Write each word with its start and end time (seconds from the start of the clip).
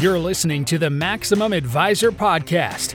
You're 0.00 0.18
listening 0.18 0.64
to 0.64 0.78
the 0.78 0.88
Maximum 0.88 1.52
Advisor 1.52 2.10
Podcast, 2.10 2.94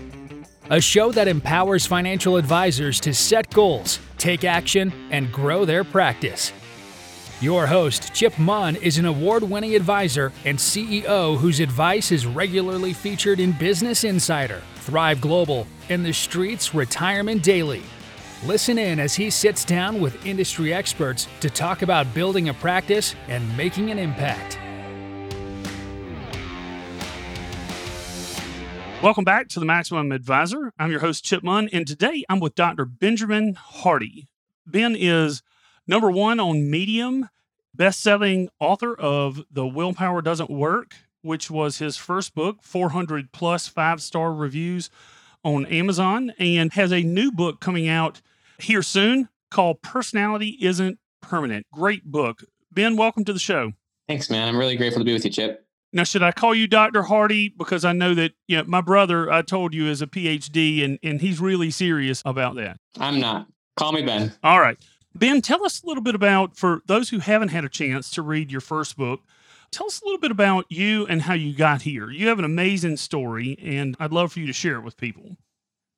a 0.72 0.82
show 0.82 1.12
that 1.12 1.28
empowers 1.28 1.86
financial 1.86 2.36
advisors 2.36 3.00
to 3.02 3.14
set 3.14 3.54
goals, 3.54 4.00
take 4.18 4.44
action, 4.44 4.92
and 5.12 5.32
grow 5.32 5.66
their 5.66 5.84
practice. 5.84 6.52
Your 7.42 7.68
host, 7.68 8.12
Chip 8.16 8.40
Munn, 8.40 8.76
is 8.78 8.98
an 8.98 9.06
award 9.06 9.44
winning 9.44 9.76
advisor 9.76 10.32
and 10.46 10.58
CEO 10.58 11.38
whose 11.38 11.60
advice 11.60 12.12
is 12.12 12.26
regularly 12.26 12.92
featured 12.92 13.40
in 13.40 13.52
Business 13.52 14.04
Insider, 14.04 14.64
Thrive 14.78 15.22
Global, 15.22 15.68
and 15.90 16.04
TheStreet's 16.04 16.74
Retirement 16.74 17.44
Daily. 17.44 17.84
Listen 18.44 18.80
in 18.80 19.00
as 19.00 19.14
he 19.14 19.30
sits 19.30 19.64
down 19.64 20.02
with 20.02 20.26
industry 20.26 20.74
experts 20.74 21.28
to 21.42 21.52
talk 21.52 21.84
about 21.84 22.12
building 22.16 22.50
a 22.50 22.54
practice 22.56 23.14
and 23.28 23.56
making 23.56 23.92
an 23.92 24.00
impact. 24.00 24.58
Welcome 29.06 29.24
back 29.24 29.50
to 29.50 29.60
the 29.60 29.68
Maximum 29.68 30.12
Advisor. 30.12 30.74
I'm 30.80 30.90
your 30.90 31.02
host, 31.02 31.24
Chip 31.24 31.44
Munn, 31.44 31.70
and 31.72 31.86
today 31.86 32.26
I'm 32.28 32.40
with 32.40 32.56
Dr. 32.56 32.86
Benjamin 32.86 33.54
Hardy. 33.54 34.28
Ben 34.66 34.96
is 34.98 35.44
number 35.86 36.10
one 36.10 36.40
on 36.40 36.72
Medium, 36.72 37.30
best 37.72 38.02
selling 38.02 38.50
author 38.60 38.96
of 38.96 39.44
The 39.52 39.68
Willpower 39.68 40.24
Doesn't 40.24 40.50
Work, 40.50 40.96
which 41.22 41.52
was 41.52 41.78
his 41.78 41.98
first 41.98 42.34
book, 42.34 42.64
400 42.64 43.32
plus 43.32 43.68
five 43.68 44.02
star 44.02 44.34
reviews 44.34 44.90
on 45.44 45.68
Amazon, 45.68 46.34
and 46.40 46.74
has 46.74 46.92
a 46.92 47.04
new 47.04 47.32
book 47.32 47.60
coming 47.60 47.88
out 47.88 48.24
here 48.58 48.82
soon 48.82 49.30
called 49.52 49.84
Personality 49.84 50.58
Isn't 50.60 50.98
Permanent. 51.22 51.68
Great 51.72 52.06
book. 52.06 52.44
Ben, 52.72 52.98
welcome 52.98 53.24
to 53.26 53.34
the 53.34 53.38
show. 53.38 53.74
Thanks, 54.08 54.32
man. 54.32 54.48
I'm 54.48 54.58
really 54.58 54.76
grateful 54.78 55.02
to 55.02 55.06
be 55.06 55.14
with 55.14 55.26
you, 55.26 55.30
Chip. 55.30 55.65
Now, 55.96 56.04
should 56.04 56.24
I 56.24 56.34
call 56.34 56.54
you 56.54 56.68
Dr. 56.68 57.04
Hardy? 57.04 57.48
Because 57.48 57.86
I 57.86 57.94
know 57.94 58.14
that 58.16 58.34
you 58.50 58.58
know, 58.58 58.66
my 58.66 58.82
brother, 58.82 59.32
I 59.32 59.42
told 59.42 59.74
you, 59.74 59.88
is 59.88 60.02
a 60.02 60.08
PhD 60.08 60.84
and, 60.84 61.00
and 61.02 61.22
he's 61.22 61.40
really 61.40 61.72
serious 61.72 62.22
about 62.26 62.56
that. 62.58 62.78
I'm 63.00 63.22
not. 63.22 63.48
Call 63.78 63.94
me 63.94 64.02
Ben. 64.02 64.34
All 64.44 64.60
right. 64.60 64.78
Ben, 65.16 65.42
tell 65.42 65.66
us 65.66 65.82
a 65.82 65.88
little 65.88 66.04
bit 66.04 66.14
about, 66.14 66.58
for 66.58 66.82
those 66.86 67.10
who 67.10 67.20
haven't 67.20 67.48
had 67.48 67.64
a 67.64 67.70
chance 67.70 68.12
to 68.12 68.22
read 68.22 68.52
your 68.52 68.60
first 68.60 68.98
book, 68.98 69.22
tell 69.72 69.88
us 69.88 70.02
a 70.02 70.06
little 70.06 70.20
bit 70.20 70.32
about 70.32 70.66
you 70.68 71.08
and 71.08 71.22
how 71.22 71.34
you 71.34 71.56
got 71.56 71.84
here. 71.84 72.12
You 72.12 72.28
have 72.28 72.40
an 72.40 72.46
amazing 72.46 72.98
story, 72.98 73.58
and 73.64 73.96
I'd 73.98 74.12
love 74.12 74.34
for 74.34 74.42
you 74.42 74.48
to 74.48 74.54
share 74.54 74.76
it 74.76 74.84
with 74.84 74.98
people. 74.98 75.38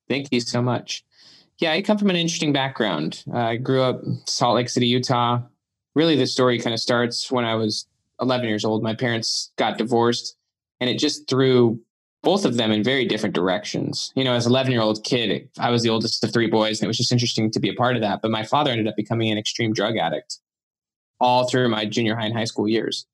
Thank 0.07 0.27
you 0.31 0.41
so 0.41 0.61
much. 0.61 1.03
Yeah, 1.57 1.71
I 1.71 1.81
come 1.81 1.97
from 1.97 2.11
an 2.11 2.15
interesting 2.15 2.53
background. 2.53 3.23
Uh, 3.33 3.37
I 3.37 3.55
grew 3.55 3.81
up 3.81 4.01
Salt 4.27 4.57
Lake 4.57 4.69
City, 4.69 4.85
Utah. 4.85 5.41
Really, 5.95 6.15
the 6.15 6.27
story 6.27 6.59
kind 6.59 6.75
of 6.75 6.79
starts 6.79 7.31
when 7.31 7.45
I 7.45 7.55
was 7.55 7.87
11 8.21 8.47
years 8.47 8.65
old. 8.65 8.83
My 8.83 8.95
parents 8.95 9.51
got 9.57 9.77
divorced, 9.77 10.35
and 10.79 10.89
it 10.89 10.99
just 10.99 11.29
threw 11.29 11.79
both 12.23 12.45
of 12.45 12.57
them 12.57 12.71
in 12.71 12.83
very 12.83 13.05
different 13.05 13.35
directions. 13.35 14.11
You 14.15 14.23
know, 14.23 14.33
as 14.33 14.45
an 14.45 14.51
11 14.51 14.71
year 14.71 14.81
old 14.81 15.03
kid, 15.03 15.49
I 15.59 15.69
was 15.69 15.83
the 15.83 15.89
oldest 15.89 16.23
of 16.23 16.33
three 16.33 16.47
boys, 16.47 16.79
and 16.79 16.85
it 16.85 16.87
was 16.87 16.97
just 16.97 17.11
interesting 17.11 17.51
to 17.51 17.59
be 17.59 17.69
a 17.69 17.73
part 17.73 17.95
of 17.95 18.01
that. 18.01 18.21
But 18.21 18.31
my 18.31 18.43
father 18.43 18.71
ended 18.71 18.87
up 18.87 18.95
becoming 18.95 19.31
an 19.31 19.37
extreme 19.37 19.73
drug 19.73 19.97
addict 19.97 20.39
all 21.19 21.47
through 21.47 21.69
my 21.69 21.85
junior 21.85 22.15
high 22.15 22.25
and 22.25 22.37
high 22.37 22.43
school 22.43 22.67
years. 22.67 23.05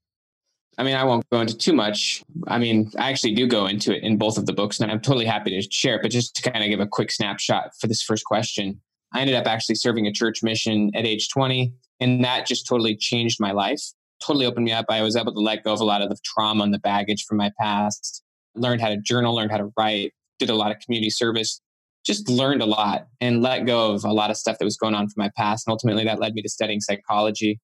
I 0.77 0.83
mean, 0.83 0.95
I 0.95 1.03
won't 1.03 1.29
go 1.29 1.39
into 1.39 1.55
too 1.55 1.73
much. 1.73 2.23
I 2.47 2.57
mean, 2.57 2.91
I 2.97 3.11
actually 3.11 3.35
do 3.35 3.47
go 3.47 3.67
into 3.67 3.95
it 3.95 4.03
in 4.03 4.17
both 4.17 4.37
of 4.37 4.47
the 4.47 4.53
books, 4.53 4.79
and 4.79 4.91
I'm 4.91 4.99
totally 4.99 5.25
happy 5.25 5.51
to 5.51 5.69
share 5.69 5.97
it. 5.97 6.01
But 6.01 6.11
just 6.11 6.35
to 6.37 6.51
kind 6.51 6.63
of 6.63 6.69
give 6.69 6.79
a 6.79 6.87
quick 6.87 7.11
snapshot 7.11 7.71
for 7.79 7.87
this 7.87 8.01
first 8.01 8.25
question, 8.25 8.81
I 9.13 9.21
ended 9.21 9.35
up 9.35 9.45
actually 9.45 9.75
serving 9.75 10.07
a 10.07 10.11
church 10.11 10.41
mission 10.41 10.91
at 10.95 11.05
age 11.05 11.29
20, 11.29 11.71
and 11.99 12.23
that 12.23 12.47
just 12.47 12.67
totally 12.67 12.95
changed 12.95 13.39
my 13.39 13.51
life 13.51 13.93
totally 14.25 14.45
opened 14.45 14.65
me 14.65 14.71
up. 14.71 14.85
I 14.89 15.01
was 15.01 15.15
able 15.15 15.33
to 15.33 15.39
let 15.39 15.63
go 15.63 15.73
of 15.73 15.79
a 15.79 15.85
lot 15.85 16.01
of 16.01 16.09
the 16.09 16.17
trauma 16.23 16.63
and 16.63 16.73
the 16.73 16.79
baggage 16.79 17.25
from 17.25 17.37
my 17.37 17.51
past, 17.59 18.23
learned 18.55 18.81
how 18.81 18.89
to 18.89 18.97
journal, 18.97 19.35
learned 19.35 19.51
how 19.51 19.57
to 19.57 19.71
write, 19.77 20.13
did 20.39 20.49
a 20.49 20.55
lot 20.55 20.71
of 20.71 20.79
community 20.79 21.09
service, 21.09 21.61
just 22.05 22.29
learned 22.29 22.61
a 22.61 22.65
lot 22.65 23.07
and 23.21 23.41
let 23.41 23.65
go 23.65 23.91
of 23.91 24.03
a 24.03 24.11
lot 24.11 24.29
of 24.29 24.37
stuff 24.37 24.57
that 24.59 24.65
was 24.65 24.77
going 24.77 24.93
on 24.93 25.07
from 25.07 25.21
my 25.23 25.31
past. 25.37 25.67
And 25.67 25.71
ultimately 25.71 26.03
that 26.03 26.19
led 26.19 26.33
me 26.33 26.41
to 26.41 26.49
studying 26.49 26.81
psychology. 26.81 27.59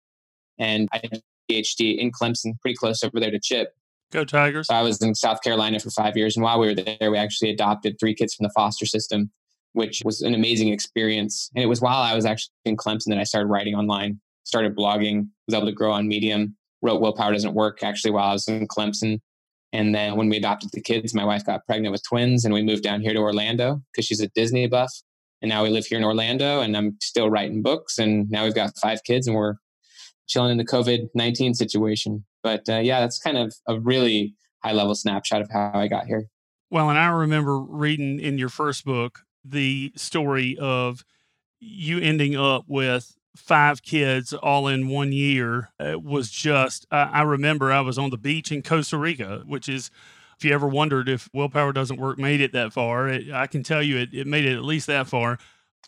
And 0.59 0.89
I 0.93 0.99
did 0.99 1.15
a 1.15 1.53
PhD 1.53 1.99
in 1.99 2.13
Clemson, 2.13 2.61
pretty 2.61 2.77
close 2.77 3.03
over 3.03 3.19
there 3.19 3.31
to 3.31 3.41
Chip. 3.41 3.75
Go 4.11 4.25
Tigers. 4.25 4.69
So 4.69 4.75
I 4.75 4.83
was 4.83 5.03
in 5.03 5.15
South 5.15 5.43
Carolina 5.43 5.81
for 5.81 5.91
five 5.91 6.17
years. 6.17 6.37
And 6.37 6.43
while 6.43 6.59
we 6.59 6.67
were 6.67 6.75
there, 6.75 7.11
we 7.11 7.19
actually 7.19 7.51
adopted 7.51 7.97
three 8.01 8.15
kids 8.15 8.35
from 8.35 8.45
the 8.45 8.53
foster 8.55 8.87
system, 8.87 9.31
which 9.73 10.03
was 10.05 10.23
an 10.23 10.35
amazing 10.35 10.69
experience. 10.69 11.51
And 11.55 11.63
it 11.63 11.67
was 11.67 11.81
while 11.81 12.01
I 12.01 12.15
was 12.15 12.25
actually 12.25 12.53
in 12.65 12.77
Clemson 12.77 13.09
that 13.09 13.19
I 13.19 13.25
started 13.25 13.49
writing 13.49 13.75
online 13.75 14.21
started 14.49 14.75
blogging, 14.75 15.29
was 15.47 15.55
able 15.55 15.67
to 15.67 15.73
grow 15.73 15.93
on 15.93 16.09
Medium, 16.09 16.57
wrote 16.81 17.03
Willpower 17.03 17.33
Doesn't 17.33 17.53
Work 17.53 17.83
actually 17.83 18.13
while 18.13 18.31
I 18.31 18.33
was 18.33 18.49
in 18.49 18.67
Clemson. 18.67 19.21
And 19.75 19.95
then 19.95 20.17
when 20.17 20.31
we 20.31 20.39
adopted 20.39 20.71
the 20.73 20.81
kids, 20.81 21.13
my 21.13 21.25
wife 21.25 21.45
got 21.45 21.67
pregnant 21.67 21.93
with 21.93 22.03
twins 22.03 22.47
and 22.47 22.55
we 22.55 22.63
moved 22.63 22.83
down 22.83 23.03
here 23.03 23.13
to 23.13 23.19
Orlando 23.19 23.83
because 23.93 24.07
she's 24.07 24.23
a 24.23 24.29
Disney 24.29 24.67
buff. 24.67 24.91
And 25.43 25.51
now 25.51 25.63
we 25.63 25.69
live 25.69 25.85
here 25.85 25.99
in 25.99 26.05
Orlando 26.05 26.63
and 26.63 26.75
I'm 26.75 26.97
still 27.03 27.29
writing 27.29 27.61
books. 27.61 27.99
And 27.99 28.31
now 28.31 28.45
we've 28.45 28.55
got 28.55 28.73
five 28.81 29.05
kids 29.05 29.27
and 29.27 29.37
we're 29.37 29.57
chilling 30.27 30.51
in 30.51 30.57
the 30.57 30.65
COVID 30.65 31.09
19 31.15 31.53
situation. 31.53 32.25
But 32.43 32.63
uh, 32.71 32.79
yeah, 32.79 33.01
that's 33.01 33.19
kind 33.19 33.37
of 33.37 33.55
a 33.67 33.79
really 33.79 34.35
high 34.65 34.73
level 34.73 34.95
snapshot 34.95 35.43
of 35.43 35.51
how 35.51 35.73
I 35.75 35.89
got 35.89 36.07
here. 36.07 36.25
Well, 36.71 36.89
and 36.89 36.99
I 36.99 37.09
remember 37.09 37.61
reading 37.61 38.19
in 38.19 38.39
your 38.39 38.49
first 38.49 38.87
book 38.87 39.21
the 39.45 39.93
story 39.95 40.57
of 40.59 41.05
you 41.61 41.99
ending 41.99 42.37
up 42.37 42.65
with 42.67 43.18
five 43.39 43.83
kids 43.83 44.33
all 44.33 44.69
in 44.69 44.89
one 44.89 45.13
year 45.13 45.71
it 45.79 46.03
was 46.03 46.31
just 46.31 46.87
I, 46.91 47.03
I 47.03 47.23
remember 47.23 47.73
i 47.73 47.81
was 47.81 47.99
on 47.99 48.11
the 48.11 48.19
beach 48.19 48.51
in 48.51 48.63
costa 48.63 48.99
rica 48.99 49.43
which 49.47 49.69
is 49.69 49.91
if 50.37 50.45
you 50.45 50.53
ever 50.53 50.67
wondered 50.67 51.09
if 51.09 51.29
willpower 51.33 51.73
doesn't 51.73 52.01
work 52.01 52.19
made 52.19 52.41
it 52.41 52.53
that 52.53 52.73
far 52.73 53.09
it, 53.09 53.31
i 53.33 53.47
can 53.47 53.63
tell 53.63 53.83
you 53.83 53.99
it, 53.99 54.13
it 54.13 54.27
made 54.27 54.45
it 54.45 54.57
at 54.57 54.65
least 54.65 54.87
that 54.87 55.07
far. 55.07 55.39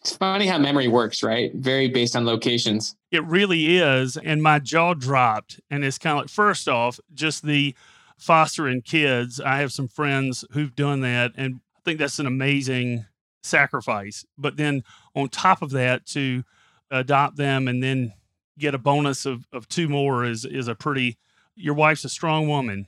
It's 0.00 0.16
funny 0.16 0.47
how 0.47 0.56
memory 0.56 0.89
works 0.89 1.22
right? 1.22 1.53
Very 1.55 1.87
based 1.89 2.16
on 2.16 2.25
locations. 2.25 2.97
It 3.10 3.22
really 3.25 3.77
is 3.77 4.16
and 4.16 4.43
my 4.43 4.59
jaw 4.59 4.94
dropped 4.94 5.60
and 5.71 5.84
it's 5.84 5.99
kind 5.99 6.16
of 6.16 6.22
like 6.25 6.31
first 6.31 6.69
off 6.69 6.99
just 7.12 7.44
the 7.44 7.75
fostering 8.16 8.83
kids 8.83 9.41
i 9.41 9.59
have 9.59 9.72
some 9.72 9.89
friends 9.89 10.44
who've 10.53 10.77
done 10.77 11.00
that 11.00 11.33
and 11.37 11.60
i 11.77 11.81
think 11.84 11.99
that's 11.99 12.19
an 12.19 12.27
amazing 12.27 13.06
sacrifice. 13.43 14.25
But 14.39 14.56
then 14.56 14.83
on 15.15 15.28
top 15.28 15.62
of 15.62 15.71
that 15.71 16.06
to 16.06 16.44
adopt 16.91 17.37
them 17.37 17.69
and 17.69 17.83
then 17.83 18.12
get 18.59 18.75
a 18.75 18.78
bonus 18.78 19.27
of, 19.27 19.47
of 19.53 19.69
two 19.69 19.89
more 19.89 20.25
is 20.25 20.45
is 20.45 20.69
a 20.69 20.75
pretty 20.75 21.19
your 21.56 21.75
wife's 21.75 22.05
a 22.05 22.09
strong 22.09 22.49
woman. 22.49 22.87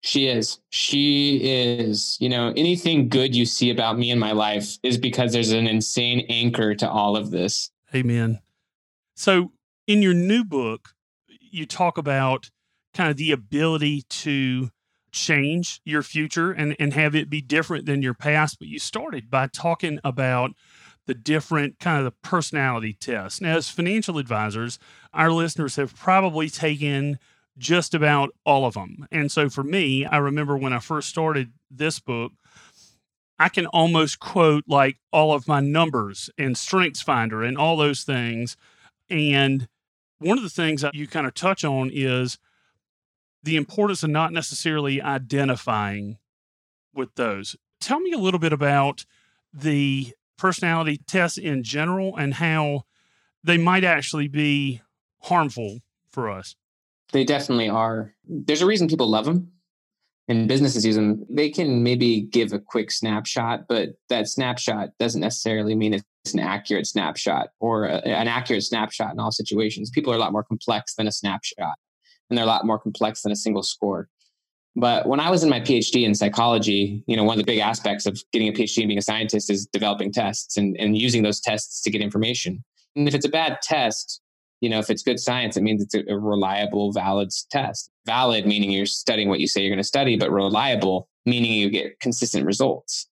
She 0.00 0.26
is. 0.26 0.58
She 0.70 1.40
is 1.42 2.16
you 2.20 2.28
know 2.28 2.52
anything 2.56 3.08
good 3.08 3.34
you 3.34 3.46
see 3.46 3.70
about 3.70 3.98
me 3.98 4.10
in 4.10 4.18
my 4.18 4.32
life 4.32 4.76
is 4.82 4.98
because 4.98 5.32
there's 5.32 5.52
an 5.52 5.66
insane 5.66 6.26
anchor 6.28 6.74
to 6.74 6.90
all 6.90 7.16
of 7.16 7.30
this. 7.30 7.70
Amen. 7.94 8.40
So 9.14 9.52
in 9.86 10.02
your 10.02 10.14
new 10.14 10.44
book 10.44 10.90
you 11.40 11.66
talk 11.66 11.98
about 11.98 12.50
kind 12.94 13.10
of 13.10 13.16
the 13.16 13.32
ability 13.32 14.02
to 14.08 14.70
change 15.12 15.80
your 15.84 16.02
future 16.02 16.50
and, 16.50 16.74
and 16.80 16.94
have 16.94 17.14
it 17.14 17.28
be 17.28 17.42
different 17.42 17.84
than 17.84 18.00
your 18.00 18.14
past 18.14 18.58
but 18.58 18.68
you 18.68 18.78
started 18.78 19.30
by 19.30 19.46
talking 19.46 19.98
about 20.02 20.52
the 21.06 21.14
different 21.14 21.78
kind 21.78 21.98
of 21.98 22.04
the 22.04 22.28
personality 22.28 22.92
tests. 22.92 23.40
Now, 23.40 23.56
as 23.56 23.68
financial 23.68 24.18
advisors, 24.18 24.78
our 25.12 25.30
listeners 25.30 25.76
have 25.76 25.96
probably 25.96 26.48
taken 26.48 27.18
just 27.58 27.92
about 27.94 28.30
all 28.46 28.64
of 28.64 28.74
them. 28.74 29.06
And 29.10 29.30
so 29.30 29.48
for 29.48 29.62
me, 29.62 30.04
I 30.06 30.18
remember 30.18 30.56
when 30.56 30.72
I 30.72 30.78
first 30.78 31.08
started 31.08 31.52
this 31.70 31.98
book, 31.98 32.32
I 33.38 33.48
can 33.48 33.66
almost 33.66 34.20
quote 34.20 34.64
like 34.68 34.98
all 35.12 35.32
of 35.32 35.48
my 35.48 35.60
numbers 35.60 36.30
and 36.38 36.56
Strengths 36.56 37.02
Finder 37.02 37.42
and 37.42 37.58
all 37.58 37.76
those 37.76 38.04
things. 38.04 38.56
And 39.10 39.68
one 40.18 40.38
of 40.38 40.44
the 40.44 40.50
things 40.50 40.82
that 40.82 40.94
you 40.94 41.06
kind 41.08 41.26
of 41.26 41.34
touch 41.34 41.64
on 41.64 41.90
is 41.92 42.38
the 43.42 43.56
importance 43.56 44.02
of 44.02 44.10
not 44.10 44.32
necessarily 44.32 45.02
identifying 45.02 46.18
with 46.94 47.14
those. 47.16 47.56
Tell 47.80 47.98
me 47.98 48.12
a 48.12 48.18
little 48.18 48.38
bit 48.38 48.52
about 48.52 49.04
the 49.52 50.14
personality 50.42 51.00
tests 51.06 51.38
in 51.38 51.62
general 51.62 52.16
and 52.16 52.34
how 52.34 52.82
they 53.44 53.56
might 53.56 53.84
actually 53.84 54.26
be 54.26 54.82
harmful 55.20 55.78
for 56.10 56.28
us? 56.28 56.56
They 57.12 57.22
definitely 57.22 57.68
are. 57.68 58.12
There's 58.28 58.60
a 58.60 58.66
reason 58.66 58.88
people 58.88 59.06
love 59.06 59.24
them 59.24 59.52
and 60.26 60.48
businesses 60.48 60.84
use 60.84 60.96
them. 60.96 61.24
They 61.30 61.48
can 61.48 61.84
maybe 61.84 62.22
give 62.22 62.52
a 62.52 62.58
quick 62.58 62.90
snapshot, 62.90 63.68
but 63.68 63.90
that 64.08 64.26
snapshot 64.26 64.88
doesn't 64.98 65.20
necessarily 65.20 65.76
mean 65.76 65.94
it's 65.94 66.34
an 66.34 66.40
accurate 66.40 66.88
snapshot 66.88 67.50
or 67.60 67.84
a, 67.84 67.98
an 67.98 68.26
accurate 68.26 68.64
snapshot 68.64 69.12
in 69.12 69.20
all 69.20 69.30
situations. 69.30 69.90
People 69.90 70.12
are 70.12 70.16
a 70.16 70.20
lot 70.20 70.32
more 70.32 70.42
complex 70.42 70.96
than 70.96 71.06
a 71.06 71.12
snapshot, 71.12 71.76
and 72.28 72.36
they're 72.36 72.44
a 72.44 72.48
lot 72.48 72.66
more 72.66 72.80
complex 72.80 73.22
than 73.22 73.30
a 73.30 73.36
single 73.36 73.62
score. 73.62 74.08
But 74.74 75.06
when 75.06 75.20
I 75.20 75.30
was 75.30 75.42
in 75.42 75.50
my 75.50 75.60
PhD 75.60 76.04
in 76.04 76.14
psychology, 76.14 77.04
you 77.06 77.16
know, 77.16 77.24
one 77.24 77.34
of 77.34 77.44
the 77.44 77.50
big 77.50 77.58
aspects 77.58 78.06
of 78.06 78.22
getting 78.32 78.48
a 78.48 78.52
PhD 78.52 78.78
and 78.78 78.88
being 78.88 78.98
a 78.98 79.02
scientist 79.02 79.50
is 79.50 79.66
developing 79.66 80.12
tests 80.12 80.56
and, 80.56 80.76
and 80.78 80.96
using 80.96 81.22
those 81.22 81.40
tests 81.40 81.82
to 81.82 81.90
get 81.90 82.00
information. 82.00 82.64
And 82.96 83.06
if 83.06 83.14
it's 83.14 83.26
a 83.26 83.30
bad 83.30 83.60
test, 83.62 84.22
you 84.62 84.70
know, 84.70 84.78
if 84.78 84.88
it's 84.88 85.02
good 85.02 85.20
science, 85.20 85.56
it 85.56 85.62
means 85.62 85.82
it's 85.82 85.94
a, 85.94 86.16
reliable, 86.16 86.92
valid 86.92 87.30
test. 87.50 87.90
valid, 88.06 88.46
meaning 88.46 88.70
you're 88.70 88.86
studying 88.86 89.28
what 89.28 89.40
you 89.40 89.48
say 89.48 89.60
you're 89.60 89.70
going 89.70 89.78
to 89.78 89.84
study, 89.84 90.16
but 90.16 90.30
reliable, 90.30 91.08
meaning 91.26 91.52
you 91.52 91.68
get 91.68 91.98
consistent 92.00 92.46
results. 92.46 93.08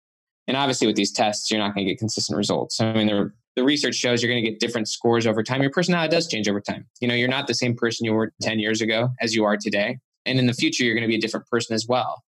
And 0.47 0.57
obviously, 0.57 0.87
with 0.87 0.95
these 0.95 1.11
tests, 1.11 1.51
you're 1.51 1.59
not 1.59 1.75
going 1.75 1.85
to 1.85 1.91
get 1.93 1.99
consistent 1.99 2.37
results. 2.37 2.79
I 2.81 2.93
mean, 2.93 3.31
the 3.55 3.63
research 3.63 3.95
shows 3.95 4.23
you're 4.23 4.31
going 4.31 4.43
to 4.43 4.49
get 4.49 4.59
different 4.59 4.87
scores 4.87 5.27
over 5.27 5.43
time. 5.43 5.61
Your 5.61 5.71
personality 5.71 6.15
does 6.15 6.27
change 6.27 6.47
over 6.47 6.61
time. 6.61 6.87
You 6.99 7.07
know, 7.07 7.13
you're 7.13 7.27
not 7.27 7.47
the 7.47 7.53
same 7.53 7.75
person 7.75 8.05
you 8.05 8.13
were 8.13 8.33
10 8.41 8.59
years 8.59 8.81
ago 8.81 9.09
as 9.19 9.35
you 9.35 9.43
are 9.43 9.57
today. 9.57 9.99
And 10.25 10.39
in 10.39 10.47
the 10.47 10.53
future, 10.53 10.83
you're 10.83 10.93
going 10.93 11.03
to 11.03 11.07
be 11.07 11.15
a 11.15 11.21
different 11.21 11.47
person 11.47 11.73
as 11.73 11.87
well. 11.87 12.23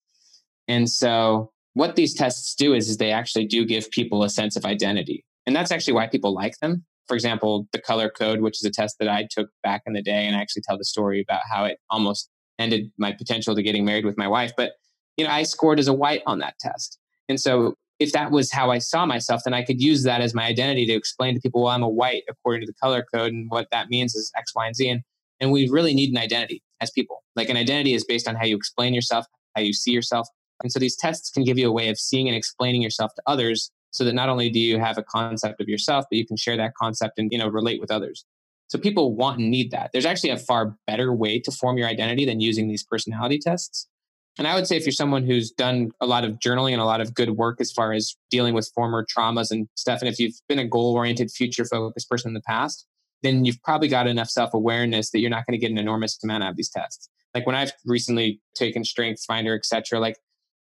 And 0.67 0.89
so, 0.89 1.51
what 1.75 1.97
these 1.97 2.15
tests 2.15 2.55
do 2.55 2.75
is, 2.75 2.89
is 2.89 2.97
they 2.97 3.13
actually 3.13 3.47
do 3.47 3.65
give 3.65 3.91
people 3.91 4.23
a 4.23 4.31
sense 4.31 4.57
of 4.57 4.65
identity. 4.65 5.25
And 5.47 5.55
that's 5.55 5.71
actually 5.71 5.95
why 5.95 6.07
people 6.09 6.35
like 6.35 6.59
them. 6.59 6.85
For 7.07 7.15
example, 7.15 7.69
the 7.73 7.81
color 7.81 8.11
code, 8.11 8.41
which 8.41 8.59
is 8.59 8.65
a 8.65 8.71
test 8.71 8.97
that 8.99 9.09
I 9.09 9.27
took 9.31 9.49
back 9.63 9.83
in 9.87 9.95
the 9.95 10.03
day, 10.03 10.27
and 10.27 10.37
I 10.37 10.41
actually 10.41 10.63
tell 10.63 10.77
the 10.77 10.85
story 10.85 11.25
about 11.27 11.41
how 11.51 11.65
it 11.65 11.79
almost 11.89 12.29
ended 12.59 12.91
my 12.99 13.13
potential 13.13 13.55
to 13.55 13.63
getting 13.63 13.85
married 13.85 14.05
with 14.05 14.19
my 14.19 14.29
wife. 14.29 14.53
But, 14.57 14.73
you 15.17 15.25
know, 15.25 15.31
I 15.31 15.45
scored 15.45 15.79
as 15.79 15.89
a 15.89 15.93
white 15.93 16.23
on 16.27 16.41
that 16.41 16.55
test. 16.61 16.99
And 17.29 17.41
so 17.41 17.75
if 17.99 18.13
that 18.13 18.31
was 18.31 18.53
how 18.53 18.71
I 18.71 18.79
saw 18.79 19.07
myself, 19.07 19.43
then 19.45 19.55
I 19.55 19.65
could 19.65 19.81
use 19.81 20.03
that 20.05 20.21
as 20.21 20.35
my 20.35 20.45
identity 20.45 20.87
to 20.87 20.93
explain 20.93 21.35
to 21.35 21.41
people, 21.41 21.63
well, 21.63 21.73
I'm 21.73 21.83
a 21.83 21.89
white 21.89 22.25
according 22.29 22.63
to 22.63 22.67
the 22.67 22.75
color 22.75 23.05
code. 23.13 23.33
And 23.33 23.51
what 23.51 23.69
that 23.73 23.89
means 23.89 24.15
is 24.15 24.31
X, 24.37 24.55
Y, 24.55 24.67
and 24.67 24.77
Z. 24.77 24.89
And, 24.89 25.03
and 25.41 25.53
we 25.53 25.69
really 25.69 25.95
need 25.95 26.11
an 26.11 26.19
identity 26.19 26.63
as 26.81 26.91
people. 26.91 27.23
Like 27.37 27.49
an 27.49 27.57
identity 27.57 27.95
is 27.95 28.05
based 28.05 28.29
on 28.29 28.35
how 28.35 28.45
you 28.45 28.57
explain 28.57 28.95
yourself, 28.95 29.27
how 29.55 29.63
you 29.63 29.73
see 29.73 29.93
yourself. 29.93 30.29
And 30.63 30.73
so 30.73 30.79
these 30.79 30.97
tests 30.97 31.31
can 31.31 31.45
give 31.45 31.59
you 31.59 31.69
a 31.69 31.73
way 31.73 31.89
of 31.89 31.99
seeing 31.99 32.29
and 32.29 32.37
explaining 32.37 32.83
yourself 32.83 33.15
to 33.15 33.23
others 33.27 33.71
so 33.91 34.05
that 34.05 34.15
not 34.15 34.29
only 34.29 34.51
do 34.51 34.59
you 34.59 34.79
have 34.79 34.99
a 34.99 35.03
concept 35.03 35.61
of 35.61 35.69
yourself, 35.69 36.05
but 36.11 36.19
you 36.19 36.27
can 36.27 36.37
share 36.37 36.57
that 36.57 36.75
concept 36.75 37.19
and, 37.19 37.33
you 37.33 37.39
know, 37.39 37.49
relate 37.49 37.81
with 37.81 37.91
others. 37.91 38.25
So 38.69 38.79
people 38.79 39.15
want 39.15 39.39
and 39.39 39.51
need 39.51 39.71
that. 39.71 39.91
There's 39.93 40.05
actually 40.05 40.31
a 40.31 40.37
far 40.37 40.77
better 40.87 41.13
way 41.13 41.41
to 41.41 41.51
form 41.51 41.79
your 41.79 41.89
identity 41.89 42.27
than 42.27 42.41
using 42.41 42.69
these 42.69 42.85
personality 42.85 43.39
tests. 43.39 43.89
And 44.37 44.47
I 44.47 44.55
would 44.55 44.67
say 44.67 44.77
if 44.77 44.85
you're 44.85 44.93
someone 44.93 45.25
who's 45.25 45.51
done 45.51 45.91
a 46.01 46.07
lot 46.07 46.25
of 46.25 46.33
journaling 46.39 46.73
and 46.73 46.81
a 46.81 46.85
lot 46.85 47.01
of 47.01 47.15
good 47.15 47.31
work 47.31 47.61
as 47.61 47.73
far 47.73 47.93
as 47.93 48.15
dealing 48.31 48.55
with 48.55 48.71
former 48.75 49.05
traumas 49.05 49.51
and 49.51 49.69
stuff, 49.75 50.01
and 50.01 50.09
if 50.09 50.19
you've 50.19 50.37
been 50.49 50.61
a 50.61 50.69
goal 50.69 50.95
oriented, 50.95 51.31
future 51.31 51.65
focused 51.65 52.09
person 52.09 52.29
in 52.29 52.35
the 52.35 52.43
past, 52.43 52.87
then 53.23 53.45
you've 53.45 53.63
probably 53.63 53.89
got 53.89 54.07
enough 54.07 54.29
self 54.29 54.55
awareness 54.55 55.11
that 55.11 55.21
you're 55.21 55.31
not 55.31 55.47
going 55.47 55.59
to 55.59 55.61
get 55.61 55.71
an 55.71 55.79
enormous 55.79 56.19
amount 56.23 56.45
out 56.45 56.51
of 56.51 56.57
these 56.57 56.71
tests. 56.71 57.09
Like 57.35 57.47
when 57.47 57.57
I've 57.57 57.73
recently 57.85 58.41
taken 58.55 58.85
Strengths 58.85 59.25
Finder, 59.25 59.55
etc., 59.55 60.01
like 60.01 60.17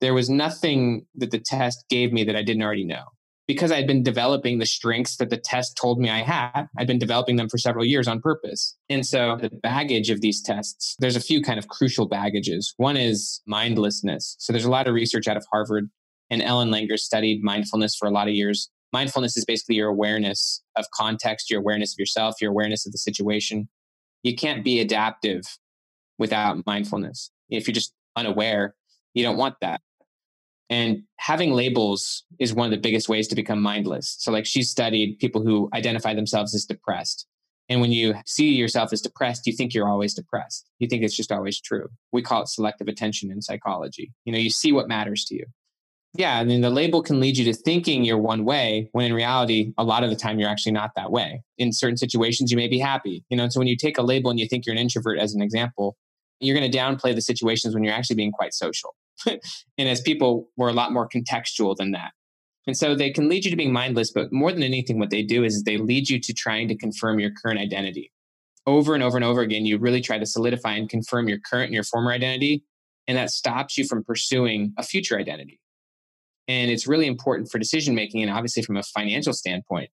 there 0.01 0.15
was 0.15 0.31
nothing 0.31 1.07
that 1.17 1.31
the 1.31 1.39
test 1.39 1.85
gave 1.89 2.13
me 2.13 2.25
that 2.25 2.37
I 2.37 2.43
didn't 2.43 2.63
already 2.63 2.85
know 2.85 3.05
because 3.49 3.73
I'd 3.73 3.87
been 3.87 4.03
developing 4.03 4.59
the 4.59 4.67
strengths 4.67 5.17
that 5.17 5.31
the 5.31 5.39
test 5.39 5.77
told 5.77 5.99
me 5.99 6.11
I 6.11 6.19
had. 6.19 6.69
I'd 6.77 6.87
been 6.87 6.99
developing 6.99 7.37
them 7.37 7.49
for 7.49 7.57
several 7.57 7.85
years 7.85 8.07
on 8.07 8.21
purpose. 8.21 8.77
And 8.91 9.05
so 9.05 9.39
the 9.41 9.49
baggage 9.49 10.11
of 10.11 10.21
these 10.21 10.43
tests, 10.43 10.95
there's 11.01 11.17
a 11.17 11.21
few 11.21 11.41
kind 11.43 11.59
of 11.59 11.67
crucial 11.67 12.07
baggages. 12.07 12.75
One 12.77 12.97
is 12.97 13.41
mindlessness. 13.47 14.37
So 14.39 14.53
there's 14.53 14.67
a 14.67 14.71
lot 14.71 14.87
of 14.87 14.95
research 14.95 15.27
out 15.27 15.39
of 15.39 15.47
Harvard, 15.51 15.89
and 16.31 16.43
Ellen 16.43 16.71
Langer 16.71 16.99
studied 16.99 17.43
mindfulness 17.43 17.97
for 17.97 18.07
a 18.07 18.11
lot 18.11 18.29
of 18.29 18.35
years. 18.35 18.69
Mindfulness 18.93 19.37
is 19.37 19.45
basically 19.45 19.77
your 19.77 19.89
awareness 19.89 20.63
of 20.77 20.87
context, 20.95 21.51
your 21.51 21.61
awareness 21.61 21.93
of 21.93 21.99
yourself, 21.99 22.37
your 22.41 22.51
awareness 22.51 22.87
of 22.87 22.93
the 22.93 22.99
situation. 22.99 23.69
You 24.23 24.35
can't 24.35 24.65
be 24.65 24.81
adaptive 24.81 25.43
without 26.19 26.65
mindfulness. 26.67 27.31
If 27.51 27.67
you're 27.67 27.75
just 27.75 27.93
unaware, 28.17 28.75
you 29.15 29.23
don't 29.23 29.37
want 29.37 29.57
that. 29.61 29.81
And 30.71 31.05
having 31.17 31.53
labels 31.53 32.25
is 32.39 32.53
one 32.53 32.67
of 32.67 32.71
the 32.71 32.81
biggest 32.81 33.09
ways 33.09 33.29
to 33.29 33.35
become 33.35 33.63
mindless. 33.63 34.17
So, 34.19 34.31
like, 34.31 34.45
she 34.45 34.63
studied 34.63 35.19
people 35.19 35.43
who 35.43 35.69
identify 35.73 36.15
themselves 36.15 36.55
as 36.55 36.67
depressed. 36.67 37.27
And 37.71 37.81
when 37.81 37.93
you 37.93 38.15
see 38.27 38.55
yourself 38.55 38.93
as 38.93 39.01
depressed, 39.01 39.47
you 39.47 39.53
think 39.53 39.75
you're 39.75 39.89
always 39.89 40.15
depressed. 40.15 40.69
You 40.79 40.89
think 40.89 41.03
it's 41.03 41.17
just 41.17 41.33
always 41.33 41.61
true. 41.61 41.89
We 42.13 42.23
call 42.23 42.43
it 42.43 42.49
selective 42.49 42.89
attention 42.89 43.31
in 43.31 43.43
psychology. 43.43 44.13
You 44.25 44.33
know, 44.33 44.39
you 44.39 44.51
see 44.51 44.73
what 44.73 44.89
matters 44.89 45.25
to 45.27 45.35
you. 45.35 45.45
Yeah, 46.19 46.41
I 46.41 46.43
mean, 46.43 46.63
the 46.63 46.69
label 46.69 47.01
can 47.01 47.21
lead 47.21 47.39
you 47.39 47.45
to 47.45 47.55
thinking 47.55 48.05
you're 48.05 48.19
one 48.19 48.45
way 48.45 48.89
when 48.91 49.07
in 49.07 49.15
reality, 49.15 49.73
a 49.79 49.85
lot 49.85 50.03
of 50.03 50.11
the 50.11 50.17
time 50.17 50.41
you're 50.41 50.49
actually 50.49 50.73
not 50.73 50.91
that 50.97 51.13
way. 51.13 51.45
In 51.59 51.73
certain 51.73 51.97
situations, 51.97 52.51
you 52.51 52.57
may 52.57 52.67
be 52.67 52.81
happy. 52.81 53.25
You 53.31 53.37
know, 53.37 53.49
so 53.49 53.61
when 53.61 53.69
you 53.69 53.77
take 53.77 53.99
a 53.99 54.03
label 54.03 54.29
and 54.29 54.41
you 54.41 54.49
think 54.49 54.67
you're 54.67 54.75
an 54.75 54.81
introvert, 54.81 55.21
as 55.21 55.33
an 55.33 55.41
example, 55.41 55.97
you're 56.41 56.59
going 56.59 56.69
to 56.69 56.77
downplay 56.77 57.15
the 57.15 57.23
situations 57.23 57.73
when 57.73 57.85
you're 57.85 57.95
actually 57.95 58.17
being 58.17 58.33
quite 58.33 58.53
social. 58.53 58.97
and 59.27 59.89
as 59.89 60.01
people 60.01 60.49
were 60.57 60.69
a 60.69 60.73
lot 60.73 60.93
more 60.93 61.09
contextual 61.09 61.77
than 61.77 61.93
that. 61.93 62.11
And 62.67 62.77
so 62.77 62.97
they 62.97 63.11
can 63.11 63.29
lead 63.29 63.45
you 63.45 63.53
to 63.53 63.57
being 63.57 63.73
mindless, 63.73 64.11
but 64.11 64.33
more 64.33 64.51
than 64.51 64.65
anything, 64.65 64.99
what 64.99 65.11
they 65.11 65.23
do 65.23 65.45
is 65.45 65.63
they 65.63 65.77
lead 65.77 66.11
you 66.11 66.19
to 66.19 66.33
trying 66.33 66.67
to 66.67 66.77
confirm 66.77 67.21
your 67.21 67.31
current 67.31 67.61
identity. 67.61 68.11
Over 68.67 68.95
and 68.95 69.05
over 69.05 69.17
and 69.17 69.25
over 69.25 69.41
again, 69.41 69.67
you 69.67 69.79
really 69.79 70.01
try 70.01 70.19
to 70.19 70.27
solidify 70.27 70.73
and 70.73 70.89
confirm 70.89 71.29
your 71.29 71.39
current 71.39 71.67
and 71.67 71.75
your 71.75 71.85
former 71.85 72.11
identity. 72.11 72.65
And 73.07 73.17
that 73.17 73.31
stops 73.31 73.79
you 73.79 73.87
from 73.87 74.03
pursuing 74.03 74.75
a 74.77 74.83
future 74.83 75.17
identity. 75.17 75.61
And 76.49 76.71
it's 76.71 76.87
really 76.87 77.07
important 77.07 77.51
for 77.51 77.59
decision 77.59 77.95
making 77.95 78.23
and 78.23 78.31
obviously 78.31 78.63
from 78.63 78.77
a 78.77 78.83
financial 78.83 79.33
standpoint. 79.33 79.91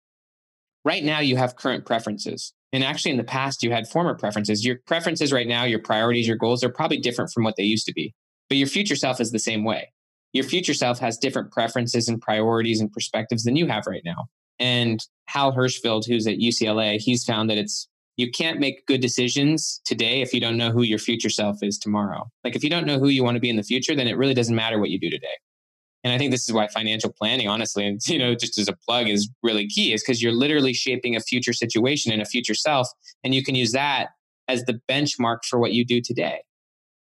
Right 0.85 1.05
now, 1.05 1.21
you 1.21 1.37
have 1.37 1.57
current 1.57 1.85
preferences. 1.85 2.55
And 2.73 2.83
actually, 2.83 3.13
in 3.13 3.17
the 3.19 3.25
past, 3.25 3.63
you 3.63 3.71
had 3.71 3.89
former 3.89 4.15
preferences. 4.15 4.65
Your 4.65 4.77
preferences 4.87 5.33
right 5.33 5.47
now, 5.47 5.65
your 5.65 5.79
priorities, 5.79 6.27
your 6.27 6.37
goals 6.37 6.65
are 6.65 6.69
probably 6.69 6.99
different 6.99 7.31
from 7.33 7.45
what 7.45 7.57
they 7.57 7.63
used 7.63 7.87
to 7.87 7.93
be. 7.93 8.15
But 8.49 8.59
your 8.59 8.67
future 8.67 8.97
self 8.97 9.21
is 9.21 9.31
the 9.31 9.39
same 9.39 9.65
way. 9.65 9.93
Your 10.33 10.45
future 10.45 10.75
self 10.75 10.99
has 10.99 11.17
different 11.19 11.53
preferences 11.53 12.09
and 12.09 12.21
priorities 12.21 12.81
and 12.81 12.93
perspectives 12.93 13.45
than 13.45 13.57
you 13.57 13.67
have 13.67 13.87
right 13.87 14.03
now. 14.05 14.29
And 14.59 15.05
Hal 15.27 15.53
Hershfield, 15.53 16.07
who's 16.07 16.27
at 16.27 16.39
UCLA, 16.39 16.99
he's 16.99 17.25
found 17.25 17.49
that 17.51 17.59
it's 17.59 17.89
you 18.17 18.31
can't 18.31 18.59
make 18.59 18.85
good 18.87 19.01
decisions 19.01 19.81
today 19.85 20.21
if 20.21 20.35
you 20.35 20.41
don't 20.41 20.57
know 20.57 20.71
who 20.71 20.83
your 20.83 20.99
future 20.99 21.31
self 21.31 21.63
is 21.63 21.79
tomorrow. 21.79 22.29
Like 22.45 22.57
if 22.57 22.65
you 22.65 22.71
don't 22.71 22.87
know 22.87 22.99
who 22.99 23.09
you 23.09 23.23
want 23.23 23.37
to 23.37 23.41
be 23.41 23.49
in 23.49 23.57
the 23.57 23.63
future, 23.63 23.95
then 23.95 24.09
it 24.09 24.17
really 24.19 24.35
doesn't 24.35 24.57
matter 24.57 24.79
what 24.79 24.91
you 24.91 24.99
do 24.99 25.09
today. 25.09 25.37
And 26.09 26.15
I 26.15 26.19
think 26.19 26.31
this 26.31 26.49
is 26.49 26.55
why 26.55 26.67
financial 26.69 27.13
planning, 27.13 27.49
honestly, 27.49 27.87
and 27.87 28.01
you 28.07 28.19
know, 28.19 28.35
just 28.35 28.59
as 28.59 28.67
a 28.67 28.73
plug, 28.73 29.09
is 29.09 29.29
really 29.43 29.69
key, 29.69 29.93
is 29.93 30.03
because 30.03 30.23
you're 30.23 30.33
literally 30.33 30.73
shaping 30.73 31.15
a 31.15 31.21
future 31.21 31.53
situation 31.53 32.13
and 32.13 32.23
a 32.23 32.25
future 32.25 32.55
self, 32.55 32.89
and 33.23 33.35
you 33.35 33.45
can 33.45 33.55
use 33.55 33.73
that 33.73 34.09
as 34.49 34.65
the 34.65 34.81
benchmark 34.89 35.45
for 35.45 35.59
what 35.59 35.73
you 35.73 35.85
do 35.85 36.01
today. 36.01 36.41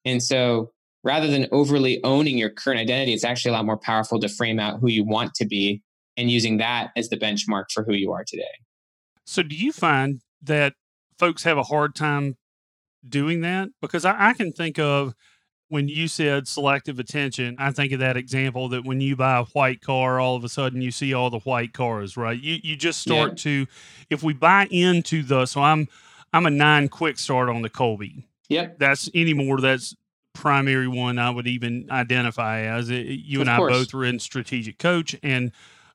And 0.07 0.23
so 0.23 0.73
rather 1.03 1.27
than 1.27 1.49
overly 1.53 2.03
owning 2.03 2.39
your 2.39 2.49
current 2.49 2.81
identity, 2.81 3.13
it's 3.13 3.25
actually 3.25 3.51
a 3.51 3.53
lot 3.53 3.67
more 3.67 3.77
powerful 3.77 4.19
to 4.21 4.29
frame 4.29 4.59
out 4.59 4.81
who 4.81 4.89
you 4.89 5.05
want 5.05 5.35
to 5.35 5.45
be 5.45 5.83
and 6.17 6.31
using 6.31 6.57
that 6.57 6.89
as 6.97 7.11
the 7.11 7.19
benchmark 7.19 7.65
for 7.75 7.85
who 7.85 7.93
you 7.93 8.11
are 8.11 8.25
today. 8.27 8.45
So, 9.27 9.43
do 9.43 9.55
you 9.55 9.71
find 9.71 10.23
that 10.43 10.73
folks 11.19 11.43
have 11.43 11.59
a 11.59 11.63
hard 11.63 11.95
time 11.95 12.37
doing 13.07 13.43
that? 13.43 13.69
Because 13.83 14.07
I, 14.07 14.31
I 14.31 14.33
can 14.33 14.51
think 14.51 14.79
of 14.79 15.13
when 15.69 15.89
you 15.89 16.09
said 16.09 16.47
selective 16.47 16.99
attention, 16.99 17.57
I 17.59 17.71
think 17.71 17.93
of 17.93 18.01
that 18.01 18.17
example 18.17 18.69
that 18.71 18.85
when 18.85 19.01
you 19.01 19.17
buy 19.17 19.39
a 19.39 19.45
white 19.45 19.81
car, 19.81 20.21
all 20.21 20.37
of 20.37 20.45
a 20.45 20.49
sudden 20.49 20.83
you 20.83 20.91
see 20.91 21.15
all 21.15 21.31
the 21.31 21.41
white 21.41 21.73
cars, 21.73 22.17
right? 22.17 22.41
You 22.41 22.59
you 22.63 22.77
just 22.77 23.01
start 23.01 23.31
yeah. 23.31 23.35
to 23.37 23.67
if 24.11 24.23
we 24.23 24.33
buy 24.33 24.67
into 24.71 25.23
the 25.23 25.47
so 25.47 25.63
I'm 25.63 25.89
I'm 26.33 26.47
a 26.47 26.51
nine 26.51 26.89
quick 26.89 27.19
start 27.19 27.49
on 27.49 27.63
the 27.63 27.71
Kolbe. 27.71 28.25
Yep. 28.49 28.79
That's 28.79 29.09
anymore. 29.15 29.61
That's 29.61 29.97
primary 30.35 30.89
one 30.89 31.19
I 31.19 31.31
would 31.31 31.47
even 31.47 31.89
identify 31.91 32.61
as. 32.61 32.91
It, 32.91 33.07
you 33.07 33.41
of 33.41 33.49
and 33.49 33.57
course. 33.57 33.73
I 33.73 33.79
both 33.79 33.95
were 33.95 34.05
in 34.05 34.19
strategic 34.19 34.79
coach, 34.79 35.17
and 35.23 35.53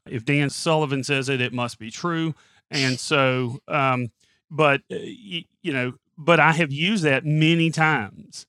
if 0.08 0.26
Dan 0.26 0.50
Sullivan 0.50 1.04
says 1.04 1.30
it, 1.30 1.42
it 1.42 1.54
must 1.54 1.78
be 1.78 1.92
true. 1.92 2.34
And 2.72 3.00
so, 3.00 3.60
um, 3.68 4.12
but 4.50 4.82
uh, 4.92 4.96
you, 4.96 5.44
you 5.62 5.74
know, 5.74 5.94
but 6.18 6.40
I 6.40 6.54
have 6.54 6.72
used 6.72 7.04
that 7.04 7.26
many 7.26 7.70
times 7.70 8.46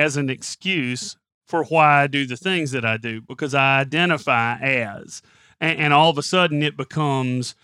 as 0.00 0.16
an 0.16 0.30
excuse 0.30 1.16
for 1.46 1.64
why 1.64 2.02
I 2.02 2.06
do 2.06 2.26
the 2.26 2.36
things 2.36 2.70
that 2.70 2.84
I 2.84 2.96
do 2.96 3.20
because 3.20 3.54
I 3.54 3.80
identify 3.80 4.56
as, 4.58 5.20
and, 5.60 5.78
and 5.78 5.92
all 5.92 6.10
of 6.10 6.18
a 6.18 6.22
sudden 6.22 6.62
it 6.62 6.76
becomes 6.76 7.54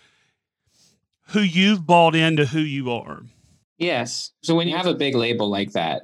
who 1.29 1.41
you've 1.41 1.87
bought 1.87 2.15
into 2.15 2.47
who 2.47 2.61
you 2.61 2.91
are. 2.91 3.23
Yes. 3.79 4.33
So 4.43 4.55
when 4.55 4.69
you 4.69 4.77
have 4.77 4.87
a 4.87 4.95
big 4.95 5.15
label 5.15 5.49
like 5.49 5.73
that, 5.73 6.03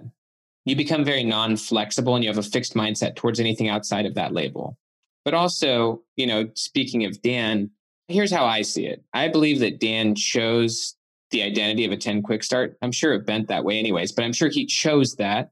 you 0.65 0.77
become 0.77 1.05
very 1.05 1.25
non 1.25 1.57
flexible 1.57 2.15
and 2.15 2.25
you 2.25 2.31
have 2.31 2.39
a 2.39 2.43
fixed 2.43 2.75
mindset 2.75 3.17
towards 3.17 3.41
anything 3.41 3.69
outside 3.69 4.07
of 4.07 4.15
that 4.15 4.33
label. 4.33 4.77
But 5.25 5.35
also, 5.35 6.03
you 6.17 6.27
know, 6.27 6.49
speaking 6.55 7.05
of 7.05 7.21
Dan, 7.23 7.71
here's 8.09 8.33
how 8.33 8.45
I 8.45 8.63
see 8.63 8.87
it. 8.87 9.05
I 9.13 9.29
believe 9.29 9.61
that 9.61 9.81
Dan 9.81 10.15
chose 10.15 10.97
the 11.31 11.43
identity 11.43 11.85
of 11.85 11.93
a 11.93 11.97
10 11.97 12.23
quick 12.23 12.45
start. 12.45 12.77
I'm 12.83 12.93
sure 12.93 13.13
it 13.15 13.27
bent 13.27 13.49
that 13.49 13.65
way, 13.65 13.79
anyways, 13.79 14.13
but 14.13 14.25
I'm 14.25 14.33
sure 14.33 14.49
he 14.49 14.67
chose 14.67 15.15
that 15.17 15.51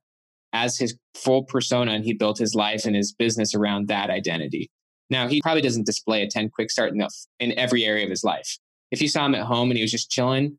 as 0.53 0.79
his 0.79 0.97
full 1.15 1.45
persona 1.45 1.93
and 1.93 2.05
he 2.05 2.13
built 2.13 2.39
his 2.39 2.55
life 2.55 2.85
and 2.85 2.97
his 2.97 3.13
business 3.13 3.55
around 3.55 3.89
that 3.89 4.11
identity. 4.11 4.71
Now, 5.09 5.29
he 5.29 5.41
probably 5.41 5.63
doesn't 5.63 5.87
display 5.87 6.23
a 6.23 6.29
10 6.29 6.51
quick 6.51 6.71
start 6.71 6.93
in, 6.93 7.07
in 7.41 7.59
every 7.59 7.85
area 7.85 8.05
of 8.05 8.11
his 8.11 8.25
life. 8.25 8.59
If 8.91 9.03
you 9.03 9.09
saw 9.09 9.27
him 9.27 9.35
at 9.35 9.45
home 9.45 9.71
and 9.71 9.77
he 9.77 9.83
was 9.83 9.91
just 9.91 10.11
chilling, 10.11 10.59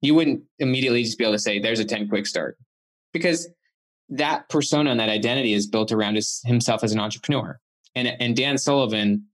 you 0.00 0.14
wouldn't 0.14 0.42
immediately 0.58 1.02
just 1.04 1.18
be 1.18 1.24
able 1.24 1.34
to 1.34 1.38
say, 1.38 1.58
there's 1.58 1.80
a 1.80 1.84
10 1.84 2.08
quick 2.08 2.26
start 2.26 2.56
because 3.12 3.48
that 4.08 4.48
persona 4.48 4.90
and 4.90 5.00
that 5.00 5.08
identity 5.08 5.52
is 5.52 5.66
built 5.66 5.92
around 5.92 6.14
his, 6.14 6.40
himself 6.44 6.82
as 6.82 6.92
an 6.92 7.00
entrepreneur. 7.00 7.58
And, 7.94 8.08
and 8.20 8.36
Dan 8.36 8.58
Sullivan 8.58 9.24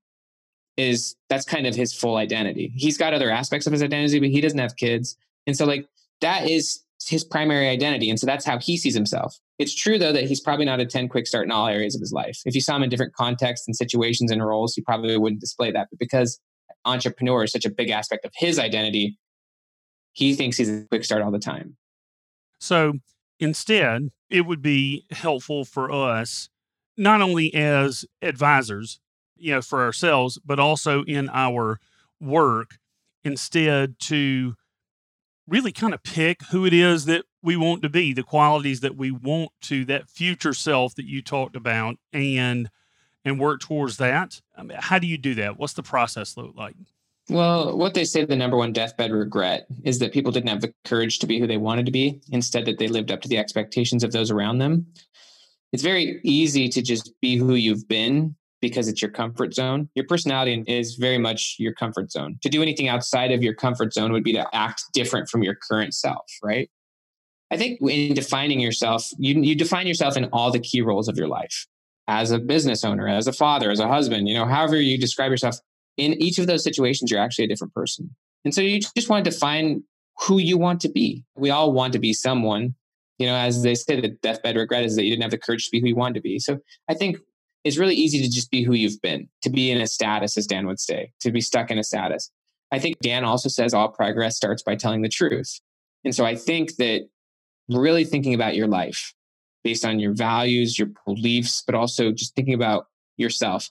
is 0.76 1.14
that's 1.28 1.44
kind 1.44 1.66
of 1.66 1.74
his 1.74 1.94
full 1.94 2.16
identity. 2.16 2.72
He's 2.74 2.98
got 2.98 3.14
other 3.14 3.30
aspects 3.30 3.66
of 3.66 3.72
his 3.72 3.82
identity, 3.82 4.18
but 4.18 4.30
he 4.30 4.40
doesn't 4.40 4.58
have 4.58 4.76
kids. 4.76 5.16
And 5.46 5.56
so 5.56 5.66
like 5.66 5.86
that 6.20 6.48
is 6.48 6.80
his 7.08 7.24
primary 7.24 7.68
identity. 7.68 8.10
And 8.10 8.18
so 8.18 8.26
that's 8.26 8.44
how 8.44 8.58
he 8.58 8.76
sees 8.76 8.94
himself. 8.94 9.36
It's 9.58 9.74
true, 9.74 9.98
though, 9.98 10.12
that 10.12 10.24
he's 10.24 10.40
probably 10.40 10.64
not 10.64 10.80
a 10.80 10.86
10 10.86 11.08
quick 11.08 11.26
start 11.26 11.44
in 11.44 11.52
all 11.52 11.66
areas 11.66 11.94
of 11.94 12.00
his 12.00 12.12
life. 12.12 12.40
If 12.44 12.54
you 12.54 12.60
saw 12.60 12.76
him 12.76 12.82
in 12.82 12.90
different 12.90 13.14
contexts 13.14 13.66
and 13.66 13.76
situations 13.76 14.30
and 14.30 14.44
roles, 14.44 14.74
he 14.74 14.82
probably 14.82 15.16
wouldn't 15.16 15.40
display 15.40 15.70
that. 15.72 15.88
But 15.90 15.98
because 15.98 16.40
entrepreneur 16.84 17.44
is 17.44 17.52
such 17.52 17.64
a 17.64 17.70
big 17.70 17.90
aspect 17.90 18.24
of 18.24 18.32
his 18.36 18.58
identity, 18.58 19.18
he 20.12 20.34
thinks 20.34 20.56
he's 20.56 20.70
a 20.70 20.86
quick 20.90 21.04
start 21.04 21.22
all 21.22 21.30
the 21.30 21.38
time. 21.38 21.76
So 22.58 22.94
instead, 23.38 24.10
it 24.30 24.42
would 24.42 24.62
be 24.62 25.04
helpful 25.10 25.64
for 25.64 25.90
us, 25.90 26.48
not 26.96 27.20
only 27.20 27.52
as 27.54 28.04
advisors, 28.22 29.00
you 29.36 29.52
know, 29.52 29.62
for 29.62 29.82
ourselves, 29.82 30.38
but 30.44 30.60
also 30.60 31.02
in 31.04 31.28
our 31.30 31.80
work, 32.20 32.78
instead 33.24 33.98
to 33.98 34.54
really 35.46 35.72
kind 35.72 35.94
of 35.94 36.02
pick 36.02 36.42
who 36.50 36.64
it 36.64 36.72
is 36.72 37.04
that 37.06 37.24
we 37.42 37.56
want 37.56 37.82
to 37.82 37.88
be, 37.88 38.12
the 38.12 38.22
qualities 38.22 38.80
that 38.80 38.96
we 38.96 39.10
want 39.10 39.50
to, 39.62 39.84
that 39.84 40.08
future 40.08 40.54
self 40.54 40.94
that 40.94 41.06
you 41.06 41.22
talked 41.22 41.56
about, 41.56 41.96
and 42.12 42.70
and 43.24 43.40
work 43.40 43.60
towards 43.60 43.96
that. 43.96 44.40
I 44.56 44.62
mean, 44.62 44.78
how 44.80 44.98
do 44.98 45.06
you 45.06 45.16
do 45.16 45.34
that? 45.36 45.58
What's 45.58 45.72
the 45.72 45.82
process 45.82 46.36
look 46.36 46.54
like? 46.56 46.74
Well, 47.30 47.76
what 47.76 47.94
they 47.94 48.04
say 48.04 48.24
the 48.24 48.36
number 48.36 48.56
one 48.56 48.74
deathbed 48.74 49.10
regret 49.10 49.66
is 49.82 49.98
that 50.00 50.12
people 50.12 50.30
didn't 50.30 50.50
have 50.50 50.60
the 50.60 50.74
courage 50.84 51.20
to 51.20 51.26
be 51.26 51.40
who 51.40 51.46
they 51.46 51.56
wanted 51.56 51.86
to 51.86 51.92
be, 51.92 52.20
instead 52.30 52.66
that 52.66 52.78
they 52.78 52.88
lived 52.88 53.10
up 53.10 53.22
to 53.22 53.28
the 53.28 53.38
expectations 53.38 54.04
of 54.04 54.12
those 54.12 54.30
around 54.30 54.58
them. 54.58 54.86
It's 55.72 55.82
very 55.82 56.20
easy 56.22 56.68
to 56.68 56.82
just 56.82 57.12
be 57.20 57.36
who 57.36 57.54
you've 57.54 57.88
been 57.88 58.36
because 58.68 58.88
it's 58.88 59.02
your 59.02 59.10
comfort 59.10 59.52
zone. 59.52 59.90
Your 59.94 60.06
personality 60.06 60.64
is 60.66 60.94
very 60.94 61.18
much 61.18 61.56
your 61.58 61.74
comfort 61.74 62.10
zone. 62.10 62.38
To 62.42 62.48
do 62.48 62.62
anything 62.62 62.88
outside 62.88 63.30
of 63.30 63.42
your 63.42 63.54
comfort 63.54 63.92
zone 63.92 64.10
would 64.12 64.24
be 64.24 64.32
to 64.32 64.46
act 64.54 64.82
different 64.94 65.28
from 65.28 65.42
your 65.42 65.54
current 65.68 65.94
self, 65.94 66.24
right? 66.42 66.70
I 67.50 67.58
think 67.58 67.78
in 67.82 68.14
defining 68.14 68.60
yourself, 68.60 69.06
you, 69.18 69.38
you 69.42 69.54
define 69.54 69.86
yourself 69.86 70.16
in 70.16 70.24
all 70.32 70.50
the 70.50 70.60
key 70.60 70.80
roles 70.80 71.08
of 71.08 71.16
your 71.18 71.28
life 71.28 71.66
as 72.08 72.30
a 72.30 72.38
business 72.38 72.84
owner, 72.84 73.06
as 73.06 73.26
a 73.26 73.32
father, 73.32 73.70
as 73.70 73.80
a 73.80 73.88
husband, 73.88 74.28
you 74.28 74.34
know, 74.34 74.46
however 74.46 74.80
you 74.80 74.98
describe 74.98 75.30
yourself. 75.30 75.56
In 75.96 76.14
each 76.14 76.38
of 76.38 76.46
those 76.46 76.64
situations, 76.64 77.10
you're 77.10 77.20
actually 77.20 77.44
a 77.44 77.48
different 77.48 77.74
person. 77.74 78.16
And 78.44 78.54
so 78.54 78.62
you 78.62 78.80
just 78.96 79.08
want 79.10 79.24
to 79.24 79.30
define 79.30 79.84
who 80.22 80.38
you 80.38 80.56
want 80.56 80.80
to 80.80 80.88
be. 80.88 81.22
We 81.36 81.50
all 81.50 81.72
want 81.72 81.92
to 81.92 81.98
be 81.98 82.12
someone. 82.12 82.74
You 83.18 83.26
know, 83.26 83.36
as 83.36 83.62
they 83.62 83.74
say, 83.74 84.00
the 84.00 84.08
deathbed 84.08 84.56
regret 84.56 84.84
is 84.84 84.96
that 84.96 85.04
you 85.04 85.10
didn't 85.10 85.22
have 85.22 85.30
the 85.30 85.38
courage 85.38 85.66
to 85.66 85.70
be 85.70 85.80
who 85.80 85.88
you 85.88 85.96
wanted 85.96 86.14
to 86.14 86.20
be. 86.22 86.38
So 86.38 86.58
I 86.88 86.94
think 86.94 87.18
it's 87.64 87.78
really 87.78 87.94
easy 87.94 88.22
to 88.22 88.30
just 88.30 88.50
be 88.50 88.62
who 88.62 88.74
you've 88.74 89.00
been, 89.00 89.28
to 89.42 89.50
be 89.50 89.70
in 89.70 89.80
a 89.80 89.86
status, 89.86 90.36
as 90.36 90.46
Dan 90.46 90.66
would 90.66 90.78
say, 90.78 91.10
to 91.20 91.32
be 91.32 91.40
stuck 91.40 91.70
in 91.70 91.78
a 91.78 91.84
status. 91.84 92.30
I 92.70 92.78
think 92.78 92.98
Dan 93.00 93.24
also 93.24 93.48
says 93.48 93.72
all 93.72 93.88
progress 93.88 94.36
starts 94.36 94.62
by 94.62 94.76
telling 94.76 95.02
the 95.02 95.08
truth. 95.08 95.60
And 96.04 96.14
so 96.14 96.26
I 96.26 96.36
think 96.36 96.76
that 96.76 97.08
really 97.68 98.04
thinking 98.04 98.34
about 98.34 98.54
your 98.54 98.66
life 98.66 99.14
based 99.62 99.84
on 99.84 99.98
your 99.98 100.12
values, 100.12 100.78
your 100.78 100.88
beliefs, 101.06 101.62
but 101.64 101.74
also 101.74 102.12
just 102.12 102.34
thinking 102.34 102.54
about 102.54 102.86
yourself. 103.16 103.70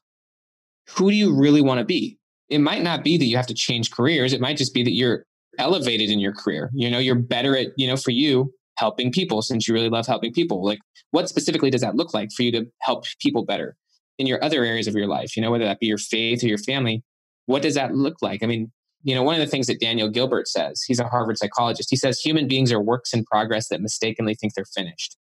Who 0.96 1.12
do 1.12 1.16
you 1.16 1.36
really 1.36 1.62
want 1.62 1.80
to 1.80 1.86
be? 1.86 2.18
It 2.50 2.60
might 2.60 2.82
not 2.82 3.04
be 3.04 3.18
that 3.18 3.26
you 3.26 3.38
have 3.38 3.48
to 3.48 3.54
change 3.54 3.92
careers. 3.92 4.34
It 4.34 4.42
might 4.42 4.58
just 4.58 4.74
be 4.74 4.84
that 4.84 4.94
you're 4.94 5.26
elevated 5.60 6.10
in 6.10 6.20
your 6.20 6.34
career. 6.34 6.72
You 6.74 6.90
know, 6.90 6.98
you're 6.98 7.16
better 7.16 7.56
at, 7.56 7.68
you 7.78 7.88
know, 7.88 7.96
for 7.96 8.12
you, 8.12 8.52
helping 8.78 9.12
people 9.12 9.44
since 9.44 9.68
you 9.68 9.74
really 9.74 9.90
love 9.90 10.08
helping 10.08 10.34
people. 10.34 10.66
Like, 10.66 10.80
what 11.12 11.30
specifically 11.30 11.70
does 11.70 11.82
that 11.82 11.96
look 11.96 12.14
like 12.14 12.32
for 12.32 12.42
you 12.42 12.52
to 12.54 12.66
help 12.82 13.06
people 13.20 13.46
better 13.46 13.76
in 14.18 14.28
your 14.28 14.44
other 14.44 14.64
areas 14.64 14.88
of 14.88 14.96
your 14.96 15.08
life? 15.08 15.36
You 15.36 15.42
know, 15.42 15.52
whether 15.52 15.66
that 15.66 15.80
be 15.80 15.88
your 15.88 15.98
faith 15.98 16.44
or 16.44 16.48
your 16.48 16.58
family, 16.58 17.04
what 17.46 17.62
does 17.62 17.76
that 17.76 17.94
look 17.94 18.16
like? 18.22 18.44
I 18.44 18.48
mean, 18.48 18.72
you 19.04 19.14
know, 19.14 19.24
one 19.24 19.36
of 19.36 19.42
the 19.42 19.48
things 19.48 19.68
that 19.68 19.80
Daniel 19.80 20.10
Gilbert 20.10 20.48
says, 20.48 20.82
he's 20.84 21.00
a 21.00 21.08
Harvard 21.08 21.38
psychologist, 21.38 21.90
he 21.90 21.98
says 21.98 22.20
human 22.20 22.48
beings 22.48 22.72
are 22.72 22.82
works 22.82 23.14
in 23.14 23.26
progress 23.26 23.68
that 23.68 23.82
mistakenly 23.82 24.34
think 24.34 24.54
they're 24.54 24.66
finished. 24.66 25.18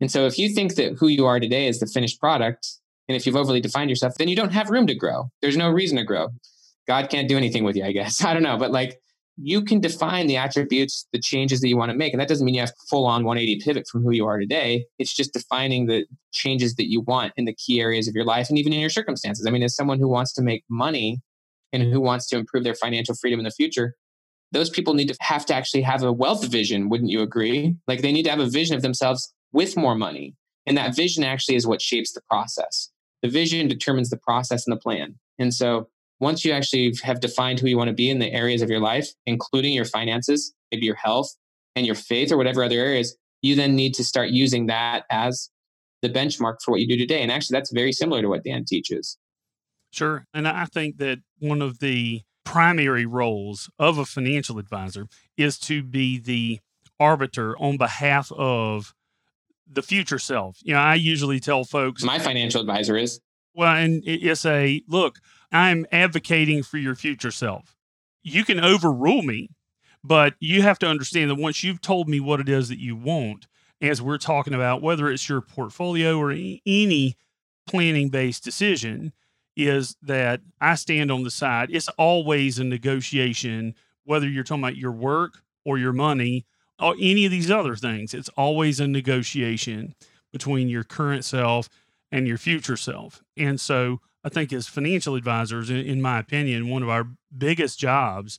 And 0.00 0.10
so 0.10 0.26
if 0.26 0.38
you 0.38 0.48
think 0.48 0.74
that 0.74 0.94
who 0.98 1.08
you 1.08 1.26
are 1.26 1.40
today 1.40 1.66
is 1.66 1.80
the 1.80 1.86
finished 1.86 2.20
product, 2.20 2.68
and 3.08 3.16
if 3.16 3.26
you've 3.26 3.36
overly 3.36 3.60
defined 3.60 3.90
yourself, 3.90 4.14
then 4.18 4.28
you 4.28 4.36
don't 4.36 4.52
have 4.52 4.70
room 4.70 4.86
to 4.86 4.94
grow. 4.94 5.30
There's 5.40 5.56
no 5.56 5.70
reason 5.70 5.96
to 5.96 6.04
grow. 6.04 6.28
God 6.86 7.08
can't 7.08 7.28
do 7.28 7.36
anything 7.36 7.64
with 7.64 7.76
you, 7.76 7.84
I 7.84 7.92
guess. 7.92 8.24
I 8.24 8.34
don't 8.34 8.42
know. 8.42 8.58
But 8.58 8.70
like 8.70 9.00
you 9.36 9.62
can 9.62 9.80
define 9.80 10.26
the 10.26 10.36
attributes, 10.36 11.06
the 11.12 11.18
changes 11.18 11.60
that 11.60 11.68
you 11.68 11.76
want 11.76 11.90
to 11.90 11.96
make. 11.96 12.12
And 12.12 12.20
that 12.20 12.28
doesn't 12.28 12.44
mean 12.44 12.54
you 12.54 12.60
have 12.60 12.72
full 12.88 13.06
on 13.06 13.24
180 13.24 13.62
pivot 13.64 13.86
from 13.90 14.02
who 14.02 14.12
you 14.12 14.26
are 14.26 14.38
today. 14.38 14.84
It's 14.98 15.14
just 15.14 15.32
defining 15.32 15.86
the 15.86 16.06
changes 16.32 16.74
that 16.76 16.90
you 16.90 17.00
want 17.00 17.32
in 17.36 17.46
the 17.46 17.54
key 17.54 17.80
areas 17.80 18.08
of 18.08 18.14
your 18.14 18.24
life 18.24 18.48
and 18.48 18.58
even 18.58 18.72
in 18.72 18.80
your 18.80 18.90
circumstances. 18.90 19.46
I 19.46 19.50
mean, 19.50 19.62
as 19.62 19.74
someone 19.74 19.98
who 19.98 20.08
wants 20.08 20.32
to 20.34 20.42
make 20.42 20.64
money, 20.68 21.22
and 21.72 21.82
who 21.82 22.00
wants 22.00 22.26
to 22.28 22.36
improve 22.36 22.64
their 22.64 22.74
financial 22.74 23.14
freedom 23.14 23.40
in 23.40 23.44
the 23.44 23.50
future, 23.50 23.96
those 24.52 24.68
people 24.68 24.94
need 24.94 25.08
to 25.08 25.16
have 25.20 25.46
to 25.46 25.54
actually 25.54 25.82
have 25.82 26.02
a 26.02 26.12
wealth 26.12 26.46
vision, 26.46 26.88
wouldn't 26.88 27.10
you 27.10 27.22
agree? 27.22 27.74
Like 27.88 28.02
they 28.02 28.12
need 28.12 28.24
to 28.24 28.30
have 28.30 28.40
a 28.40 28.46
vision 28.46 28.76
of 28.76 28.82
themselves 28.82 29.32
with 29.52 29.76
more 29.76 29.94
money. 29.94 30.34
And 30.66 30.76
that 30.76 30.94
vision 30.94 31.24
actually 31.24 31.56
is 31.56 31.66
what 31.66 31.80
shapes 31.80 32.12
the 32.12 32.20
process. 32.28 32.90
The 33.22 33.28
vision 33.28 33.66
determines 33.68 34.10
the 34.10 34.18
process 34.18 34.66
and 34.66 34.76
the 34.76 34.80
plan. 34.80 35.18
And 35.38 35.54
so 35.54 35.88
once 36.22 36.44
you 36.44 36.52
actually 36.52 36.94
have 37.02 37.18
defined 37.18 37.58
who 37.58 37.66
you 37.66 37.76
want 37.76 37.88
to 37.88 37.94
be 37.94 38.08
in 38.08 38.20
the 38.20 38.32
areas 38.32 38.62
of 38.62 38.70
your 38.70 38.78
life, 38.78 39.08
including 39.26 39.74
your 39.74 39.84
finances, 39.84 40.54
maybe 40.70 40.86
your 40.86 40.94
health 40.94 41.34
and 41.74 41.84
your 41.84 41.96
faith 41.96 42.30
or 42.30 42.36
whatever 42.36 42.62
other 42.62 42.78
areas, 42.78 43.16
you 43.42 43.56
then 43.56 43.74
need 43.74 43.92
to 43.92 44.04
start 44.04 44.28
using 44.30 44.66
that 44.66 45.04
as 45.10 45.50
the 46.00 46.08
benchmark 46.08 46.62
for 46.64 46.70
what 46.70 46.80
you 46.80 46.86
do 46.86 46.96
today. 46.96 47.22
And 47.22 47.32
actually, 47.32 47.56
that's 47.56 47.72
very 47.72 47.92
similar 47.92 48.22
to 48.22 48.28
what 48.28 48.44
Dan 48.44 48.64
teaches. 48.64 49.18
Sure. 49.90 50.24
And 50.32 50.46
I 50.46 50.66
think 50.66 50.98
that 50.98 51.18
one 51.40 51.60
of 51.60 51.80
the 51.80 52.22
primary 52.44 53.04
roles 53.04 53.68
of 53.80 53.98
a 53.98 54.04
financial 54.04 54.60
advisor 54.60 55.08
is 55.36 55.58
to 55.58 55.82
be 55.82 56.20
the 56.20 56.60
arbiter 57.00 57.58
on 57.58 57.78
behalf 57.78 58.30
of 58.30 58.94
the 59.68 59.82
future 59.82 60.20
self. 60.20 60.58
You 60.62 60.74
know, 60.74 60.80
I 60.80 60.94
usually 60.94 61.40
tell 61.40 61.64
folks 61.64 62.04
my 62.04 62.20
financial 62.20 62.60
advisor 62.60 62.96
is 62.96 63.20
well, 63.54 63.76
and 63.76 64.02
it's 64.06 64.44
a 64.46 64.82
look, 64.88 65.18
I'm 65.50 65.86
advocating 65.92 66.62
for 66.62 66.78
your 66.78 66.94
future 66.94 67.30
self. 67.30 67.76
You 68.22 68.44
can 68.44 68.60
overrule 68.60 69.22
me, 69.22 69.50
but 70.04 70.34
you 70.40 70.62
have 70.62 70.78
to 70.80 70.86
understand 70.86 71.30
that 71.30 71.36
once 71.36 71.62
you've 71.62 71.80
told 71.80 72.08
me 72.08 72.20
what 72.20 72.40
it 72.40 72.48
is 72.48 72.68
that 72.68 72.80
you 72.80 72.96
want, 72.96 73.46
as 73.80 74.00
we're 74.00 74.18
talking 74.18 74.54
about, 74.54 74.80
whether 74.80 75.10
it's 75.10 75.28
your 75.28 75.40
portfolio 75.40 76.18
or 76.18 76.30
any 76.30 77.16
planning 77.66 78.08
based 78.08 78.44
decision, 78.44 79.12
is 79.56 79.96
that 80.02 80.40
I 80.60 80.76
stand 80.76 81.10
on 81.10 81.24
the 81.24 81.30
side. 81.30 81.68
It's 81.70 81.88
always 81.90 82.58
a 82.58 82.64
negotiation, 82.64 83.74
whether 84.04 84.28
you're 84.28 84.44
talking 84.44 84.62
about 84.62 84.76
your 84.76 84.92
work 84.92 85.42
or 85.64 85.78
your 85.78 85.92
money 85.92 86.46
or 86.80 86.94
any 87.00 87.24
of 87.24 87.30
these 87.30 87.50
other 87.50 87.76
things. 87.76 88.14
It's 88.14 88.30
always 88.30 88.80
a 88.80 88.86
negotiation 88.86 89.94
between 90.32 90.68
your 90.68 90.84
current 90.84 91.24
self 91.24 91.68
and 92.12 92.28
your 92.28 92.38
future 92.38 92.76
self. 92.76 93.24
And 93.36 93.60
so 93.60 94.00
I 94.22 94.28
think 94.28 94.52
as 94.52 94.68
financial 94.68 95.16
advisors, 95.16 95.70
in 95.70 96.00
my 96.00 96.20
opinion, 96.20 96.68
one 96.68 96.84
of 96.84 96.88
our 96.88 97.08
biggest 97.36 97.80
jobs 97.80 98.38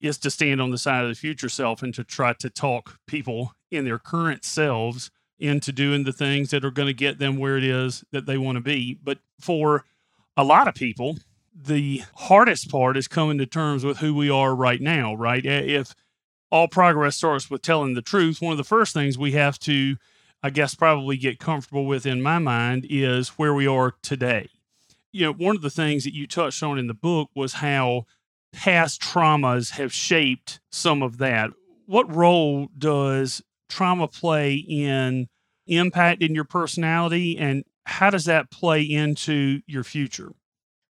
is 0.00 0.16
to 0.18 0.30
stand 0.30 0.62
on 0.62 0.70
the 0.70 0.78
side 0.78 1.02
of 1.02 1.10
the 1.10 1.14
future 1.14 1.50
self 1.50 1.82
and 1.82 1.92
to 1.94 2.04
try 2.04 2.32
to 2.32 2.48
talk 2.48 2.98
people 3.06 3.52
in 3.70 3.84
their 3.84 3.98
current 3.98 4.44
selves 4.44 5.10
into 5.38 5.72
doing 5.72 6.04
the 6.04 6.12
things 6.12 6.50
that 6.50 6.64
are 6.64 6.70
going 6.70 6.86
to 6.86 6.94
get 6.94 7.18
them 7.18 7.36
where 7.36 7.58
it 7.58 7.64
is 7.64 8.04
that 8.12 8.26
they 8.26 8.38
want 8.38 8.56
to 8.56 8.62
be. 8.62 8.98
But 9.02 9.18
for 9.38 9.84
a 10.36 10.44
lot 10.44 10.68
of 10.68 10.74
people, 10.74 11.18
the 11.54 12.02
hardest 12.14 12.70
part 12.70 12.96
is 12.96 13.08
coming 13.08 13.38
to 13.38 13.46
terms 13.46 13.84
with 13.84 13.98
who 13.98 14.14
we 14.14 14.30
are 14.30 14.54
right 14.54 14.80
now, 14.80 15.14
right? 15.14 15.44
If 15.44 15.94
all 16.50 16.68
progress 16.68 17.16
starts 17.16 17.50
with 17.50 17.62
telling 17.62 17.94
the 17.94 18.02
truth, 18.02 18.40
one 18.40 18.52
of 18.52 18.58
the 18.58 18.64
first 18.64 18.94
things 18.94 19.18
we 19.18 19.32
have 19.32 19.58
to, 19.60 19.96
I 20.42 20.50
guess, 20.50 20.74
probably 20.74 21.16
get 21.16 21.38
comfortable 21.38 21.86
with 21.86 22.06
in 22.06 22.22
my 22.22 22.38
mind 22.38 22.86
is 22.88 23.30
where 23.30 23.52
we 23.52 23.66
are 23.66 23.94
today. 24.02 24.48
You 25.12 25.26
know, 25.26 25.32
one 25.32 25.56
of 25.56 25.62
the 25.62 25.70
things 25.70 26.04
that 26.04 26.14
you 26.14 26.26
touched 26.26 26.62
on 26.62 26.78
in 26.78 26.86
the 26.86 26.94
book 26.94 27.30
was 27.34 27.54
how 27.54 28.06
past 28.52 29.02
traumas 29.02 29.72
have 29.72 29.92
shaped 29.92 30.60
some 30.70 31.02
of 31.02 31.18
that. 31.18 31.50
What 31.86 32.14
role 32.14 32.68
does 32.78 33.42
trauma 33.68 34.08
play 34.08 34.54
in 34.54 35.28
impacting 35.68 36.34
your 36.34 36.44
personality 36.44 37.36
and 37.38 37.64
how 37.84 38.10
does 38.10 38.24
that 38.24 38.50
play 38.50 38.82
into 38.82 39.60
your 39.66 39.84
future? 39.84 40.32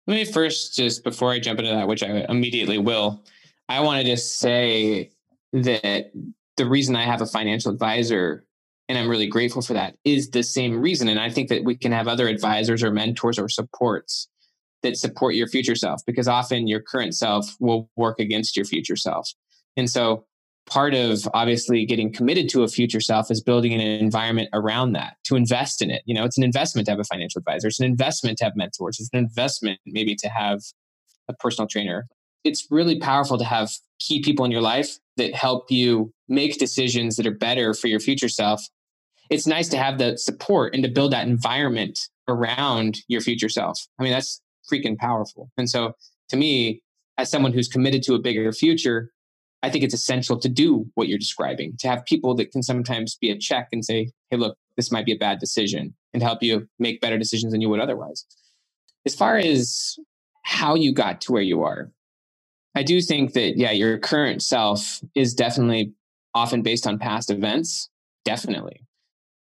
Let 0.07 0.15
me 0.15 0.25
first, 0.25 0.75
just 0.75 1.03
before 1.03 1.31
I 1.31 1.39
jump 1.39 1.59
into 1.59 1.71
that, 1.71 1.87
which 1.87 2.03
I 2.03 2.25
immediately 2.29 2.77
will, 2.77 3.23
I 3.67 3.79
want 3.79 4.01
to 4.01 4.05
just 4.05 4.37
say 4.39 5.11
that 5.53 6.11
the 6.57 6.65
reason 6.65 6.95
I 6.95 7.03
have 7.03 7.21
a 7.21 7.25
financial 7.25 7.71
advisor, 7.71 8.45
and 8.87 8.97
I'm 8.97 9.09
really 9.09 9.27
grateful 9.27 9.61
for 9.61 9.73
that, 9.73 9.95
is 10.03 10.29
the 10.29 10.43
same 10.43 10.79
reason. 10.79 11.07
And 11.07 11.19
I 11.19 11.29
think 11.29 11.49
that 11.49 11.63
we 11.63 11.75
can 11.75 11.91
have 11.91 12.07
other 12.07 12.27
advisors 12.27 12.83
or 12.83 12.91
mentors 12.91 13.39
or 13.39 13.49
supports 13.49 14.27
that 14.83 14.97
support 14.97 15.35
your 15.35 15.47
future 15.47 15.75
self 15.75 16.01
because 16.05 16.27
often 16.27 16.67
your 16.67 16.79
current 16.81 17.15
self 17.15 17.55
will 17.59 17.89
work 17.95 18.19
against 18.19 18.55
your 18.55 18.65
future 18.65 18.95
self. 18.95 19.29
And 19.75 19.89
so 19.89 20.25
part 20.67 20.93
of 20.93 21.27
obviously 21.33 21.85
getting 21.85 22.11
committed 22.11 22.49
to 22.49 22.63
a 22.63 22.67
future 22.67 22.99
self 22.99 23.29
is 23.29 23.41
building 23.41 23.73
an 23.73 23.81
environment 23.81 24.49
around 24.53 24.93
that 24.93 25.17
to 25.25 25.35
invest 25.35 25.81
in 25.81 25.91
it. 25.91 26.01
You 26.05 26.15
know, 26.15 26.23
it's 26.23 26.37
an 26.37 26.43
investment 26.43 26.85
to 26.85 26.91
have 26.91 26.99
a 26.99 27.03
financial 27.03 27.39
advisor. 27.39 27.67
It's 27.67 27.79
an 27.79 27.85
investment 27.85 28.37
to 28.39 28.45
have 28.45 28.55
mentors. 28.55 28.99
It's 28.99 29.09
an 29.13 29.19
investment 29.19 29.79
maybe 29.85 30.15
to 30.15 30.29
have 30.29 30.61
a 31.27 31.33
personal 31.33 31.67
trainer. 31.67 32.07
It's 32.43 32.67
really 32.69 32.99
powerful 32.99 33.37
to 33.37 33.43
have 33.43 33.71
key 33.99 34.21
people 34.21 34.45
in 34.45 34.51
your 34.51 34.61
life 34.61 34.97
that 35.17 35.33
help 35.33 35.71
you 35.71 36.11
make 36.27 36.59
decisions 36.59 37.15
that 37.15 37.25
are 37.25 37.31
better 37.31 37.73
for 37.73 37.87
your 37.87 37.99
future 37.99 38.29
self, 38.29 38.67
it's 39.29 39.47
nice 39.47 39.69
to 39.69 39.77
have 39.77 39.97
the 39.97 40.17
support 40.17 40.73
and 40.73 40.83
to 40.83 40.89
build 40.89 41.13
that 41.13 41.27
environment 41.27 41.99
around 42.27 42.99
your 43.07 43.21
future 43.21 43.49
self. 43.49 43.87
I 43.99 44.03
mean, 44.03 44.11
that's 44.11 44.41
freaking 44.71 44.97
powerful. 44.97 45.51
And 45.57 45.69
so 45.69 45.93
to 46.29 46.37
me, 46.37 46.81
as 47.17 47.29
someone 47.29 47.53
who's 47.53 47.67
committed 47.67 48.03
to 48.03 48.15
a 48.15 48.19
bigger 48.19 48.51
future, 48.51 49.11
I 49.63 49.69
think 49.69 49.83
it's 49.83 49.93
essential 49.93 50.37
to 50.39 50.49
do 50.49 50.85
what 50.95 51.07
you're 51.07 51.17
describing, 51.17 51.75
to 51.79 51.87
have 51.87 52.05
people 52.05 52.35
that 52.35 52.51
can 52.51 52.61
sometimes 52.61 53.15
be 53.15 53.31
a 53.31 53.37
check 53.37 53.69
and 53.71 53.83
say, 53.83 54.11
hey, 54.29 54.37
look, 54.37 54.57
this 54.77 54.91
might 54.91 55.05
be 55.05 55.13
a 55.13 55.17
bad 55.17 55.39
decision 55.39 55.95
and 56.13 56.21
help 56.21 56.43
you 56.43 56.67
make 56.77 57.01
better 57.01 57.17
decisions 57.17 57.51
than 57.51 57.61
you 57.61 57.69
would 57.69 57.79
otherwise. 57.79 58.25
As 59.05 59.15
far 59.15 59.37
as 59.37 59.97
how 60.43 60.75
you 60.75 60.93
got 60.93 61.21
to 61.21 61.31
where 61.31 61.41
you 61.41 61.63
are, 61.63 61.91
I 62.75 62.83
do 62.83 63.01
think 63.01 63.33
that, 63.33 63.57
yeah, 63.57 63.71
your 63.71 63.97
current 63.97 64.43
self 64.43 64.99
is 65.15 65.33
definitely 65.33 65.93
often 66.33 66.61
based 66.61 66.85
on 66.85 66.99
past 66.99 67.31
events. 67.31 67.89
Definitely. 68.25 68.81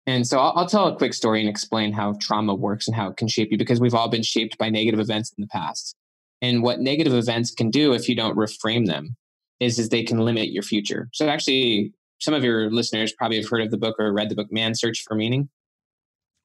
And 0.07 0.27
so 0.27 0.39
I'll, 0.39 0.53
I'll, 0.57 0.69
tell 0.69 0.87
a 0.87 0.97
quick 0.97 1.15
story 1.15 1.41
and 1.41 1.49
explain 1.49 1.93
how 1.93 2.15
trauma 2.21 2.55
works 2.55 2.87
and 2.87 2.95
how 2.95 3.09
it 3.09 3.17
can 3.17 3.29
shape 3.29 3.51
you 3.51 3.57
because 3.57 3.81
we've 3.81 3.95
all 3.95 4.09
been 4.09 4.23
shaped 4.23 4.59
by 4.59 4.69
negative 4.69 5.01
events 5.01 5.33
in 5.37 5.41
the 5.41 5.49
past. 5.49 5.97
And 6.43 6.63
what 6.63 6.81
negative 6.81 7.15
events 7.15 7.51
can 7.51 7.71
do 7.71 7.95
if 7.95 8.09
you 8.09 8.15
don't 8.15 8.37
reframe 8.37 8.87
them 8.87 9.17
is, 9.61 9.79
is 9.79 9.89
they 9.89 10.03
can 10.03 10.19
limit 10.19 10.51
your 10.51 10.63
future. 10.63 11.09
So 11.13 11.29
actually, 11.29 11.95
some 12.21 12.35
of 12.35 12.45
your 12.45 12.71
listeners 12.71 13.13
probably 13.13 13.39
have 13.39 13.49
heard 13.49 13.63
of 13.63 13.71
the 13.71 13.79
book 13.79 13.97
or 13.99 14.13
read 14.13 14.29
the 14.29 14.35
book 14.35 14.53
Man's 14.53 14.79
Search 14.79 15.03
for 15.07 15.15
Meaning. 15.15 15.49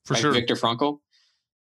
For 0.06 0.16
sure. 0.16 0.32
Viktor 0.32 0.56
Frankl. 0.56 1.00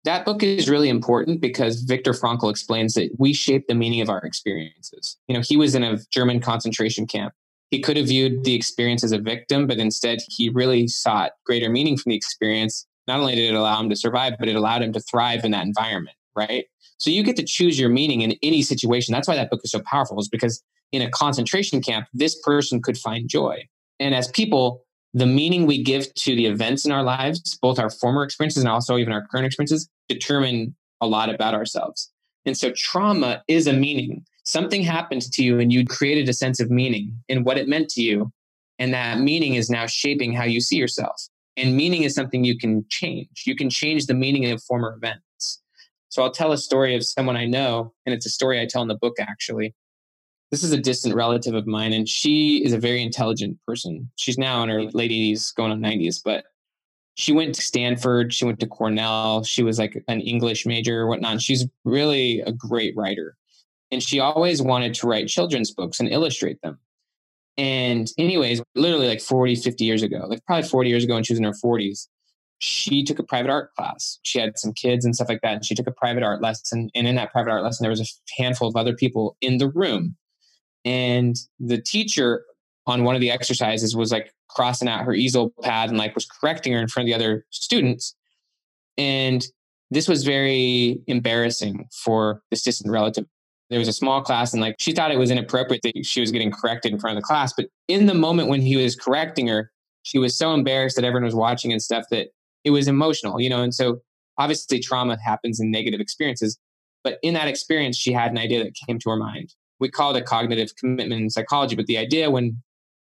That 0.04 0.24
book 0.24 0.42
is 0.42 0.68
really 0.68 0.88
important 0.88 1.40
because 1.40 1.82
Viktor 1.82 2.12
Frankl 2.12 2.50
explains 2.50 2.94
that 2.94 3.10
we 3.18 3.32
shape 3.32 3.66
the 3.68 3.74
meaning 3.74 4.00
of 4.00 4.08
our 4.08 4.20
experiences. 4.20 5.16
You 5.28 5.34
know, 5.34 5.42
he 5.46 5.56
was 5.56 5.74
in 5.74 5.84
a 5.84 5.98
German 6.10 6.40
concentration 6.40 7.06
camp 7.06 7.34
he 7.72 7.80
could 7.80 7.96
have 7.96 8.06
viewed 8.06 8.44
the 8.44 8.54
experience 8.54 9.02
as 9.02 9.12
a 9.12 9.18
victim, 9.18 9.66
but 9.66 9.78
instead 9.78 10.18
he 10.28 10.50
really 10.50 10.86
sought 10.86 11.32
greater 11.46 11.70
meaning 11.70 11.96
from 11.96 12.10
the 12.10 12.16
experience. 12.16 12.86
Not 13.08 13.18
only 13.18 13.34
did 13.34 13.52
it 13.52 13.56
allow 13.56 13.80
him 13.80 13.88
to 13.88 13.96
survive, 13.96 14.34
but 14.38 14.46
it 14.46 14.56
allowed 14.56 14.82
him 14.82 14.92
to 14.92 15.00
thrive 15.00 15.42
in 15.42 15.52
that 15.52 15.64
environment, 15.64 16.16
right? 16.36 16.66
So 16.98 17.10
you 17.10 17.22
get 17.24 17.34
to 17.36 17.42
choose 17.42 17.80
your 17.80 17.88
meaning 17.88 18.20
in 18.20 18.36
any 18.42 18.60
situation. 18.60 19.12
That's 19.12 19.26
why 19.26 19.36
that 19.36 19.50
book 19.50 19.62
is 19.64 19.70
so 19.70 19.80
powerful, 19.80 20.20
is 20.20 20.28
because 20.28 20.62
in 20.92 21.00
a 21.00 21.10
concentration 21.10 21.80
camp, 21.80 22.08
this 22.12 22.38
person 22.42 22.82
could 22.82 22.98
find 22.98 23.26
joy. 23.26 23.66
And 23.98 24.14
as 24.14 24.28
people, 24.28 24.84
the 25.14 25.26
meaning 25.26 25.66
we 25.66 25.82
give 25.82 26.12
to 26.14 26.36
the 26.36 26.44
events 26.44 26.84
in 26.84 26.92
our 26.92 27.02
lives, 27.02 27.58
both 27.62 27.78
our 27.78 27.88
former 27.88 28.22
experiences 28.22 28.62
and 28.62 28.70
also 28.70 28.98
even 28.98 29.14
our 29.14 29.26
current 29.28 29.46
experiences, 29.46 29.88
determine 30.10 30.76
a 31.00 31.06
lot 31.06 31.34
about 31.34 31.54
ourselves. 31.54 32.12
And 32.44 32.56
so 32.56 32.70
trauma 32.76 33.42
is 33.48 33.66
a 33.66 33.72
meaning 33.72 34.26
something 34.44 34.82
happened 34.82 35.22
to 35.22 35.42
you 35.42 35.58
and 35.58 35.72
you 35.72 35.84
created 35.84 36.28
a 36.28 36.32
sense 36.32 36.60
of 36.60 36.70
meaning 36.70 37.16
in 37.28 37.44
what 37.44 37.58
it 37.58 37.68
meant 37.68 37.88
to 37.90 38.02
you. 38.02 38.32
And 38.78 38.92
that 38.94 39.20
meaning 39.20 39.54
is 39.54 39.70
now 39.70 39.86
shaping 39.86 40.32
how 40.32 40.44
you 40.44 40.60
see 40.60 40.76
yourself. 40.76 41.28
And 41.56 41.76
meaning 41.76 42.02
is 42.02 42.14
something 42.14 42.44
you 42.44 42.58
can 42.58 42.84
change. 42.88 43.44
You 43.46 43.54
can 43.54 43.70
change 43.70 44.06
the 44.06 44.14
meaning 44.14 44.50
of 44.50 44.62
former 44.62 44.94
events. 44.94 45.62
So 46.08 46.22
I'll 46.22 46.32
tell 46.32 46.52
a 46.52 46.58
story 46.58 46.94
of 46.96 47.04
someone 47.04 47.36
I 47.36 47.46
know, 47.46 47.92
and 48.04 48.14
it's 48.14 48.26
a 48.26 48.30
story 48.30 48.60
I 48.60 48.66
tell 48.66 48.82
in 48.82 48.88
the 48.88 48.96
book 48.96 49.16
actually. 49.18 49.74
This 50.50 50.62
is 50.62 50.72
a 50.72 50.78
distant 50.78 51.14
relative 51.14 51.54
of 51.54 51.66
mine, 51.66 51.94
and 51.94 52.06
she 52.06 52.62
is 52.62 52.74
a 52.74 52.78
very 52.78 53.02
intelligent 53.02 53.56
person. 53.66 54.10
She's 54.16 54.36
now 54.36 54.62
in 54.62 54.68
her 54.68 54.82
late 54.82 55.10
80s, 55.10 55.54
going 55.54 55.72
on 55.72 55.80
90s, 55.80 56.20
but 56.22 56.44
she 57.14 57.32
went 57.32 57.54
to 57.54 57.62
Stanford, 57.62 58.34
she 58.34 58.44
went 58.44 58.60
to 58.60 58.66
Cornell, 58.66 59.44
she 59.44 59.62
was 59.62 59.78
like 59.78 60.02
an 60.08 60.20
English 60.20 60.66
major 60.66 61.06
whatnot. 61.06 61.40
She's 61.40 61.66
really 61.84 62.40
a 62.40 62.52
great 62.52 62.94
writer. 62.96 63.36
And 63.92 64.02
she 64.02 64.18
always 64.18 64.60
wanted 64.60 64.94
to 64.94 65.06
write 65.06 65.28
children's 65.28 65.70
books 65.70 66.00
and 66.00 66.08
illustrate 66.08 66.60
them. 66.62 66.80
And, 67.58 68.10
anyways, 68.18 68.62
literally 68.74 69.06
like 69.06 69.20
40, 69.20 69.56
50 69.56 69.84
years 69.84 70.02
ago, 70.02 70.24
like 70.26 70.44
probably 70.46 70.68
40 70.68 70.88
years 70.88 71.04
ago 71.04 71.14
when 71.14 71.22
she 71.22 71.34
was 71.34 71.38
in 71.38 71.44
her 71.44 71.52
40s, 71.52 72.08
she 72.58 73.04
took 73.04 73.18
a 73.18 73.24
private 73.24 73.50
art 73.50 73.74
class. 73.74 74.18
She 74.22 74.38
had 74.38 74.58
some 74.58 74.72
kids 74.72 75.04
and 75.04 75.14
stuff 75.14 75.28
like 75.28 75.42
that. 75.42 75.54
And 75.54 75.64
she 75.64 75.74
took 75.74 75.86
a 75.86 75.92
private 75.92 76.22
art 76.22 76.40
lesson. 76.40 76.90
And 76.94 77.06
in 77.06 77.16
that 77.16 77.32
private 77.32 77.50
art 77.50 77.62
lesson, 77.62 77.84
there 77.84 77.90
was 77.90 78.00
a 78.00 78.42
handful 78.42 78.68
of 78.68 78.76
other 78.76 78.94
people 78.94 79.36
in 79.40 79.58
the 79.58 79.68
room. 79.68 80.16
And 80.84 81.36
the 81.60 81.80
teacher 81.80 82.44
on 82.86 83.04
one 83.04 83.14
of 83.14 83.20
the 83.20 83.30
exercises 83.30 83.94
was 83.94 84.10
like 84.10 84.32
crossing 84.48 84.88
out 84.88 85.04
her 85.04 85.12
easel 85.12 85.52
pad 85.62 85.88
and 85.88 85.98
like 85.98 86.14
was 86.14 86.26
correcting 86.26 86.72
her 86.72 86.80
in 86.80 86.88
front 86.88 87.08
of 87.08 87.08
the 87.08 87.14
other 87.14 87.44
students. 87.50 88.14
And 88.96 89.44
this 89.90 90.08
was 90.08 90.24
very 90.24 91.00
embarrassing 91.06 91.88
for 91.92 92.42
this 92.50 92.62
distant 92.62 92.90
relative 92.90 93.26
there 93.72 93.78
was 93.78 93.88
a 93.88 93.92
small 93.92 94.22
class 94.22 94.52
and 94.52 94.60
like 94.60 94.76
she 94.78 94.92
thought 94.92 95.10
it 95.10 95.18
was 95.18 95.30
inappropriate 95.30 95.82
that 95.82 96.04
she 96.04 96.20
was 96.20 96.30
getting 96.30 96.50
corrected 96.50 96.92
in 96.92 96.98
front 96.98 97.16
of 97.16 97.22
the 97.22 97.26
class. 97.26 97.52
But 97.52 97.66
in 97.88 98.06
the 98.06 98.14
moment 98.14 98.48
when 98.48 98.60
he 98.60 98.76
was 98.76 98.94
correcting 98.94 99.48
her, 99.48 99.70
she 100.02 100.18
was 100.18 100.36
so 100.36 100.52
embarrassed 100.52 100.96
that 100.96 101.04
everyone 101.04 101.24
was 101.24 101.34
watching 101.34 101.72
and 101.72 101.80
stuff 101.80 102.04
that 102.10 102.28
it 102.64 102.70
was 102.70 102.86
emotional, 102.86 103.40
you 103.40 103.48
know. 103.48 103.62
And 103.62 103.74
so 103.74 104.00
obviously 104.38 104.78
trauma 104.78 105.16
happens 105.24 105.58
in 105.58 105.70
negative 105.70 106.00
experiences. 106.00 106.58
But 107.02 107.18
in 107.22 107.34
that 107.34 107.48
experience, 107.48 107.96
she 107.96 108.12
had 108.12 108.30
an 108.30 108.38
idea 108.38 108.62
that 108.62 108.74
came 108.86 108.98
to 108.98 109.10
her 109.10 109.16
mind. 109.16 109.54
We 109.80 109.88
call 109.88 110.14
it 110.14 110.20
a 110.20 110.24
cognitive 110.24 110.76
commitment 110.76 111.22
in 111.22 111.30
psychology, 111.30 111.74
but 111.74 111.86
the 111.86 111.98
idea 111.98 112.30
when 112.30 112.62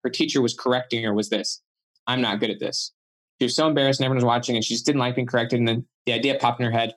her 0.03 0.09
teacher 0.09 0.41
was 0.41 0.53
correcting 0.53 1.03
her 1.03 1.13
was 1.13 1.29
this 1.29 1.61
I'm 2.07 2.21
not 2.21 2.39
good 2.39 2.49
at 2.49 2.59
this. 2.59 2.91
She 3.39 3.45
was 3.45 3.55
so 3.55 3.67
embarrassed 3.67 3.99
and 3.99 4.05
everyone 4.05 4.23
was 4.23 4.25
watching 4.25 4.55
and 4.55 4.63
she 4.63 4.73
just 4.73 4.85
didn't 4.85 4.99
like 4.99 5.15
being 5.15 5.27
corrected. 5.27 5.59
And 5.59 5.67
then 5.67 5.85
the 6.05 6.13
idea 6.13 6.35
popped 6.35 6.59
in 6.59 6.65
her 6.65 6.71
head 6.71 6.95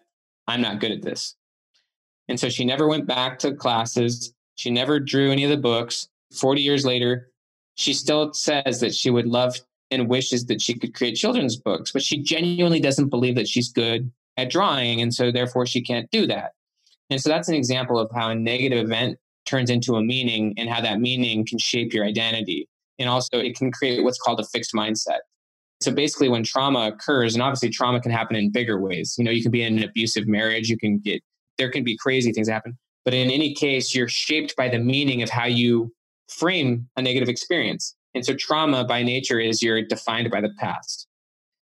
I'm 0.48 0.60
not 0.60 0.78
good 0.78 0.92
at 0.92 1.02
this. 1.02 1.34
And 2.28 2.38
so 2.38 2.48
she 2.48 2.64
never 2.64 2.88
went 2.88 3.06
back 3.06 3.38
to 3.40 3.54
classes. 3.54 4.32
She 4.56 4.70
never 4.70 4.98
drew 4.98 5.30
any 5.30 5.44
of 5.44 5.50
the 5.50 5.56
books. 5.56 6.08
40 6.34 6.60
years 6.60 6.84
later, 6.84 7.30
she 7.76 7.92
still 7.92 8.32
says 8.32 8.80
that 8.80 8.94
she 8.94 9.10
would 9.10 9.26
love 9.26 9.56
and 9.90 10.08
wishes 10.08 10.46
that 10.46 10.60
she 10.60 10.74
could 10.74 10.94
create 10.94 11.14
children's 11.14 11.56
books, 11.56 11.92
but 11.92 12.02
she 12.02 12.22
genuinely 12.22 12.80
doesn't 12.80 13.08
believe 13.08 13.36
that 13.36 13.48
she's 13.48 13.70
good 13.70 14.10
at 14.36 14.50
drawing. 14.50 15.00
And 15.00 15.14
so 15.14 15.30
therefore 15.30 15.66
she 15.66 15.80
can't 15.80 16.10
do 16.10 16.26
that. 16.26 16.52
And 17.10 17.20
so 17.20 17.28
that's 17.28 17.48
an 17.48 17.54
example 17.54 17.98
of 17.98 18.10
how 18.12 18.30
a 18.30 18.34
negative 18.34 18.84
event 18.84 19.18
turns 19.44 19.70
into 19.70 19.94
a 19.94 20.02
meaning 20.02 20.54
and 20.56 20.68
how 20.68 20.80
that 20.80 21.00
meaning 21.00 21.46
can 21.46 21.58
shape 21.58 21.92
your 21.92 22.04
identity. 22.04 22.68
And 22.98 23.08
also 23.08 23.38
it 23.38 23.56
can 23.56 23.70
create 23.70 24.02
what's 24.02 24.18
called 24.18 24.40
a 24.40 24.44
fixed 24.44 24.74
mindset. 24.74 25.20
So 25.80 25.92
basically, 25.92 26.30
when 26.30 26.42
trauma 26.42 26.88
occurs, 26.88 27.34
and 27.34 27.42
obviously 27.42 27.68
trauma 27.68 28.00
can 28.00 28.10
happen 28.10 28.34
in 28.34 28.50
bigger 28.50 28.80
ways. 28.80 29.14
You 29.18 29.24
know, 29.24 29.30
you 29.30 29.42
can 29.42 29.52
be 29.52 29.62
in 29.62 29.76
an 29.76 29.84
abusive 29.84 30.26
marriage, 30.26 30.70
you 30.70 30.78
can 30.78 30.98
get 30.98 31.22
there 31.58 31.70
can 31.70 31.84
be 31.84 31.96
crazy 31.96 32.32
things 32.32 32.48
happen. 32.48 32.78
But 33.04 33.14
in 33.14 33.30
any 33.30 33.54
case, 33.54 33.94
you're 33.94 34.08
shaped 34.08 34.56
by 34.56 34.68
the 34.68 34.78
meaning 34.78 35.22
of 35.22 35.30
how 35.30 35.46
you 35.46 35.92
frame 36.28 36.88
a 36.96 37.02
negative 37.02 37.28
experience. 37.28 37.94
And 38.14 38.24
so 38.24 38.34
trauma 38.34 38.84
by 38.84 39.02
nature 39.02 39.38
is 39.38 39.62
you're 39.62 39.82
defined 39.82 40.30
by 40.30 40.40
the 40.40 40.52
past. 40.58 41.06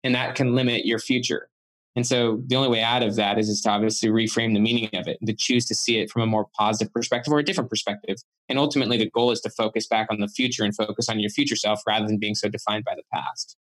And 0.03 0.13
that 0.15 0.35
can 0.35 0.55
limit 0.55 0.85
your 0.85 0.99
future. 0.99 1.47
And 1.95 2.07
so 2.07 2.41
the 2.47 2.55
only 2.55 2.69
way 2.69 2.81
out 2.81 3.03
of 3.03 3.15
that 3.15 3.37
is, 3.37 3.49
is 3.49 3.61
to 3.61 3.69
obviously 3.69 4.09
reframe 4.09 4.53
the 4.53 4.59
meaning 4.59 4.89
of 4.93 5.07
it 5.07 5.17
and 5.19 5.27
to 5.27 5.35
choose 5.35 5.65
to 5.67 5.75
see 5.75 5.99
it 5.99 6.09
from 6.09 6.21
a 6.21 6.25
more 6.25 6.47
positive 6.57 6.93
perspective 6.93 7.33
or 7.33 7.39
a 7.39 7.43
different 7.43 7.69
perspective. 7.69 8.17
And 8.49 8.57
ultimately, 8.57 8.97
the 8.97 9.09
goal 9.09 9.31
is 9.31 9.41
to 9.41 9.49
focus 9.49 9.87
back 9.87 10.07
on 10.09 10.19
the 10.19 10.29
future 10.29 10.63
and 10.63 10.75
focus 10.75 11.09
on 11.09 11.19
your 11.19 11.29
future 11.29 11.55
self 11.55 11.81
rather 11.85 12.07
than 12.07 12.17
being 12.17 12.35
so 12.35 12.49
defined 12.49 12.85
by 12.85 12.95
the 12.95 13.03
past 13.13 13.57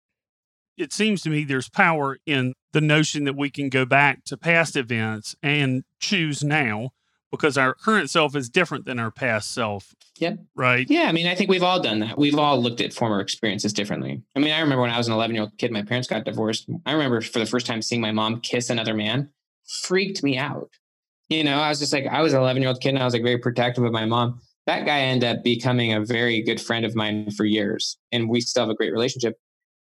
it 0.79 0.93
seems 0.93 1.21
to 1.23 1.31
me 1.31 1.45
there's 1.45 1.69
power 1.69 2.19
in 2.25 2.55
the 2.79 2.87
notion 2.87 3.25
that 3.25 3.35
we 3.35 3.51
can 3.51 3.69
go 3.69 3.85
back 3.85 4.25
to 4.25 4.37
past 4.37 4.77
events 4.77 5.35
and 5.43 5.83
choose 5.99 6.45
now 6.45 6.91
because 7.33 7.59
our 7.59 7.75
current 7.75 8.09
self 8.09 8.37
is 8.37 8.49
different 8.49 8.85
than 8.85 9.01
our 9.01 9.11
past 9.11 9.53
self. 9.53 9.97
Yep. 10.19 10.39
Right. 10.55 10.87
Yeah. 10.89 11.09
I 11.09 11.13
mean, 11.13 11.27
I 11.27 11.35
think 11.35 11.51
we've 11.51 11.65
all 11.65 11.83
done 11.83 11.99
that. 11.99 12.17
We've 12.17 12.39
all 12.39 12.63
looked 12.63 12.81
at 12.81 12.93
former 12.93 13.19
experiences 13.19 13.73
differently. 13.73 14.23
I 14.37 14.39
mean, 14.39 14.53
I 14.53 14.61
remember 14.61 14.83
when 14.83 14.93
I 14.93 14.97
was 14.97 15.09
an 15.09 15.13
11 15.13 15.35
year 15.35 15.43
old 15.43 15.59
kid, 15.59 15.73
my 15.73 15.83
parents 15.83 16.07
got 16.07 16.25
divorced. 16.25 16.71
I 16.87 16.93
remember 16.93 17.21
for 17.21 17.41
the 17.41 17.47
first 17.47 17.67
time 17.67 17.83
seeing 17.83 18.01
my 18.01 18.13
mom 18.13 18.41
kiss 18.43 18.71
another 18.71 18.95
man, 18.95 19.31
freaked 19.67 20.23
me 20.23 20.39
out. 20.39 20.71
You 21.29 21.43
know, 21.43 21.59
I 21.59 21.71
was 21.71 21.81
just 21.81 21.93
like, 21.93 22.07
I 22.07 22.23
was 22.23 22.33
an 22.33 22.39
11 22.39 22.63
year 22.63 22.69
old 22.69 22.81
kid 22.81 22.91
and 22.91 23.01
I 23.01 23.05
was 23.05 23.13
like 23.13 23.25
very 23.25 23.39
protective 23.39 23.83
of 23.83 23.91
my 23.91 24.07
mom. 24.07 24.41
That 24.67 24.87
guy 24.87 25.01
ended 25.01 25.37
up 25.37 25.43
becoming 25.43 25.95
a 25.95 26.05
very 26.05 26.43
good 26.43 26.61
friend 26.61 26.85
of 26.85 26.95
mine 26.95 27.33
for 27.33 27.45
years. 27.45 27.99
And 28.13 28.29
we 28.29 28.41
still 28.41 28.63
have 28.63 28.71
a 28.71 28.77
great 28.77 28.93
relationship 28.93 29.37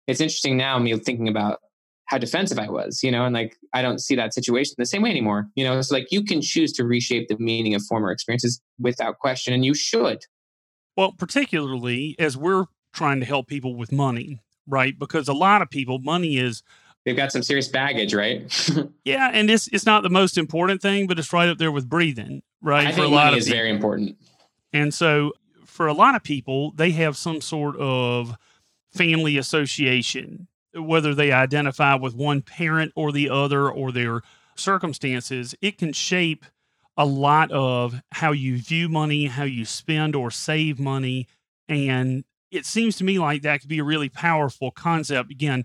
it's 0.07 0.21
interesting 0.21 0.57
now 0.57 0.79
me 0.79 0.97
thinking 0.99 1.29
about 1.29 1.61
how 2.07 2.19
defensive 2.19 2.59
I 2.59 2.69
was, 2.69 3.03
you 3.03 3.11
know, 3.11 3.25
and 3.25 3.35
like 3.35 3.57
I 3.73 3.83
don't 3.83 3.99
see 3.99 4.15
that 4.17 4.35
situation 4.35 4.75
the 4.79 4.87
same 4.87 5.03
way 5.03 5.11
anymore. 5.11 5.49
You 5.55 5.65
know, 5.65 5.79
it's 5.79 5.91
like 5.91 6.09
you 6.11 6.23
can 6.23 6.43
choose 6.43 6.73
to 6.75 6.85
reshape 6.85 7.29
the 7.29 7.39
meaning 7.39 7.75
of 7.75 7.83
former 7.83 8.11
experiences 8.11 8.61
without 8.79 9.19
question, 9.19 9.55
and 9.55 9.65
you 9.65 9.75
should. 9.75 10.21
Well, 10.97 11.13
particularly 11.13 12.15
as 12.19 12.37
we're 12.37 12.67
trying 12.93 13.21
to 13.21 13.27
help 13.27 13.49
people 13.49 13.75
with 13.75 13.91
money, 13.91 14.41
right? 14.67 14.99
Because 14.99 15.29
a 15.29 15.33
lot 15.33 15.63
of 15.63 15.71
people, 15.71 15.99
money 15.99 16.37
is 16.37 16.63
they've 17.05 17.17
got 17.17 17.33
some 17.33 17.43
serious 17.43 17.69
baggage, 17.69 18.15
right? 18.15 18.53
yeah, 19.05 19.31
and 19.33 19.51
it's 19.51 19.69
it's 19.69 19.87
not 19.87 20.03
the 20.03 20.11
most 20.11 20.39
important 20.39 20.83
thing, 20.83 21.07
but 21.07 21.19
it's 21.19 21.33
right 21.33 21.49
up 21.49 21.59
there 21.59 21.73
with 21.73 21.89
breathing, 21.89 22.43
right? 22.63 22.87
I 22.87 22.91
for 22.91 23.03
think 23.03 23.13
a 23.13 23.15
lot 23.15 23.25
money 23.27 23.37
of 23.37 23.39
is 23.39 23.45
people. 23.47 23.59
very 23.59 23.71
important. 23.71 24.17
And 24.73 24.93
so 24.93 25.33
for 25.65 25.87
a 25.87 25.93
lot 25.93 26.15
of 26.15 26.23
people, 26.23 26.73
they 26.73 26.91
have 26.93 27.17
some 27.17 27.41
sort 27.41 27.77
of 27.77 28.37
family 28.93 29.37
association, 29.37 30.49
whether 30.75 31.15
they 31.15 31.33
identify 31.33 31.95
with 31.95 32.15
one 32.15 32.43
parent 32.43 32.93
or 32.95 33.13
the 33.13 33.31
other 33.31 33.71
or 33.71 33.93
their 33.93 34.23
circumstances, 34.57 35.55
it 35.61 35.79
can 35.79 35.93
shape 35.93 36.45
a 36.97 37.05
lot 37.05 37.51
of 37.51 38.01
how 38.13 38.33
you 38.33 38.59
view 38.59 38.89
money, 38.89 39.27
how 39.27 39.45
you 39.45 39.65
spend 39.65 40.15
or 40.15 40.31
save 40.31 40.79
money. 40.79 41.27
And 41.69 42.25
it 42.51 42.67
seems 42.67 42.97
to 42.97 43.05
me 43.05 43.19
like 43.19 43.43
that 43.43 43.61
could 43.61 43.69
be 43.69 43.81
a 43.81 43.85
really 43.85 44.09
powerful 44.09 44.71
concept. 44.71 45.31
Again, 45.31 45.65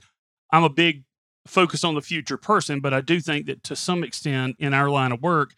I'm 0.51 0.63
a 0.63 0.69
big 0.69 1.03
focus 1.45 1.83
on 1.83 1.95
the 1.95 2.01
future 2.01 2.37
person, 2.37 2.79
but 2.79 2.93
I 2.93 3.01
do 3.01 3.19
think 3.19 3.45
that 3.45 3.63
to 3.63 3.75
some 3.75 4.03
extent 4.03 4.55
in 4.59 4.73
our 4.73 4.89
line 4.89 5.11
of 5.11 5.21
work, 5.21 5.53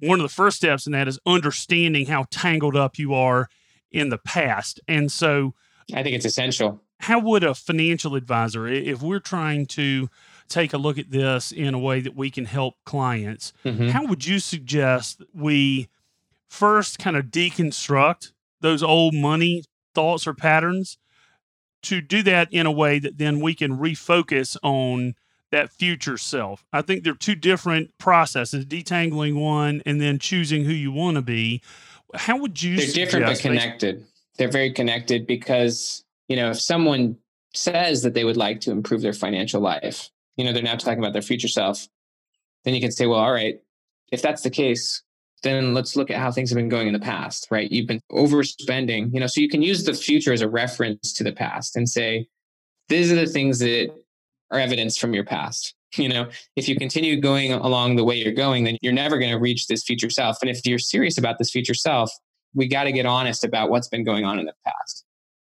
one 0.00 0.20
of 0.20 0.24
the 0.24 0.34
first 0.34 0.58
steps 0.58 0.86
in 0.86 0.92
that 0.92 1.08
is 1.08 1.18
understanding 1.26 2.06
how 2.06 2.26
tangled 2.30 2.76
up 2.76 2.98
you 2.98 3.14
are 3.14 3.48
in 3.90 4.08
the 4.08 4.18
past. 4.18 4.80
And 4.88 5.10
so 5.10 5.54
I 5.94 6.02
think 6.02 6.16
it's 6.16 6.24
essential. 6.24 6.80
How 7.00 7.18
would 7.18 7.44
a 7.44 7.54
financial 7.54 8.14
advisor, 8.14 8.66
if 8.68 9.02
we're 9.02 9.20
trying 9.20 9.66
to 9.66 10.08
take 10.48 10.72
a 10.72 10.78
look 10.78 10.98
at 10.98 11.10
this 11.10 11.52
in 11.52 11.74
a 11.74 11.78
way 11.78 12.00
that 12.00 12.16
we 12.16 12.30
can 12.30 12.44
help 12.44 12.74
clients, 12.84 13.52
mm-hmm. 13.64 13.88
how 13.88 14.04
would 14.04 14.26
you 14.26 14.38
suggest 14.38 15.22
we 15.34 15.88
first 16.48 16.98
kind 16.98 17.16
of 17.16 17.26
deconstruct 17.26 18.32
those 18.60 18.82
old 18.82 19.14
money 19.14 19.64
thoughts 19.94 20.26
or 20.26 20.34
patterns 20.34 20.98
to 21.82 22.00
do 22.00 22.22
that 22.22 22.48
in 22.52 22.66
a 22.66 22.72
way 22.72 22.98
that 22.98 23.18
then 23.18 23.40
we 23.40 23.54
can 23.54 23.78
refocus 23.78 24.56
on 24.62 25.14
that 25.50 25.70
future 25.70 26.16
self. 26.16 26.64
I 26.72 26.82
think 26.82 27.02
they're 27.02 27.14
two 27.14 27.34
different 27.34 27.96
processes, 27.98 28.66
detangling 28.66 29.34
one 29.40 29.82
and 29.86 30.00
then 30.00 30.18
choosing 30.18 30.64
who 30.64 30.72
you 30.72 30.92
want 30.92 31.16
to 31.16 31.22
be. 31.22 31.62
How 32.14 32.36
would 32.36 32.62
you 32.62 32.76
They're 32.76 32.86
different 32.86 33.26
but 33.26 33.38
connected. 33.40 34.04
They're 34.36 34.50
very 34.50 34.72
connected 34.72 35.26
because, 35.26 36.04
you 36.30 36.36
know, 36.36 36.50
if 36.50 36.60
someone 36.60 37.16
says 37.54 38.02
that 38.04 38.14
they 38.14 38.24
would 38.24 38.36
like 38.36 38.60
to 38.60 38.70
improve 38.70 39.02
their 39.02 39.12
financial 39.12 39.60
life, 39.60 40.08
you 40.36 40.44
know, 40.44 40.52
they're 40.52 40.62
now 40.62 40.76
talking 40.76 41.00
about 41.00 41.12
their 41.12 41.22
future 41.22 41.48
self, 41.48 41.88
then 42.64 42.72
you 42.72 42.80
can 42.80 42.92
say, 42.92 43.06
well, 43.06 43.18
all 43.18 43.32
right, 43.32 43.60
if 44.12 44.22
that's 44.22 44.42
the 44.42 44.50
case, 44.50 45.02
then 45.42 45.74
let's 45.74 45.96
look 45.96 46.08
at 46.08 46.18
how 46.18 46.30
things 46.30 46.48
have 46.50 46.56
been 46.56 46.68
going 46.68 46.86
in 46.86 46.92
the 46.92 47.00
past, 47.00 47.48
right? 47.50 47.70
You've 47.72 47.88
been 47.88 48.00
overspending, 48.12 49.12
you 49.12 49.18
know, 49.18 49.26
so 49.26 49.40
you 49.40 49.48
can 49.48 49.60
use 49.60 49.82
the 49.82 49.92
future 49.92 50.32
as 50.32 50.40
a 50.40 50.48
reference 50.48 51.12
to 51.14 51.24
the 51.24 51.32
past 51.32 51.76
and 51.76 51.88
say, 51.88 52.28
these 52.88 53.10
are 53.10 53.16
the 53.16 53.26
things 53.26 53.58
that 53.58 53.90
are 54.52 54.60
evidence 54.60 54.96
from 54.96 55.12
your 55.12 55.24
past. 55.24 55.74
You 55.96 56.08
know, 56.08 56.28
if 56.54 56.68
you 56.68 56.76
continue 56.76 57.20
going 57.20 57.52
along 57.52 57.96
the 57.96 58.04
way 58.04 58.14
you're 58.14 58.32
going, 58.32 58.62
then 58.62 58.78
you're 58.80 58.92
never 58.92 59.18
going 59.18 59.32
to 59.32 59.40
reach 59.40 59.66
this 59.66 59.82
future 59.82 60.08
self. 60.08 60.36
And 60.40 60.48
if 60.48 60.64
you're 60.64 60.78
serious 60.78 61.18
about 61.18 61.38
this 61.38 61.50
future 61.50 61.74
self, 61.74 62.12
we 62.54 62.68
got 62.68 62.84
to 62.84 62.92
get 62.92 63.06
honest 63.06 63.42
about 63.42 63.70
what's 63.70 63.88
been 63.88 64.04
going 64.04 64.24
on 64.24 64.38
in 64.38 64.46
the 64.46 64.54
past. 64.64 65.04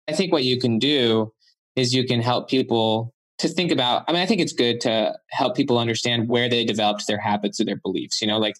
I 0.09 0.13
think 0.13 0.33
what 0.33 0.45
you 0.45 0.59
can 0.59 0.79
do 0.79 1.33
is 1.75 1.95
you 1.95 2.07
can 2.07 2.21
help 2.21 2.49
people 2.49 3.13
to 3.39 3.49
think 3.49 3.71
about. 3.71 4.05
I 4.09 4.13
mean, 4.13 4.23
I 4.23 4.27
think 4.27 4.41
it's 4.41 4.53
good 4.53 4.81
to 4.83 5.17
help 5.31 5.57
people 5.57 5.79
understand 5.79 6.29
where 6.29 6.49
they 6.49 6.65
developed 6.65 7.07
their 7.07 7.19
habits 7.19 7.61
or 7.61 7.65
their 7.65 7.77
beliefs. 7.77 8.21
You 8.21 8.29
know, 8.29 8.39
like 8.39 8.55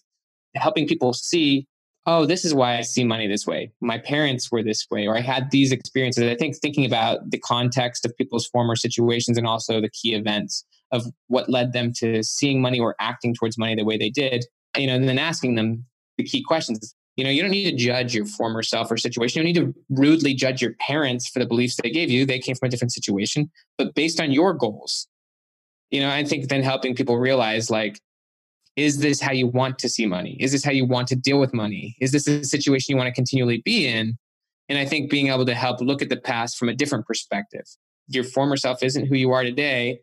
helping 0.55 0.87
people 0.87 1.13
see, 1.13 1.67
oh, 2.05 2.25
this 2.25 2.45
is 2.45 2.53
why 2.53 2.77
I 2.77 2.81
see 2.81 3.03
money 3.03 3.27
this 3.27 3.47
way. 3.47 3.71
My 3.81 3.97
parents 3.97 4.51
were 4.51 4.63
this 4.63 4.85
way, 4.91 5.07
or 5.07 5.17
I 5.17 5.21
had 5.21 5.51
these 5.51 5.71
experiences. 5.71 6.23
I 6.23 6.35
think 6.35 6.55
thinking 6.57 6.85
about 6.85 7.31
the 7.31 7.39
context 7.39 8.05
of 8.05 8.15
people's 8.17 8.47
former 8.47 8.75
situations 8.75 9.37
and 9.37 9.47
also 9.47 9.81
the 9.81 9.89
key 9.89 10.13
events 10.13 10.63
of 10.91 11.05
what 11.27 11.49
led 11.49 11.73
them 11.73 11.91
to 11.97 12.23
seeing 12.23 12.61
money 12.61 12.79
or 12.79 12.95
acting 12.99 13.33
towards 13.33 13.57
money 13.57 13.75
the 13.75 13.83
way 13.83 13.97
they 13.97 14.09
did, 14.09 14.45
you 14.77 14.87
know, 14.87 14.95
and 14.95 15.09
then 15.09 15.19
asking 15.19 15.55
them 15.55 15.85
the 16.17 16.23
key 16.23 16.41
questions. 16.41 16.95
You 17.17 17.23
know, 17.23 17.31
you 17.31 17.41
don't 17.41 17.51
need 17.51 17.69
to 17.69 17.75
judge 17.75 18.15
your 18.15 18.25
former 18.25 18.61
self 18.63 18.91
or 18.91 18.97
situation. 18.97 19.45
You 19.45 19.53
don't 19.53 19.65
need 19.65 19.73
to 19.73 19.79
rudely 19.89 20.33
judge 20.33 20.61
your 20.61 20.73
parents 20.79 21.27
for 21.27 21.39
the 21.39 21.47
beliefs 21.47 21.75
they 21.81 21.89
gave 21.89 22.09
you. 22.11 22.25
They 22.25 22.39
came 22.39 22.55
from 22.55 22.67
a 22.67 22.69
different 22.69 22.93
situation, 22.93 23.51
but 23.77 23.95
based 23.95 24.21
on 24.21 24.31
your 24.31 24.53
goals. 24.53 25.07
You 25.89 26.01
know, 26.01 26.09
I 26.09 26.23
think 26.23 26.47
then 26.47 26.63
helping 26.63 26.95
people 26.95 27.17
realize 27.17 27.69
like 27.69 27.99
is 28.77 28.99
this 28.99 29.19
how 29.19 29.31
you 29.31 29.47
want 29.47 29.79
to 29.79 29.89
see 29.89 30.05
money? 30.05 30.37
Is 30.39 30.51
this 30.51 30.63
how 30.63 30.71
you 30.71 30.85
want 30.85 31.07
to 31.07 31.15
deal 31.15 31.39
with 31.39 31.51
money? 31.51 31.97
Is 31.99 32.11
this 32.11 32.27
a 32.27 32.43
situation 32.43 32.93
you 32.93 32.97
want 32.97 33.07
to 33.07 33.13
continually 33.13 33.61
be 33.65 33.87
in? 33.87 34.17
And 34.69 34.77
I 34.77 34.85
think 34.85 35.09
being 35.09 35.27
able 35.29 35.47
to 35.47 35.55
help 35.55 35.81
look 35.81 36.03
at 36.03 36.09
the 36.09 36.17
past 36.17 36.57
from 36.57 36.69
a 36.69 36.75
different 36.75 37.07
perspective. 37.07 37.65
Your 38.07 38.23
former 38.23 38.55
self 38.55 38.83
isn't 38.83 39.07
who 39.07 39.15
you 39.15 39.31
are 39.31 39.43
today. 39.43 40.01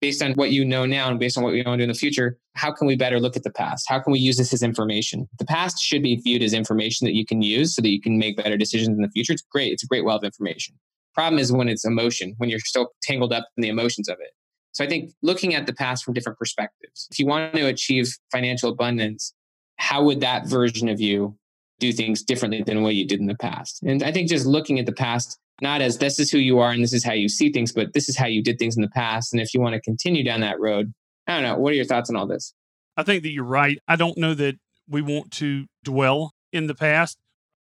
Based 0.00 0.22
on 0.22 0.32
what 0.34 0.52
you 0.52 0.64
know 0.64 0.86
now 0.86 1.08
and 1.08 1.18
based 1.18 1.36
on 1.36 1.42
what 1.42 1.52
we 1.52 1.62
want 1.62 1.74
to 1.74 1.78
do 1.78 1.82
in 1.82 1.88
the 1.88 1.94
future, 1.94 2.38
how 2.54 2.70
can 2.70 2.86
we 2.86 2.94
better 2.94 3.18
look 3.18 3.36
at 3.36 3.42
the 3.42 3.50
past? 3.50 3.86
How 3.88 3.98
can 3.98 4.12
we 4.12 4.20
use 4.20 4.36
this 4.36 4.52
as 4.52 4.62
information? 4.62 5.28
The 5.38 5.44
past 5.44 5.82
should 5.82 6.04
be 6.04 6.16
viewed 6.16 6.42
as 6.42 6.52
information 6.52 7.04
that 7.06 7.14
you 7.14 7.26
can 7.26 7.42
use 7.42 7.74
so 7.74 7.82
that 7.82 7.88
you 7.88 8.00
can 8.00 8.16
make 8.16 8.36
better 8.36 8.56
decisions 8.56 8.96
in 8.96 9.02
the 9.02 9.10
future. 9.10 9.32
It's 9.32 9.42
great. 9.42 9.72
It's 9.72 9.82
a 9.82 9.86
great 9.86 10.04
well 10.04 10.16
of 10.16 10.24
information. 10.24 10.76
Problem 11.14 11.40
is 11.40 11.50
when 11.50 11.68
it's 11.68 11.84
emotion, 11.84 12.34
when 12.38 12.48
you're 12.48 12.60
still 12.60 12.90
tangled 13.02 13.32
up 13.32 13.48
in 13.56 13.62
the 13.62 13.68
emotions 13.68 14.08
of 14.08 14.18
it. 14.20 14.30
So 14.72 14.84
I 14.84 14.86
think 14.86 15.10
looking 15.22 15.56
at 15.56 15.66
the 15.66 15.72
past 15.72 16.04
from 16.04 16.14
different 16.14 16.38
perspectives. 16.38 17.08
If 17.10 17.18
you 17.18 17.26
want 17.26 17.54
to 17.54 17.66
achieve 17.66 18.16
financial 18.30 18.70
abundance, 18.70 19.34
how 19.78 20.04
would 20.04 20.20
that 20.20 20.46
version 20.46 20.88
of 20.88 21.00
you 21.00 21.36
do 21.80 21.92
things 21.92 22.22
differently 22.22 22.62
than 22.62 22.82
what 22.82 22.94
you 22.94 23.04
did 23.04 23.18
in 23.18 23.26
the 23.26 23.34
past? 23.34 23.82
And 23.82 24.04
I 24.04 24.12
think 24.12 24.28
just 24.28 24.46
looking 24.46 24.78
at 24.78 24.86
the 24.86 24.92
past, 24.92 25.38
not 25.60 25.80
as 25.80 25.98
this 25.98 26.18
is 26.18 26.30
who 26.30 26.38
you 26.38 26.58
are 26.58 26.70
and 26.70 26.82
this 26.82 26.92
is 26.92 27.04
how 27.04 27.12
you 27.12 27.28
see 27.28 27.50
things, 27.50 27.72
but 27.72 27.92
this 27.92 28.08
is 28.08 28.16
how 28.16 28.26
you 28.26 28.42
did 28.42 28.58
things 28.58 28.76
in 28.76 28.82
the 28.82 28.88
past. 28.88 29.32
And 29.32 29.40
if 29.40 29.52
you 29.54 29.60
want 29.60 29.74
to 29.74 29.80
continue 29.80 30.22
down 30.22 30.40
that 30.40 30.60
road, 30.60 30.92
I 31.26 31.34
don't 31.34 31.42
know. 31.42 31.58
What 31.58 31.72
are 31.72 31.76
your 31.76 31.84
thoughts 31.84 32.10
on 32.10 32.16
all 32.16 32.26
this? 32.26 32.54
I 32.96 33.02
think 33.02 33.22
that 33.22 33.30
you're 33.30 33.44
right. 33.44 33.78
I 33.86 33.96
don't 33.96 34.18
know 34.18 34.34
that 34.34 34.56
we 34.88 35.02
want 35.02 35.30
to 35.32 35.66
dwell 35.84 36.32
in 36.52 36.66
the 36.66 36.74
past. 36.74 37.18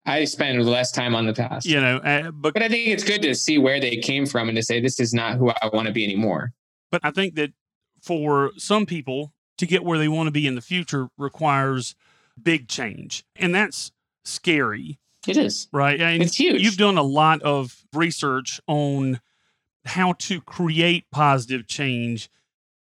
I 0.05 0.25
spend 0.25 0.65
less 0.65 0.91
time 0.91 1.15
on 1.15 1.27
the 1.27 1.33
past. 1.33 1.65
You 1.65 1.79
know, 1.79 1.97
uh, 1.97 2.31
but, 2.31 2.53
but 2.53 2.63
I 2.63 2.67
think 2.67 2.87
it's 2.87 3.03
good 3.03 3.21
to 3.21 3.33
see 3.33 3.57
where 3.57 3.79
they 3.79 3.95
came 3.97 4.25
from 4.25 4.49
and 4.49 4.55
to 4.57 4.63
say, 4.63 4.81
this 4.81 4.99
is 4.99 5.13
not 5.13 5.37
who 5.37 5.49
I 5.49 5.69
want 5.71 5.87
to 5.87 5.93
be 5.93 6.03
anymore. 6.03 6.51
But 6.91 7.01
I 7.03 7.11
think 7.11 7.35
that 7.35 7.53
for 8.01 8.51
some 8.57 8.85
people 8.85 9.33
to 9.57 9.65
get 9.65 9.83
where 9.83 9.97
they 9.97 10.09
want 10.09 10.27
to 10.27 10.31
be 10.31 10.45
in 10.45 10.55
the 10.55 10.61
future 10.61 11.07
requires 11.17 11.95
big 12.41 12.67
change. 12.67 13.23
And 13.35 13.55
that's 13.55 13.91
scary. 14.25 14.99
It 15.25 15.37
is. 15.37 15.69
Right. 15.71 16.01
And 16.01 16.21
it's 16.21 16.35
huge. 16.35 16.61
You've 16.61 16.77
done 16.77 16.97
a 16.97 17.03
lot 17.03 17.41
of 17.43 17.82
research 17.95 18.59
on 18.67 19.19
how 19.85 20.13
to 20.13 20.41
create 20.41 21.05
positive 21.11 21.67
change 21.67 22.29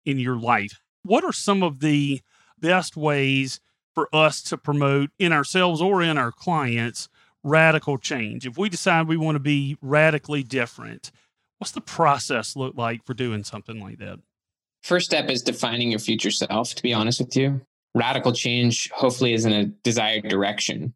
in 0.06 0.19
your 0.19 0.38
life. 0.38 0.82
What 1.04 1.24
are 1.24 1.34
some 1.34 1.63
of 1.63 1.80
the 1.80 2.22
best 2.60 2.98
ways 2.98 3.60
for 3.93 4.13
us 4.13 4.41
to 4.43 4.58
promote 4.58 5.12
in 5.17 5.32
ourselves 5.32 5.82
or 5.82 6.02
in 6.02 6.17
our 6.17 6.32
clients 6.32 7.10
radical 7.43 7.98
change? 7.98 8.45
If 8.45 8.58
we 8.58 8.69
decide 8.69 9.08
we 9.08 9.17
want 9.17 9.36
to 9.36 9.39
be 9.39 9.78
radically 9.82 10.43
different, 10.43 11.12
What's 11.60 11.72
the 11.72 11.82
process 11.82 12.56
look 12.56 12.76
like 12.78 13.06
for 13.06 13.13
doing 13.13 13.43
something 13.43 13.82
like 13.82 14.00
that? 14.00 14.19
First 14.82 15.08
step 15.08 15.30
is 15.30 15.41
defining 15.41 15.91
your 15.91 16.00
future 16.00 16.32
self, 16.32 16.74
to 16.74 16.82
be 16.82 16.93
honest 16.93 17.19
with 17.19 17.36
you. 17.36 17.62
Radical 17.93 18.32
change, 18.32 18.89
hopefully, 18.91 19.34
is 19.34 19.45
in 19.45 19.52
a 19.52 19.65
desired 19.65 20.30
direction. 20.30 20.93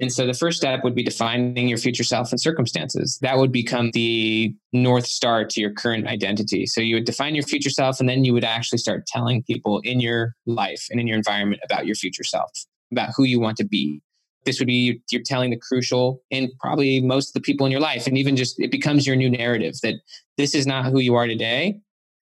And 0.00 0.10
so 0.12 0.26
the 0.26 0.34
first 0.34 0.56
step 0.56 0.82
would 0.82 0.94
be 0.94 1.02
defining 1.02 1.68
your 1.68 1.78
future 1.78 2.04
self 2.04 2.30
and 2.30 2.40
circumstances. 2.40 3.18
That 3.20 3.36
would 3.36 3.52
become 3.52 3.90
the 3.92 4.54
North 4.72 5.06
Star 5.06 5.44
to 5.44 5.60
your 5.60 5.72
current 5.72 6.06
identity. 6.06 6.66
So 6.66 6.80
you 6.80 6.96
would 6.96 7.04
define 7.04 7.34
your 7.34 7.44
future 7.44 7.70
self, 7.70 8.00
and 8.00 8.08
then 8.08 8.24
you 8.24 8.32
would 8.32 8.44
actually 8.44 8.78
start 8.78 9.06
telling 9.06 9.42
people 9.42 9.80
in 9.80 10.00
your 10.00 10.34
life 10.46 10.86
and 10.90 11.00
in 11.00 11.06
your 11.06 11.18
environment 11.18 11.60
about 11.64 11.86
your 11.86 11.96
future 11.96 12.24
self, 12.24 12.50
about 12.90 13.10
who 13.16 13.24
you 13.24 13.40
want 13.40 13.58
to 13.58 13.64
be 13.64 14.00
this 14.44 14.58
would 14.58 14.66
be 14.66 15.00
you're 15.10 15.22
telling 15.22 15.50
the 15.50 15.56
crucial 15.56 16.22
and 16.30 16.50
probably 16.60 17.00
most 17.00 17.28
of 17.28 17.34
the 17.34 17.40
people 17.40 17.66
in 17.66 17.72
your 17.72 17.80
life 17.80 18.06
and 18.06 18.16
even 18.16 18.36
just 18.36 18.58
it 18.60 18.70
becomes 18.70 19.06
your 19.06 19.16
new 19.16 19.28
narrative 19.28 19.74
that 19.82 19.94
this 20.36 20.54
is 20.54 20.66
not 20.66 20.86
who 20.86 20.98
you 20.98 21.14
are 21.14 21.26
today 21.26 21.78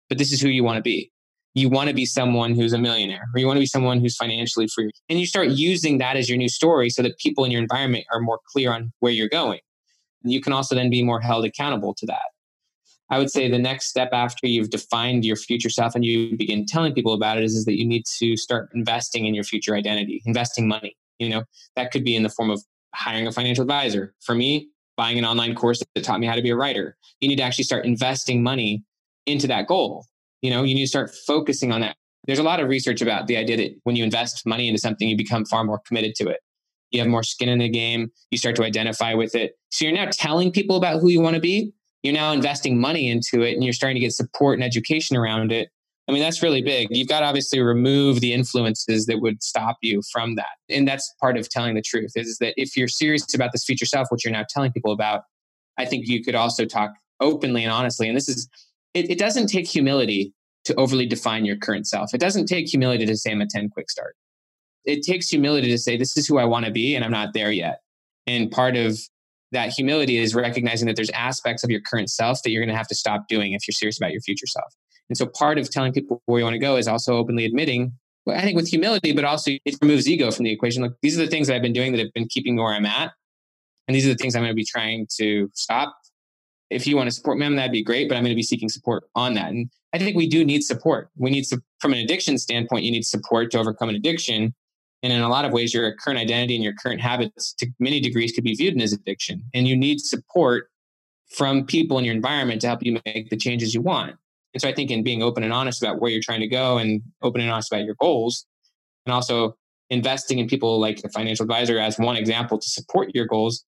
but 0.09 0.19
this 0.19 0.33
is 0.33 0.41
who 0.41 0.49
you 0.49 0.63
want 0.63 0.77
to 0.77 0.83
be 0.83 1.11
you 1.57 1.69
want 1.69 1.89
to 1.89 1.95
be 1.95 2.07
someone 2.07 2.55
who's 2.55 2.73
a 2.73 2.79
millionaire 2.79 3.29
or 3.35 3.41
you 3.41 3.47
want 3.47 3.57
to 3.57 3.61
be 3.61 3.67
someone 3.67 4.01
who's 4.01 4.17
financially 4.17 4.69
free 4.69 4.91
and 5.09 5.19
you 5.19 5.27
start 5.27 5.49
using 5.49 5.99
that 5.99 6.17
as 6.17 6.29
your 6.29 6.39
new 6.39 6.49
story 6.49 6.91
so 6.91 7.03
that 7.03 7.19
people 7.19 7.45
in 7.45 7.51
your 7.51 7.61
environment 7.61 8.05
are 8.13 8.21
more 8.21 8.39
clear 8.53 8.73
on 8.73 8.93
where 9.01 9.13
you're 9.13 9.29
going 9.29 9.61
and 10.23 10.33
you 10.33 10.41
can 10.41 10.53
also 10.53 10.75
then 10.75 10.91
be 10.91 11.03
more 11.03 11.21
held 11.21 11.45
accountable 11.45 11.95
to 11.95 12.07
that 12.07 12.29
i 13.11 13.19
would 13.19 13.31
say 13.31 13.51
the 13.51 13.59
next 13.59 13.87
step 13.87 14.11
after 14.13 14.47
you've 14.47 14.71
defined 14.71 15.25
your 15.25 15.37
future 15.37 15.71
self 15.71 15.95
and 15.95 16.05
you 16.05 16.37
begin 16.37 16.67
telling 16.67 16.95
people 16.95 17.13
about 17.13 17.39
it 17.39 17.45
is, 17.45 17.55
is 17.55 17.65
that 17.65 17.79
you 17.79 17.87
need 17.87 18.05
to 18.19 18.37
start 18.37 18.69
investing 18.75 19.27
in 19.27 19.35
your 19.35 19.45
future 19.45 19.75
identity 19.75 20.23
investing 20.27 20.69
money 20.69 20.97
you 21.19 21.29
know, 21.29 21.45
that 21.75 21.91
could 21.91 22.05
be 22.05 22.17
in 22.17 22.23
the 22.23 22.29
form 22.29 22.51
of 22.51 22.63
hiring 22.95 23.27
a 23.27 23.33
financial 23.33 23.63
advisor. 23.63 24.15
For 24.21 24.35
me, 24.35 24.69
buying 24.97 25.19
an 25.19 25.25
online 25.25 25.55
course 25.55 25.83
that 25.95 26.05
taught 26.05 26.21
me 26.21 26.27
how 26.27 26.35
to 26.35 26.43
be 26.43 26.51
a 26.51 26.57
writer. 26.57 26.97
You 27.21 27.29
need 27.29 27.37
to 27.37 27.43
actually 27.43 27.65
start 27.65 27.85
investing 27.85 28.43
money 28.43 28.85
into 29.27 29.47
that 29.49 29.67
goal. 29.67 30.07
You 30.47 30.53
know, 30.53 30.63
you 30.63 30.77
need 30.77 30.85
to 30.85 30.89
start 30.89 31.13
focusing 31.27 31.73
on 31.73 31.81
that. 31.81 31.97
There's 32.29 32.39
a 32.39 32.45
lot 32.45 32.61
of 32.61 32.69
research 32.69 33.03
about 33.03 33.27
the 33.27 33.37
idea 33.37 33.57
that 33.57 33.81
when 33.83 33.97
you 33.97 34.05
invest 34.05 34.47
money 34.47 34.69
into 34.69 34.79
something, 34.79 35.09
you 35.09 35.17
become 35.17 35.45
far 35.45 35.65
more 35.65 35.81
committed 35.81 36.15
to 36.19 36.29
it. 36.29 36.39
You 36.93 37.01
have 37.01 37.09
more 37.09 37.25
skin 37.25 37.49
in 37.49 37.59
the 37.59 37.69
game. 37.69 38.13
You 38.31 38.39
start 38.39 38.55
to 38.55 38.63
identify 38.63 39.13
with 39.15 39.35
it. 39.35 39.59
So 39.73 39.85
you're 39.85 39.95
now 39.95 40.07
telling 40.13 40.53
people 40.53 40.77
about 40.77 41.01
who 41.01 41.09
you 41.09 41.21
want 41.21 41.35
to 41.35 41.41
be. 41.41 41.73
You're 42.05 42.15
now 42.15 42.31
investing 42.31 42.81
money 42.81 43.11
into 43.11 43.43
it 43.43 43.55
and 43.55 43.65
you're 43.65 43.73
starting 43.73 43.97
to 43.97 44.01
get 44.01 44.13
support 44.13 44.55
and 44.55 44.63
education 44.63 45.17
around 45.17 45.51
it. 45.51 45.69
I 46.07 46.13
mean, 46.13 46.23
that's 46.23 46.45
really 46.45 46.63
big. 46.63 46.87
You've 46.93 47.09
got 47.09 47.21
to 47.21 47.27
obviously 47.27 47.61
remove 47.61 48.21
the 48.21 48.33
influences 48.33 49.07
that 49.07 49.21
would 49.21 49.43
stop 49.43 49.79
you 49.83 50.01
from 50.13 50.37
that. 50.37 50.59
And 50.69 50.87
that's 50.87 51.13
part 51.21 51.37
of 51.37 51.49
telling 51.49 51.75
the 51.75 51.83
truth 51.83 52.13
is 52.15 52.39
that 52.39 52.55
if 52.57 52.77
you're 52.77 52.87
serious 52.87 53.35
about 53.35 53.51
this 53.51 53.65
future 53.65 53.85
self, 53.85 54.07
which 54.13 54.25
you're 54.25 54.33
now 54.33 54.45
telling 54.49 54.71
people 54.71 54.93
about, 54.93 55.23
I 55.77 55.87
think 55.87 56.07
you 56.07 56.23
could 56.23 56.37
also 56.37 56.67
talk 56.67 56.93
openly 57.19 57.65
and 57.65 57.73
honestly. 57.73 58.07
And 58.07 58.17
this 58.17 58.29
is, 58.29 58.49
it, 58.95 59.11
it 59.11 59.19
doesn't 59.19 59.49
take 59.49 59.67
humility 59.67 60.33
to 60.67 60.75
overly 60.75 61.07
define 61.07 61.45
your 61.45 61.57
current 61.57 61.87
self. 61.87 62.13
It 62.13 62.21
doesn't 62.21 62.47
take 62.47 62.69
humility 62.69 63.07
to 63.07 63.17
say 63.17 63.31
I'm 63.31 63.41
a 63.41 63.47
10 63.47 63.71
quick 63.71 63.89
start. 63.91 64.17
it 64.85 65.03
takes 65.03 65.29
humility 65.29 65.69
to 65.69 65.79
say, 65.79 65.97
this 65.97 66.17
is 66.17 66.29
who 66.29 66.39
I 66.39 66.45
want 66.45 66.65
to 66.67 66.71
be, 66.71 66.95
and 66.95 67.05
I'm 67.05 67.11
not 67.11 67.35
there 67.35 67.51
yet. 67.51 67.81
And 68.27 68.51
part 68.51 68.77
of 68.77 68.99
that 69.53 69.71
humility 69.71 70.19
is 70.19 70.35
recognizing 70.35 70.87
that 70.87 70.97
there's 70.97 71.11
aspects 71.11 71.65
of 71.65 71.71
your 71.71 71.81
current 71.81 72.11
self 72.11 72.43
that 72.43 72.51
you're 72.51 72.63
going 72.63 72.73
to 72.73 72.77
have 72.77 72.89
to 72.89 72.95
stop 72.95 73.29
doing 73.29 73.53
if 73.53 73.67
you're 73.67 73.73
serious 73.73 73.97
about 73.97 74.13
your 74.13 74.21
future 74.21 74.47
self. 74.47 74.73
And 75.09 75.17
so 75.17 75.27
part 75.27 75.59
of 75.59 75.71
telling 75.71 75.93
people 75.93 76.21
where 76.27 76.41
you 76.41 76.45
want 76.45 76.55
to 76.55 76.59
go 76.59 76.77
is 76.77 76.89
also 76.89 77.17
openly 77.17 77.45
admitting, 77.45 77.93
well, 78.25 78.37
I 78.37 78.43
think 78.43 78.57
with 78.57 78.69
humility, 78.69 79.13
but 79.13 79.25
also 79.25 79.53
it 79.65 79.77
removes 79.81 80.09
ego 80.09 80.31
from 80.31 80.45
the 80.45 80.53
equation. 80.53 80.83
Like 80.83 80.93
these 81.01 81.19
are 81.19 81.25
the 81.25 81.31
things 81.31 81.47
that 81.47 81.55
I've 81.55 81.63
been 81.63 81.73
doing 81.73 81.93
that 81.93 82.01
have 82.01 82.13
been 82.13 82.29
keeping 82.29 82.57
me 82.57 82.63
where 82.63 82.73
I'm 82.73 82.87
at. 82.87 83.13
And 83.87 83.95
these 83.95 84.05
are 84.05 84.11
the 84.11 84.17
things 84.17 84.35
I'm 84.35 84.43
going 84.43 84.51
to 84.51 84.57
be 84.57 84.65
trying 84.65 85.07
to 85.19 85.49
stop. 85.55 85.97
If 86.71 86.87
you 86.87 86.97
want 86.97 87.07
to 87.09 87.13
support 87.13 87.39
me, 87.39 87.49
that'd 87.55 87.71
be 87.71 87.83
great, 87.83 88.09
but 88.09 88.17
I'm 88.17 88.25
going 88.25 88.33
to 88.33 88.37
be 88.37 88.43
seeking 88.43 88.69
support 88.69 89.05
on 89.15 89.35
that. 89.35 89.51
And 89.51 89.71
I 89.93 89.99
think 89.99 90.17
we 90.17 90.29
do 90.29 90.45
need 90.45 90.63
support. 90.63 91.11
We 91.17 91.31
need, 91.31 91.47
from 91.79 91.93
an 91.93 91.99
addiction 91.99 92.39
standpoint, 92.39 92.85
you 92.85 92.91
need 92.91 93.07
support 93.07 93.51
to 93.53 93.59
overcome 93.59 93.89
an 93.89 93.95
addiction. 93.95 94.55
And 95.03 95.13
in 95.13 95.21
a 95.21 95.29
lot 95.29 95.45
of 95.45 95.53
ways, 95.53 95.73
your 95.73 95.95
current 95.95 96.19
identity 96.19 96.57
and 96.57 96.65
your 96.65 96.75
current 96.75 97.01
habits, 97.01 97.53
to 97.59 97.69
many 97.79 98.01
degrees, 98.01 98.33
could 98.33 98.45
be 98.45 98.55
viewed 98.55 98.81
as 98.83 98.93
addiction. 98.93 99.45
And 99.55 99.69
you 99.69 99.77
need 99.77 100.01
support 100.01 100.71
from 101.31 101.65
people 101.65 101.99
in 101.99 102.05
your 102.05 102.15
environment 102.15 102.61
to 102.63 102.67
help 102.67 102.83
you 102.83 102.99
make 103.05 103.31
the 103.31 103.37
changes 103.37 103.75
you 103.75 103.81
want. 103.81 104.17
And 104.55 104.61
so 104.61 104.69
I 104.69 104.73
think 104.73 104.91
in 104.91 105.03
being 105.03 105.23
open 105.23 105.45
and 105.45 105.53
honest 105.53 105.83
about 105.83 106.01
where 106.01 106.11
you're 106.11 106.23
trying 106.23 106.41
to 106.41 106.49
go 106.49 106.79
and 106.79 107.03
open 107.23 107.41
and 107.41 107.51
honest 107.51 107.71
about 107.73 107.85
your 107.85 107.97
goals, 108.01 108.47
and 109.05 109.13
also 109.13 109.57
investing 109.91 110.39
in 110.39 110.49
people 110.49 110.81
like 110.81 111.01
a 111.05 111.09
financial 111.11 111.45
advisor 111.45 111.79
as 111.79 111.99
one 111.99 112.17
example 112.17 112.59
to 112.59 112.69
support 112.69 113.15
your 113.15 113.27
goals, 113.27 113.65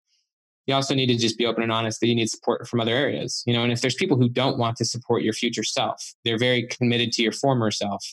you 0.68 0.74
also 0.74 0.94
need 0.94 1.06
to 1.06 1.16
just 1.16 1.36
be 1.36 1.46
open 1.46 1.64
and 1.64 1.72
honest 1.72 2.00
that 2.00 2.06
you 2.06 2.14
need 2.14 2.30
support 2.30 2.68
from 2.68 2.80
other 2.80 2.94
areas. 2.94 3.42
You 3.46 3.54
know, 3.54 3.64
and 3.64 3.72
if 3.72 3.80
there's 3.80 3.94
people 3.94 4.16
who 4.16 4.28
don't 4.28 4.58
want 4.58 4.76
to 4.76 4.84
support 4.84 5.22
your 5.22 5.32
future 5.32 5.64
self, 5.64 6.14
they're 6.24 6.38
very 6.38 6.68
committed 6.68 7.10
to 7.12 7.22
your 7.22 7.32
former 7.32 7.72
self 7.72 8.04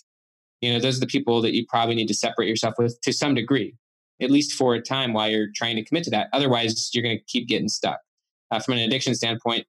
you 0.61 0.73
know 0.73 0.79
those 0.79 0.97
are 0.97 1.01
the 1.01 1.07
people 1.07 1.41
that 1.41 1.53
you 1.53 1.65
probably 1.67 1.95
need 1.95 2.07
to 2.07 2.13
separate 2.13 2.47
yourself 2.47 2.75
with 2.77 2.99
to 3.01 3.13
some 3.13 3.35
degree 3.35 3.75
at 4.21 4.31
least 4.31 4.53
for 4.53 4.73
a 4.73 4.81
time 4.81 5.13
while 5.13 5.29
you're 5.29 5.49
trying 5.53 5.75
to 5.75 5.83
commit 5.83 6.01
to 6.05 6.09
that. 6.09 6.29
Otherwise 6.31 6.89
you're 6.93 7.03
going 7.03 7.17
to 7.17 7.23
keep 7.25 7.49
getting 7.49 7.67
stuck. 7.67 7.99
Uh, 8.49 8.59
from 8.59 8.75
an 8.75 8.79
addiction 8.79 9.13
standpoint 9.13 9.65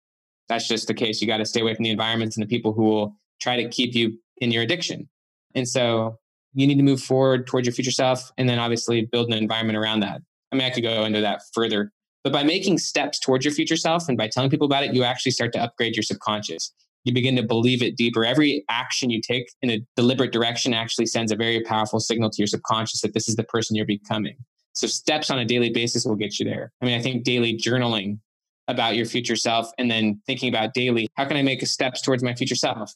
that's 0.49 0.69
just 0.69 0.87
the 0.87 0.95
case. 0.95 1.21
You 1.21 1.27
got 1.27 1.39
to 1.39 1.45
stay 1.45 1.61
away 1.61 1.75
from 1.75 1.83
the 1.83 1.91
environments 1.91 2.37
and 2.37 2.43
the 2.43 2.49
people 2.49 2.73
who 2.73 2.85
will 2.85 3.17
try 3.41 3.61
to 3.61 3.69
keep 3.69 3.97
you 3.97 4.17
in 4.37 4.53
your 4.53 4.63
addiction. 4.63 5.09
And 5.57 5.67
so 5.67 6.19
you 6.55 6.69
need 6.69 6.77
to 6.77 6.85
move 6.85 7.03
forward 7.03 7.49
towards 7.49 7.67
your 7.67 7.75
future 7.75 7.91
self 7.91 8.31
and 8.39 8.49
then 8.49 8.61
obviously 8.61 9.05
build 9.05 9.27
an 9.33 9.37
environment 9.37 9.77
around 9.77 10.01
that. 10.01 10.23
I 10.53 10.57
mean 10.57 10.65
i 10.65 10.71
could 10.71 10.85
go 10.85 11.05
into 11.05 11.21
that 11.21 11.43
further 11.53 11.93
but 12.27 12.33
by 12.33 12.43
making 12.43 12.77
steps 12.77 13.21
towards 13.21 13.45
your 13.45 13.55
future 13.55 13.77
self 13.77 14.09
and 14.09 14.19
by 14.19 14.27
telling 14.27 14.51
people 14.51 14.67
about 14.67 14.83
it 14.83 14.93
you 14.93 15.05
actually 15.05 15.31
start 15.31 15.53
to 15.53 15.61
upgrade 15.61 15.95
your 15.95 16.03
subconscious 16.03 16.73
you 17.07 17.13
begin 17.13 17.37
to 17.37 17.43
believe 17.45 17.83
it 17.83 17.97
deeper. 17.97 18.25
Every 18.25 18.65
action 18.69 19.11
you 19.11 19.21
take 19.21 19.53
in 19.63 19.71
a 19.71 19.81
deliberate 19.95 20.33
direction 20.33 20.75
actually 20.75 21.07
sends 21.07 21.31
a 21.31 21.37
very 21.37 21.63
powerful 21.63 22.01
signal 22.01 22.31
to 22.31 22.43
your 22.43 22.49
subconscious 22.49 23.01
that 23.03 23.15
this 23.15 23.29
is 23.29 23.37
the 23.37 23.45
person 23.45 23.77
you're 23.77 23.87
becoming. 23.87 24.37
So, 24.75 24.89
steps 24.89 25.31
on 25.31 25.39
a 25.39 25.45
daily 25.45 25.71
basis 25.71 26.05
will 26.05 26.17
get 26.17 26.41
you 26.41 26.45
there. 26.45 26.73
I 26.83 26.85
mean, 26.85 26.99
I 26.99 27.03
think 27.03 27.23
daily 27.23 27.57
journaling 27.57 28.19
about 28.67 28.97
your 28.97 29.07
future 29.07 29.37
self 29.37 29.71
and 29.79 29.89
then 29.89 30.21
thinking 30.27 30.49
about 30.49 30.75
daily, 30.75 31.09
how 31.15 31.25
can 31.25 31.37
I 31.37 31.43
make 31.43 31.65
steps 31.65 32.03
towards 32.03 32.25
my 32.25 32.35
future 32.35 32.57
self? 32.57 32.93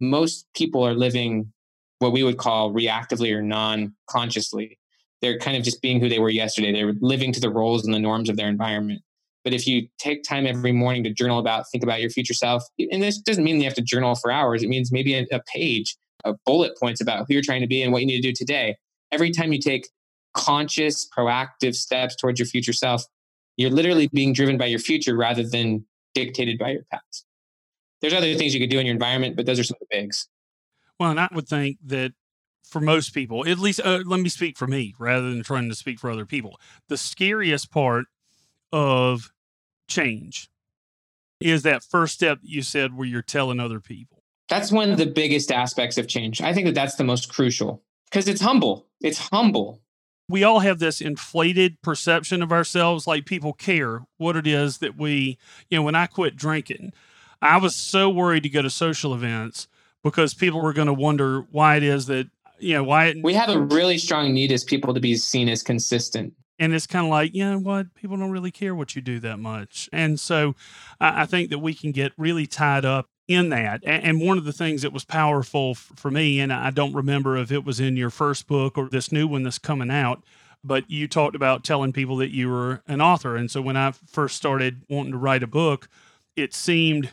Most 0.00 0.46
people 0.54 0.84
are 0.84 0.92
living 0.92 1.52
what 2.00 2.12
we 2.12 2.24
would 2.24 2.38
call 2.38 2.74
reactively 2.74 3.32
or 3.32 3.40
non 3.40 3.94
consciously. 4.10 4.78
They're 5.24 5.38
kind 5.38 5.56
of 5.56 5.62
just 5.62 5.80
being 5.80 6.00
who 6.00 6.10
they 6.10 6.18
were 6.18 6.28
yesterday. 6.28 6.70
They're 6.70 6.92
living 7.00 7.32
to 7.32 7.40
the 7.40 7.48
roles 7.48 7.86
and 7.86 7.94
the 7.94 7.98
norms 7.98 8.28
of 8.28 8.36
their 8.36 8.46
environment. 8.46 9.00
But 9.42 9.54
if 9.54 9.66
you 9.66 9.88
take 9.98 10.22
time 10.22 10.46
every 10.46 10.70
morning 10.70 11.02
to 11.04 11.14
journal 11.14 11.38
about, 11.38 11.64
think 11.72 11.82
about 11.82 12.02
your 12.02 12.10
future 12.10 12.34
self, 12.34 12.62
and 12.78 13.02
this 13.02 13.16
doesn't 13.16 13.42
mean 13.42 13.56
you 13.56 13.64
have 13.64 13.72
to 13.76 13.82
journal 13.82 14.16
for 14.16 14.30
hours. 14.30 14.62
It 14.62 14.68
means 14.68 14.92
maybe 14.92 15.14
a, 15.14 15.26
a 15.32 15.40
page 15.50 15.96
of 16.26 16.36
bullet 16.44 16.78
points 16.78 17.00
about 17.00 17.20
who 17.20 17.32
you're 17.32 17.42
trying 17.42 17.62
to 17.62 17.66
be 17.66 17.80
and 17.80 17.90
what 17.90 18.02
you 18.02 18.06
need 18.06 18.20
to 18.20 18.28
do 18.28 18.34
today. 18.34 18.76
Every 19.12 19.30
time 19.30 19.50
you 19.54 19.58
take 19.58 19.88
conscious, 20.34 21.08
proactive 21.16 21.74
steps 21.74 22.16
towards 22.16 22.38
your 22.38 22.46
future 22.46 22.74
self, 22.74 23.04
you're 23.56 23.70
literally 23.70 24.08
being 24.12 24.34
driven 24.34 24.58
by 24.58 24.66
your 24.66 24.78
future 24.78 25.16
rather 25.16 25.42
than 25.42 25.86
dictated 26.12 26.58
by 26.58 26.72
your 26.72 26.84
past. 26.90 27.24
There's 28.02 28.12
other 28.12 28.34
things 28.34 28.52
you 28.52 28.60
could 28.60 28.68
do 28.68 28.78
in 28.78 28.84
your 28.84 28.92
environment, 28.92 29.36
but 29.36 29.46
those 29.46 29.58
are 29.58 29.64
some 29.64 29.76
of 29.80 29.88
the 29.88 29.96
bigs. 29.98 30.28
Well, 31.00 31.12
and 31.12 31.18
I 31.20 31.28
would 31.32 31.48
think 31.48 31.78
that 31.86 32.12
for 32.64 32.80
most 32.80 33.14
people, 33.14 33.46
at 33.46 33.58
least 33.58 33.80
uh, 33.84 34.00
let 34.04 34.20
me 34.20 34.28
speak 34.28 34.56
for 34.56 34.66
me 34.66 34.94
rather 34.98 35.30
than 35.30 35.42
trying 35.42 35.68
to 35.68 35.74
speak 35.74 35.98
for 35.98 36.10
other 36.10 36.26
people. 36.26 36.58
The 36.88 36.96
scariest 36.96 37.70
part 37.70 38.06
of 38.72 39.30
change 39.86 40.50
is 41.40 41.62
that 41.62 41.84
first 41.84 42.14
step 42.14 42.38
you 42.42 42.62
said 42.62 42.96
where 42.96 43.06
you're 43.06 43.22
telling 43.22 43.60
other 43.60 43.80
people. 43.80 44.22
That's 44.48 44.72
one 44.72 44.90
of 44.90 44.98
the 44.98 45.06
biggest 45.06 45.52
aspects 45.52 45.98
of 45.98 46.08
change. 46.08 46.40
I 46.40 46.52
think 46.52 46.66
that 46.66 46.74
that's 46.74 46.96
the 46.96 47.04
most 47.04 47.32
crucial 47.32 47.82
because 48.10 48.28
it's 48.28 48.40
humble. 48.40 48.86
It's 49.00 49.18
humble. 49.18 49.80
We 50.28 50.42
all 50.42 50.60
have 50.60 50.78
this 50.78 51.00
inflated 51.00 51.82
perception 51.82 52.42
of 52.42 52.50
ourselves, 52.50 53.06
like 53.06 53.26
people 53.26 53.52
care 53.52 54.02
what 54.16 54.36
it 54.36 54.46
is 54.46 54.78
that 54.78 54.96
we, 54.96 55.38
you 55.68 55.78
know, 55.78 55.82
when 55.82 55.94
I 55.94 56.06
quit 56.06 56.34
drinking, 56.34 56.92
I 57.42 57.58
was 57.58 57.76
so 57.76 58.08
worried 58.08 58.44
to 58.44 58.48
go 58.48 58.62
to 58.62 58.70
social 58.70 59.12
events 59.12 59.68
because 60.02 60.32
people 60.32 60.62
were 60.62 60.72
going 60.72 60.86
to 60.86 60.94
wonder 60.94 61.42
why 61.50 61.76
it 61.76 61.82
is 61.82 62.06
that, 62.06 62.28
you 62.58 62.74
know, 62.74 62.84
why 62.84 63.14
we 63.22 63.34
have 63.34 63.50
a 63.50 63.60
really 63.60 63.98
strong 63.98 64.32
need 64.32 64.52
as 64.52 64.64
people 64.64 64.94
to 64.94 65.00
be 65.00 65.16
seen 65.16 65.48
as 65.48 65.62
consistent. 65.62 66.34
And 66.58 66.72
it's 66.72 66.86
kind 66.86 67.06
of 67.06 67.10
like 67.10 67.34
you 67.34 67.44
know 67.44 67.58
what? 67.58 67.94
People 67.94 68.16
don't 68.16 68.30
really 68.30 68.50
care 68.50 68.74
what 68.74 68.94
you 68.94 69.02
do 69.02 69.18
that 69.20 69.38
much. 69.38 69.88
And 69.92 70.18
so 70.18 70.54
i, 71.00 71.22
I 71.22 71.26
think 71.26 71.50
that 71.50 71.58
we 71.58 71.74
can 71.74 71.92
get 71.92 72.12
really 72.16 72.46
tied 72.46 72.84
up 72.84 73.08
in 73.26 73.48
that. 73.50 73.80
And, 73.84 74.04
and 74.04 74.20
one 74.20 74.38
of 74.38 74.44
the 74.44 74.52
things 74.52 74.82
that 74.82 74.92
was 74.92 75.04
powerful 75.04 75.74
for 75.74 76.10
me 76.10 76.40
and 76.40 76.52
i 76.52 76.70
don't 76.70 76.94
remember 76.94 77.36
if 77.36 77.50
it 77.50 77.64
was 77.64 77.80
in 77.80 77.96
your 77.96 78.10
first 78.10 78.46
book 78.46 78.76
or 78.76 78.88
this 78.88 79.10
new 79.10 79.26
one 79.26 79.42
that's 79.42 79.58
coming 79.58 79.90
out 79.90 80.22
but 80.66 80.90
you 80.90 81.06
talked 81.06 81.36
about 81.36 81.62
telling 81.62 81.92
people 81.92 82.16
that 82.16 82.30
you 82.30 82.48
were 82.48 82.82
an 82.86 83.02
author. 83.02 83.36
And 83.36 83.50
so 83.50 83.60
when 83.60 83.76
i 83.76 83.92
first 83.92 84.36
started 84.36 84.82
wanting 84.88 85.12
to 85.12 85.18
write 85.18 85.42
a 85.42 85.46
book 85.46 85.88
it 86.36 86.54
seemed 86.54 87.10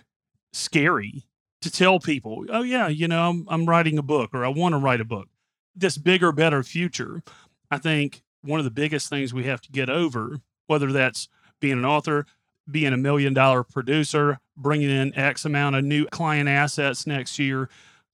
scary 0.54 1.24
to 1.62 1.72
tell 1.72 2.00
people 2.00 2.46
oh 2.50 2.64
yeah 2.64 2.88
you 2.88 3.08
know 3.08 3.30
i'm, 3.30 3.46
I'm 3.50 3.66
writing 3.66 3.98
a 3.98 4.04
book 4.04 4.32
or 4.34 4.46
i 4.46 4.50
want 4.50 4.74
to 4.74 4.78
write 4.78 5.02
a 5.02 5.06
book 5.06 5.28
this 5.76 5.98
bigger 5.98 6.32
better 6.32 6.64
future 6.64 7.24
i 7.70 7.78
think 7.78 8.24
one 8.44 8.60
of 8.60 8.64
the 8.64 8.72
biggest 8.72 9.10
things 9.10 9.34
we 9.34 9.44
have 9.46 9.62
to 9.62 9.72
get 9.72 9.90
over, 9.90 10.40
whether 10.68 10.92
that's 10.92 11.30
being 11.60 11.74
an 11.74 11.86
author, 11.86 12.26
being 12.70 12.94
a 12.94 12.98
million 12.98 13.34
dollar 13.34 13.64
producer, 13.64 14.40
bringing 14.58 14.90
in 14.90 15.16
X 15.18 15.46
amount 15.46 15.76
of 15.76 15.84
new 15.84 16.06
client 16.08 16.50
assets 16.50 17.06
next 17.06 17.40
year. 17.40 17.70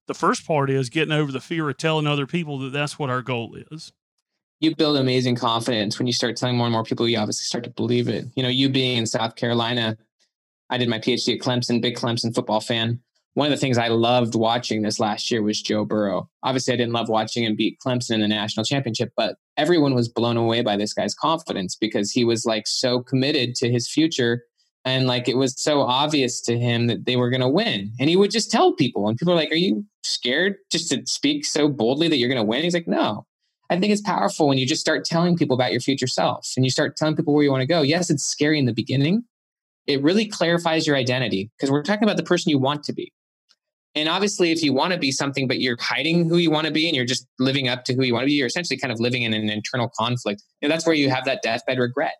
The 0.08 0.14
first 0.14 0.46
part 0.46 0.70
is 0.70 0.90
getting 0.90 1.12
over 1.12 1.32
the 1.32 1.42
fear 1.42 1.70
of 1.70 1.78
telling 1.78 2.08
other 2.08 2.26
people 2.28 2.60
that 2.60 2.72
that's 2.72 2.98
what 2.98 3.10
our 3.10 3.22
goal 3.22 3.58
is. 3.72 3.92
You 4.60 4.76
build 4.76 4.98
amazing 4.98 5.36
confidence 5.36 6.00
when 6.00 6.08
you 6.08 6.14
start 6.14 6.36
telling 6.36 6.58
more 6.58 6.66
and 6.66 6.74
more 6.74 6.84
people, 6.84 7.08
you 7.08 7.18
obviously 7.18 7.44
start 7.44 7.64
to 7.66 7.70
believe 7.70 8.08
it. 8.08 8.26
You 8.36 8.42
know, 8.42 8.50
you 8.50 8.70
being 8.70 8.98
in 8.98 9.06
South 9.06 9.36
Carolina, 9.36 9.98
I 10.70 10.78
did 10.78 10.90
my 10.90 10.98
PhD 10.98 11.36
at 11.36 11.42
Clemson, 11.42 11.82
big 11.82 11.96
Clemson 11.96 12.34
football 12.34 12.62
fan 12.62 13.00
one 13.38 13.46
of 13.46 13.52
the 13.52 13.62
things 13.62 13.78
I 13.78 13.90
loved 13.90 14.34
watching 14.34 14.82
this 14.82 15.00
last 15.00 15.30
year 15.30 15.44
was 15.44 15.62
Joe 15.62 15.86
Burrow. 15.86 16.28
Obviously, 16.42 16.74
I 16.74 16.78
didn't 16.78 16.94
love 16.94 17.08
watching 17.08 17.44
him 17.44 17.56
beat 17.56 17.78
Clemson 17.86 18.16
in 18.16 18.22
the 18.22 18.28
national 18.28 18.64
championship, 18.64 19.12
but 19.16 19.36
everyone 19.58 19.94
was 19.94 20.10
blown 20.10 20.38
away 20.38 20.64
by 20.64 20.76
this 20.76 20.92
guy's 20.92 21.14
confidence 21.14 21.76
because 21.76 22.10
he 22.10 22.26
was 22.26 22.46
like 22.46 22.66
so 22.66 23.04
committed 23.04 23.54
to 23.58 23.72
his 23.72 23.88
future. 23.88 24.42
And 24.86 25.06
like 25.06 25.28
it 25.28 25.38
was 25.38 25.54
so 25.56 25.82
obvious 25.82 26.42
to 26.46 26.58
him 26.58 26.88
that 26.88 27.06
they 27.06 27.16
were 27.16 27.30
going 27.30 27.42
to 27.42 27.48
win. 27.48 27.92
And 28.00 28.10
he 28.10 28.16
would 28.16 28.32
just 28.32 28.50
tell 28.50 28.74
people, 28.74 29.08
and 29.08 29.16
people 29.16 29.34
are 29.34 29.38
like, 29.38 29.52
Are 29.52 29.56
you 29.56 29.86
scared 30.02 30.56
just 30.72 30.90
to 30.90 31.04
speak 31.06 31.46
so 31.46 31.70
boldly 31.70 32.08
that 32.08 32.18
you're 32.18 32.30
going 32.30 32.42
to 32.42 32.44
win? 32.44 32.64
He's 32.64 32.74
like, 32.74 32.88
No. 32.88 33.28
I 33.70 33.80
think 33.80 33.94
it's 33.94 34.02
powerful 34.02 34.48
when 34.48 34.58
you 34.58 34.66
just 34.66 34.82
start 34.82 35.06
telling 35.06 35.38
people 35.38 35.54
about 35.54 35.74
your 35.74 35.82
future 35.82 36.08
self 36.08 36.54
and 36.58 36.66
you 36.66 36.72
start 36.72 36.98
telling 36.98 37.16
people 37.16 37.36
where 37.36 37.44
you 37.44 37.52
want 37.52 37.62
to 37.62 37.68
go. 37.68 37.84
Yes, 37.84 38.10
it's 38.10 38.26
scary 38.26 38.58
in 38.58 38.66
the 38.66 38.74
beginning. 38.74 39.26
It 39.86 40.02
really 40.02 40.26
clarifies 40.26 40.88
your 40.88 40.96
identity 40.96 41.52
because 41.56 41.70
we're 41.70 41.84
talking 41.84 42.04
about 42.04 42.18
the 42.18 42.24
person 42.24 42.50
you 42.50 42.58
want 42.58 42.84
to 42.86 42.94
be. 42.94 43.14
And 43.98 44.08
obviously, 44.08 44.52
if 44.52 44.62
you 44.62 44.74
want 44.74 44.94
to 44.94 45.00
be 45.00 45.12
something, 45.12 45.48
but 45.48 45.60
you're 45.60 45.76
hiding 45.80 46.30
who 46.30 46.38
you 46.38 46.52
want 46.52 46.68
to 46.68 46.72
be 46.72 46.86
and 46.88 46.96
you're 46.96 47.04
just 47.04 47.26
living 47.40 47.68
up 47.68 47.84
to 47.86 47.96
who 47.96 48.04
you 48.04 48.14
want 48.14 48.26
to 48.26 48.28
be, 48.28 48.34
you're 48.34 48.46
essentially 48.46 48.78
kind 48.78 48.92
of 48.92 49.00
living 49.00 49.24
in 49.24 49.34
an 49.34 49.50
internal 49.50 49.90
conflict. 49.98 50.44
And 50.62 50.72
that's 50.72 50.86
where 50.86 50.94
you 50.94 51.10
have 51.10 51.26
that 51.26 51.42
deathbed 51.42 51.80
regret. 51.80 52.14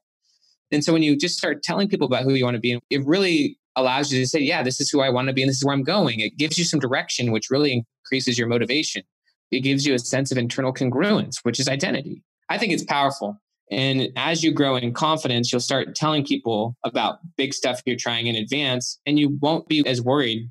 And 0.72 0.84
so 0.84 0.92
when 0.92 1.04
you 1.04 1.16
just 1.16 1.38
start 1.38 1.62
telling 1.62 1.88
people 1.88 2.08
about 2.08 2.24
who 2.24 2.34
you 2.34 2.46
want 2.46 2.56
to 2.56 2.60
be, 2.60 2.80
it 2.90 3.06
really 3.06 3.60
allows 3.76 4.12
you 4.12 4.20
to 4.20 4.28
say, 4.28 4.40
yeah, 4.40 4.64
this 4.64 4.82
is 4.82 4.90
who 4.90 5.02
I 5.02 5.10
want 5.12 5.28
to 5.28 5.36
be 5.36 5.44
and 5.44 5.50
this 5.50 5.58
is 5.58 5.66
where 5.66 5.76
I'm 5.76 5.84
going. 5.84 6.20
It 6.20 6.36
gives 6.36 6.58
you 6.58 6.66
some 6.66 6.80
direction, 6.80 7.32
which 7.32 7.52
really 7.52 7.86
increases 8.04 8.40
your 8.40 8.48
motivation. 8.48 9.04
It 9.52 9.60
gives 9.60 9.86
you 9.86 9.94
a 9.94 10.00
sense 10.00 10.32
of 10.32 10.40
internal 10.40 10.74
congruence, 10.74 11.36
which 11.44 11.60
is 11.60 11.70
identity. 11.70 12.24
I 12.50 12.58
think 12.58 12.74
it's 12.74 12.86
powerful. 12.86 13.40
And 13.70 14.10
as 14.16 14.44
you 14.44 14.52
grow 14.52 14.78
in 14.78 14.94
confidence, 14.96 15.52
you'll 15.52 15.62
start 15.62 15.94
telling 15.94 16.26
people 16.26 16.76
about 16.84 17.20
big 17.38 17.54
stuff 17.54 17.84
you're 17.86 17.98
trying 17.98 18.26
in 18.26 18.36
advance, 18.36 19.00
and 19.06 19.20
you 19.20 19.38
won't 19.42 19.68
be 19.68 19.86
as 19.86 20.02
worried 20.02 20.50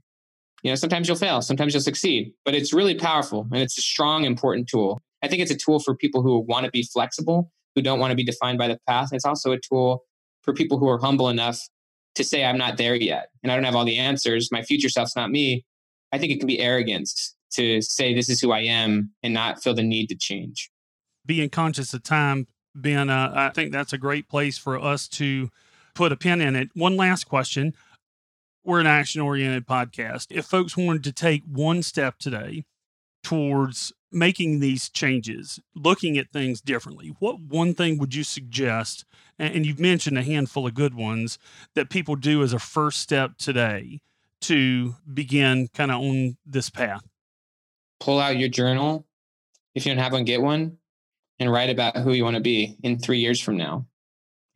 you 0.63 0.71
know, 0.71 0.75
sometimes 0.75 1.07
you'll 1.07 1.17
fail, 1.17 1.43
sometimes 1.43 1.75
you'll 1.75 1.83
succeed, 1.83 2.33
but 2.45 2.55
it's 2.55 2.73
really 2.73 2.95
powerful 2.95 3.47
and 3.53 3.63
it's 3.63 3.79
a 3.79 3.83
strong, 3.83 4.25
important 4.25 4.69
tool. 4.69 5.01
I 5.23 5.29
think 5.29 5.43
it's 5.43 5.51
a 5.51 5.57
tool 5.57 5.79
for 5.79 5.95
people 5.95 6.23
who 6.23 6.39
want 6.39 6.65
to 6.65 6.71
be 6.71 6.83
flexible, 6.83 7.51
who 7.75 7.83
don't 7.83 7.99
want 8.01 8.11
to 8.11 8.17
be 8.17 8.25
defined 8.25 8.59
by 8.59 8.69
the 8.69 8.79
past. 8.89 9.13
It's 9.13 9.25
also 9.25 9.53
a 9.53 9.59
tool 9.59 10.05
for 10.43 10.53
people 10.55 10.79
who 10.79 10.89
are 10.89 10.99
humble 10.99 11.29
enough 11.29 11.61
to 12.15 12.25
say, 12.25 12.45
I'm 12.45 12.59
not 12.59 12.77
there 12.77 12.95
yet 12.95 13.29
and 13.43 13.53
I 13.53 13.55
don't 13.55 13.65
have 13.65 13.77
all 13.77 13.85
the 13.85 13.99
answers. 13.99 14.51
My 14.51 14.63
future 14.63 14.89
self's 14.89 15.15
not 15.17 15.31
me. 15.31 15.65
I 16.13 16.19
think 16.19 16.33
it 16.33 16.39
can 16.39 16.47
be 16.47 16.61
arrogance 16.61 17.35
to 17.53 17.81
say, 17.83 18.15
this 18.15 18.29
is 18.29 18.41
who 18.41 18.53
I 18.53 18.61
am 18.61 19.13
and 19.23 19.35
not 19.35 19.63
feel 19.63 19.75
the 19.75 19.83
need 19.83 20.09
to 20.09 20.17
change. 20.17 20.71
being 21.27 21.51
conscious 21.51 21.93
of 21.93 22.03
time, 22.03 22.47
Ben, 22.75 23.11
uh, 23.11 23.33
I 23.35 23.51
think 23.51 23.73
that's 23.73 23.93
a 23.93 23.99
great 23.99 24.29
place 24.29 24.57
for 24.57 24.81
us 24.81 25.09
to 25.09 25.51
put 25.95 26.13
a 26.13 26.17
pin 26.17 26.41
in 26.41 26.55
it. 26.57 26.71
One 26.75 26.97
last 26.97 27.25
question. 27.25 27.75
We're 28.67 28.81
an 28.81 28.87
action 28.89 29.21
oriented 29.21 29.65
podcast. 29.65 30.27
If 30.31 30.45
folks 30.45 30.77
wanted 30.77 31.05
to 31.05 31.13
take 31.13 31.45
one 31.45 31.85
step 31.85 32.19
today 32.19 32.65
towards 33.23 33.93
making 34.11 34.59
these 34.59 34.89
changes, 34.89 35.61
looking 35.77 36.19
at 36.19 36.33
things 36.33 36.61
differently, 36.61 37.15
what 37.21 37.39
one 37.39 37.75
thing 37.75 37.97
would 37.99 38.13
you 38.13 38.25
suggest? 38.25 39.05
And 39.39 39.65
you've 39.65 39.79
mentioned 39.79 40.19
a 40.19 40.25
handful 40.25 40.67
of 40.67 40.75
good 40.75 40.95
ones 40.95 41.39
that 41.77 41.91
people 41.91 42.17
do 42.17 42.43
as 42.43 42.53
a 42.53 42.59
first 42.59 42.99
step 42.99 43.39
today 43.39 44.01
to 44.41 44.97
begin 45.15 45.69
kind 45.73 45.93
of 45.93 46.01
on 46.01 46.37
this 46.45 46.69
path. 46.69 47.07
Pull 48.01 48.19
out 48.19 48.37
your 48.37 48.49
journal. 48.49 49.07
If 49.77 49.87
you 49.87 49.95
don't 49.95 50.03
have 50.03 50.13
one, 50.13 50.25
get 50.25 50.43
one 50.43 50.79
and 51.39 51.53
write 51.53 51.71
about 51.71 51.99
who 51.99 52.13
you 52.15 52.25
want 52.25 52.35
to 52.35 52.43
be 52.43 52.77
in 52.83 52.99
three 52.99 53.21
years 53.21 53.41
from 53.41 53.59
now 53.59 53.87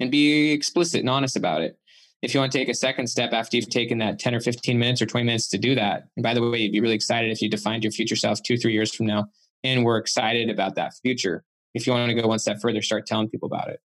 and 0.00 0.10
be 0.10 0.50
explicit 0.50 0.98
and 0.98 1.10
honest 1.10 1.36
about 1.36 1.62
it. 1.62 1.78
If 2.22 2.34
you 2.34 2.40
want 2.40 2.52
to 2.52 2.58
take 2.58 2.68
a 2.68 2.74
second 2.74 3.06
step 3.06 3.32
after 3.32 3.56
you've 3.56 3.70
taken 3.70 3.98
that 3.98 4.18
10 4.18 4.34
or 4.34 4.40
15 4.40 4.78
minutes 4.78 5.00
or 5.00 5.06
20 5.06 5.24
minutes 5.24 5.48
to 5.48 5.58
do 5.58 5.74
that, 5.74 6.04
and 6.16 6.22
by 6.22 6.34
the 6.34 6.42
way, 6.42 6.58
you'd 6.58 6.72
be 6.72 6.80
really 6.80 6.94
excited 6.94 7.30
if 7.30 7.40
you 7.40 7.48
defined 7.48 7.82
your 7.82 7.92
future 7.92 8.16
self 8.16 8.42
two, 8.42 8.56
three 8.56 8.72
years 8.72 8.94
from 8.94 9.06
now 9.06 9.28
and 9.64 9.84
we're 9.84 9.98
excited 9.98 10.50
about 10.50 10.74
that 10.76 10.94
future. 11.02 11.44
If 11.74 11.86
you 11.86 11.92
want 11.92 12.10
to 12.10 12.20
go 12.20 12.26
one 12.26 12.38
step 12.38 12.60
further, 12.60 12.82
start 12.82 13.06
telling 13.06 13.28
people 13.28 13.46
about 13.46 13.68
it. 13.68 13.80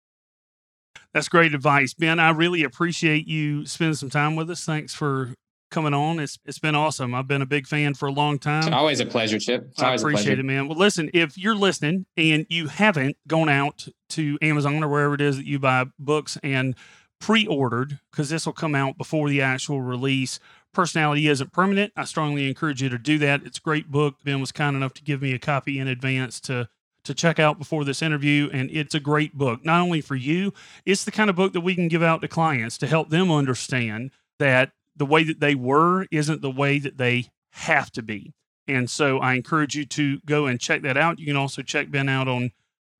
That's 1.13 1.29
great 1.29 1.53
advice, 1.53 1.93
Ben. 1.93 2.19
I 2.19 2.31
really 2.31 2.63
appreciate 2.63 3.27
you 3.27 3.65
spending 3.65 3.95
some 3.95 4.09
time 4.09 4.35
with 4.35 4.49
us. 4.49 4.63
Thanks 4.63 4.95
for 4.95 5.33
coming 5.69 5.93
on. 5.93 6.19
It's 6.19 6.39
it's 6.45 6.59
been 6.59 6.75
awesome. 6.75 7.13
I've 7.13 7.27
been 7.27 7.41
a 7.41 7.47
big 7.47 7.67
fan 7.67 7.93
for 7.93 8.07
a 8.07 8.11
long 8.11 8.39
time. 8.39 8.63
It's 8.63 8.71
always 8.71 8.99
a 8.99 9.05
pleasure, 9.05 9.37
Chip. 9.37 9.67
It's 9.71 9.81
I 9.81 9.95
appreciate 9.95 10.39
it, 10.39 10.43
man. 10.43 10.67
Well, 10.67 10.77
listen, 10.77 11.09
if 11.13 11.37
you're 11.37 11.55
listening 11.55 12.05
and 12.17 12.45
you 12.49 12.67
haven't 12.67 13.17
gone 13.27 13.49
out 13.49 13.87
to 14.09 14.37
Amazon 14.41 14.83
or 14.83 14.87
wherever 14.87 15.13
it 15.13 15.21
is 15.21 15.37
that 15.37 15.45
you 15.45 15.59
buy 15.59 15.85
books 15.99 16.37
and 16.41 16.75
pre-ordered, 17.23 17.99
because 18.11 18.29
this 18.29 18.45
will 18.45 18.51
come 18.51 18.75
out 18.75 18.97
before 18.97 19.29
the 19.29 19.41
actual 19.41 19.79
release. 19.79 20.41
Personality 20.73 21.29
isn't 21.29 21.53
permanent. 21.53 21.93
I 21.95 22.03
strongly 22.03 22.49
encourage 22.49 22.83
you 22.83 22.89
to 22.89 22.97
do 22.97 23.17
that. 23.19 23.43
It's 23.45 23.59
a 23.59 23.61
great 23.61 23.89
book. 23.89 24.15
Ben 24.25 24.41
was 24.41 24.51
kind 24.51 24.75
enough 24.75 24.93
to 24.95 25.03
give 25.03 25.21
me 25.21 25.33
a 25.33 25.39
copy 25.39 25.79
in 25.79 25.87
advance 25.87 26.41
to 26.41 26.67
to 27.05 27.13
check 27.13 27.39
out 27.39 27.57
before 27.57 27.85
this 27.85 28.01
interview. 28.01 28.49
And 28.51 28.69
it's 28.71 28.93
a 28.93 28.99
great 28.99 29.37
book, 29.37 29.63
not 29.63 29.81
only 29.81 30.01
for 30.01 30.15
you, 30.15 30.53
it's 30.85 31.03
the 31.05 31.11
kind 31.11 31.29
of 31.29 31.35
book 31.35 31.53
that 31.53 31.61
we 31.61 31.75
can 31.75 31.87
give 31.87 32.03
out 32.03 32.21
to 32.21 32.27
clients 32.27 32.77
to 32.79 32.87
help 32.87 33.09
them 33.09 33.31
understand 33.31 34.11
that 34.39 34.71
the 34.95 35.05
way 35.05 35.23
that 35.23 35.39
they 35.39 35.55
were 35.55 36.07
isn't 36.11 36.41
the 36.41 36.51
way 36.51 36.79
that 36.79 36.97
they 36.97 37.27
have 37.51 37.89
to 37.91 38.01
be. 38.01 38.33
And 38.67 38.89
so 38.89 39.19
I 39.19 39.33
encourage 39.33 39.75
you 39.75 39.85
to 39.85 40.19
go 40.25 40.45
and 40.45 40.59
check 40.59 40.81
that 40.83 40.97
out. 40.97 41.19
You 41.19 41.25
can 41.25 41.35
also 41.35 41.61
check 41.61 41.89
Ben 41.91 42.07
out 42.07 42.27
on 42.27 42.51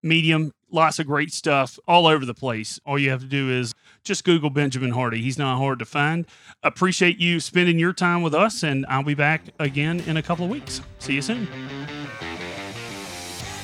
Medium. 0.04 0.54
Lots 0.70 1.00
of 1.00 1.08
great 1.08 1.32
stuff 1.32 1.80
all 1.88 2.08
over 2.08 2.26
the 2.26 2.34
place. 2.34 2.80
All 2.86 3.00
you 3.00 3.10
have 3.12 3.22
to 3.22 3.28
do 3.28 3.50
is 3.50 3.74
just 4.04 4.24
Google 4.26 4.50
Benjamin 4.50 4.92
Hardy. 4.92 5.22
He's 5.22 5.38
not 5.38 5.58
hard 5.58 5.80
to 5.80 5.86
find. 5.86 6.26
Appreciate 6.62 7.20
you 7.20 7.40
spending 7.40 7.80
your 7.80 7.94
time 7.94 8.22
with 8.22 8.34
us, 8.34 8.64
and 8.64 8.86
I'll 8.90 9.04
be 9.04 9.14
back 9.14 9.44
again 9.60 10.02
in 10.02 10.18
a 10.18 10.24
couple 10.24 10.46
of 10.46 10.52
weeks. 10.52 10.82
See 11.00 11.14
you 11.14 11.22
soon. 11.22 11.48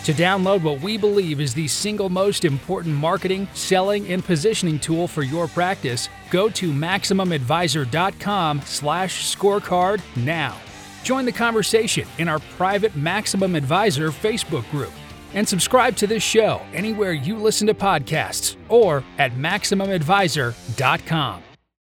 To 0.06 0.14
download 0.14 0.64
what 0.64 0.82
we 0.82 0.98
believe 0.98 1.40
is 1.42 1.54
the 1.54 1.68
single 1.68 2.10
most 2.10 2.46
important 2.46 2.96
marketing, 2.96 3.48
selling, 3.54 4.08
and 4.12 4.24
positioning 4.24 4.80
tool 4.80 5.08
for 5.08 5.24
your 5.24 5.48
practice, 5.48 6.10
go 6.32 6.50
to 6.50 6.72
MaximumAdvisor.com 6.72 8.62
slash 8.66 9.36
scorecard 9.36 10.02
now. 10.16 10.58
Join 11.04 11.26
the 11.26 11.32
conversation 11.32 12.08
in 12.18 12.28
our 12.28 12.40
private 12.58 12.96
Maximum 12.96 13.56
Advisor 13.56 14.10
Facebook 14.10 14.70
group. 14.72 14.94
And 15.34 15.48
subscribe 15.48 15.96
to 15.98 16.08
this 16.08 16.24
show 16.24 16.62
anywhere 16.74 17.12
you 17.12 17.38
listen 17.38 17.68
to 17.68 17.74
podcasts 17.74 18.56
or 18.68 19.04
at 19.18 19.34
MaximumAdvisor.com. 19.34 21.44